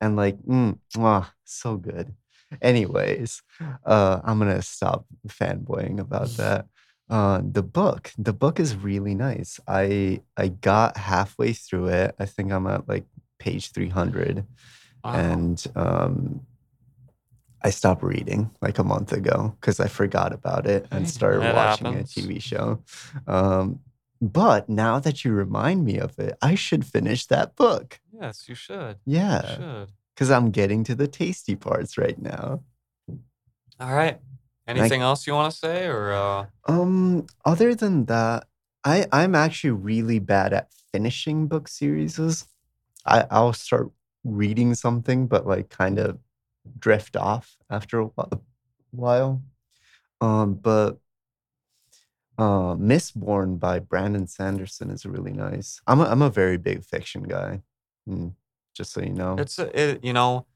[0.03, 2.12] And like, mm, mwah, so good.
[2.61, 3.41] Anyways,
[3.87, 6.66] uh, I'm gonna stop fanboying about that.
[7.09, 9.61] Uh, the book, the book is really nice.
[9.69, 12.15] I I got halfway through it.
[12.19, 13.05] I think I'm at like
[13.39, 14.45] page 300,
[15.05, 15.12] Wow.
[15.15, 16.47] and um,
[17.62, 21.55] I stopped reading like a month ago because I forgot about it and started that
[21.55, 22.16] watching happens.
[22.16, 22.83] a TV show.
[23.27, 23.81] Um,
[24.23, 28.01] but now that you remind me of it, I should finish that book.
[28.12, 28.97] yes, you should.
[29.05, 29.89] Yeah, You should.
[30.15, 32.62] because I'm getting to the tasty parts right now.
[33.81, 34.19] All right.
[34.69, 38.47] Anything else you want to say, or uh, Um, other than that,
[38.85, 42.47] I I'm actually really bad at finishing book series.
[43.05, 43.90] I I'll start
[44.23, 46.19] reading something, but like kind of
[46.78, 48.11] drift off after a
[48.93, 49.43] while.
[50.20, 50.99] Um, but
[52.43, 55.81] uh, Mistborn by Brandon Sanderson is really nice.
[55.86, 57.62] I'm a, I'm a very big fiction guy.
[58.09, 58.32] Mm,
[58.74, 59.36] just so you know.
[59.39, 60.47] it's it, you know,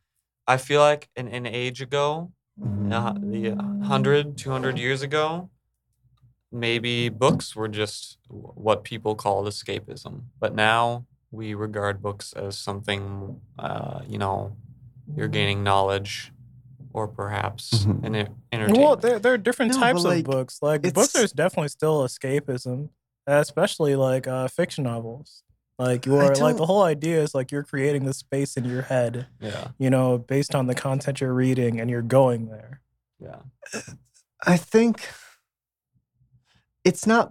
[0.46, 2.90] I feel like an, an age ago, Mhm.
[2.92, 5.50] uh, the 100, 200 years ago,
[6.50, 10.14] maybe books were just what people called escapism.
[10.40, 14.56] But now we regard books as something, uh, you know,
[15.16, 16.32] you're gaining knowledge
[16.96, 18.04] or perhaps Mhm.
[18.04, 18.14] an
[18.52, 18.78] entertainment.
[18.78, 20.58] Well, there, there are different No, types but, of books.
[20.62, 22.88] Like books, it's- there's definitely still escapism,
[23.26, 25.42] especially like uh, fiction novels.
[25.78, 28.80] Like you are like the whole idea is like you're creating the space in your
[28.82, 32.80] head, yeah, you know, based on the content you're reading, and you're going there.
[33.20, 33.40] yeah.
[34.46, 35.06] I think
[36.84, 37.30] it's not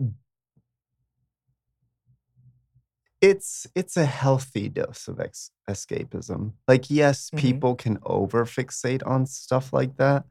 [3.29, 6.41] it's it's a healthy dose of ex- escapism.
[6.67, 7.39] Like yes, Mhm.
[7.39, 10.21] people can over fixate on stuff like that,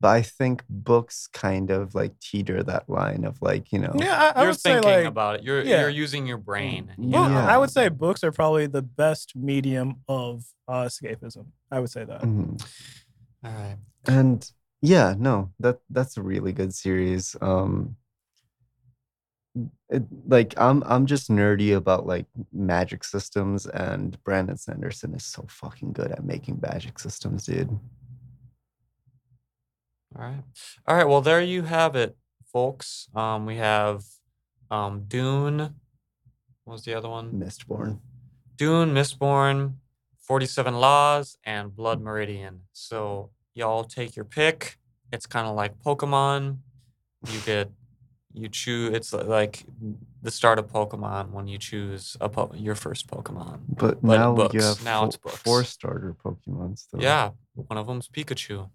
[0.00, 4.16] but I think books kind of like teeter that line of like, you know, Yeah,
[4.24, 5.42] I, I you're would say thinking like about it.
[5.46, 5.80] You're yeah.
[5.80, 6.82] you're using your brain.
[6.98, 7.46] Well, Yeah.
[7.54, 11.46] I would say books are probably the best medium of uh, escapism.
[11.70, 12.22] I would say that.
[12.22, 12.60] mhm.
[13.44, 13.76] All right.
[14.06, 14.38] and
[14.82, 17.34] yeah, no, that that's a really good series.
[17.40, 17.96] Um
[19.88, 25.44] it, like I'm I'm just nerdy about like magic systems and Brandon Sanderson is so
[25.48, 27.78] fucking good at making magic systems, dude.
[30.18, 30.42] All right.
[30.86, 31.08] All right.
[31.08, 32.16] Well, there you have it,
[32.52, 33.08] folks.
[33.14, 34.04] Um, we have
[34.70, 35.74] um, Dune.
[36.64, 37.32] What was the other one?
[37.32, 37.98] Mistborn.
[38.56, 39.74] Dune, Mistborn,
[40.20, 42.62] 47 Laws, and Blood Meridian.
[42.72, 44.78] So y'all take your pick.
[45.12, 46.58] It's kind of like Pokemon.
[47.30, 47.70] You get,
[48.36, 49.64] you choose, it's like
[50.22, 53.60] the start of Pokemon when you choose a po- your first Pokemon.
[53.68, 54.54] But, But now books.
[54.54, 55.36] you have Now it's books.
[55.38, 57.00] four starter Pokemon still.
[57.02, 57.30] Yeah.
[57.54, 58.68] One of them's Pikachu.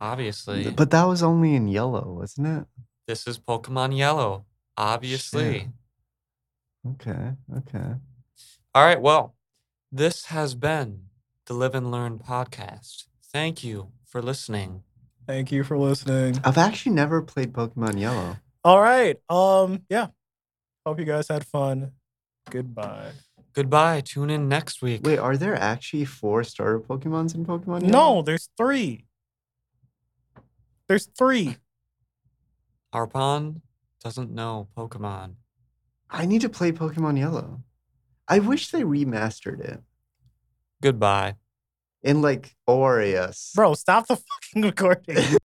[0.00, 0.70] Obviously.
[0.70, 2.64] But that was only in yellow, wasn't it?
[3.06, 4.44] This is Pokemon Yellow.
[4.76, 5.52] Obviously.
[5.52, 5.68] Shit.
[6.92, 7.32] Okay.
[7.58, 7.94] Okay.
[8.74, 9.00] All right.
[9.00, 9.34] Well,
[9.90, 11.04] this has been
[11.46, 13.04] the Live and Learn podcast.
[13.32, 14.82] Thank you for listening.
[15.26, 16.40] Thank you for listening.
[16.44, 18.36] I've actually never played Pokemon Yellow.
[18.62, 19.16] All right.
[19.28, 19.82] Um.
[19.88, 20.08] Yeah.
[20.86, 21.92] Hope you guys had fun.
[22.50, 23.12] Goodbye.
[23.54, 24.02] Goodbye.
[24.02, 25.00] Tune in next week.
[25.04, 28.16] Wait, are there actually four starter Pokemons in Pokemon Yellow?
[28.16, 29.06] No, there's three.
[30.88, 31.56] There's three.
[32.92, 33.62] Harpon
[34.02, 35.34] doesn't know Pokemon.
[36.10, 37.62] I need to play Pokemon Yellow.
[38.28, 39.82] I wish they remastered it
[40.84, 41.36] Goodbye.
[42.04, 43.50] In like ORAS.
[43.54, 45.16] Bro, stop the fucking recording.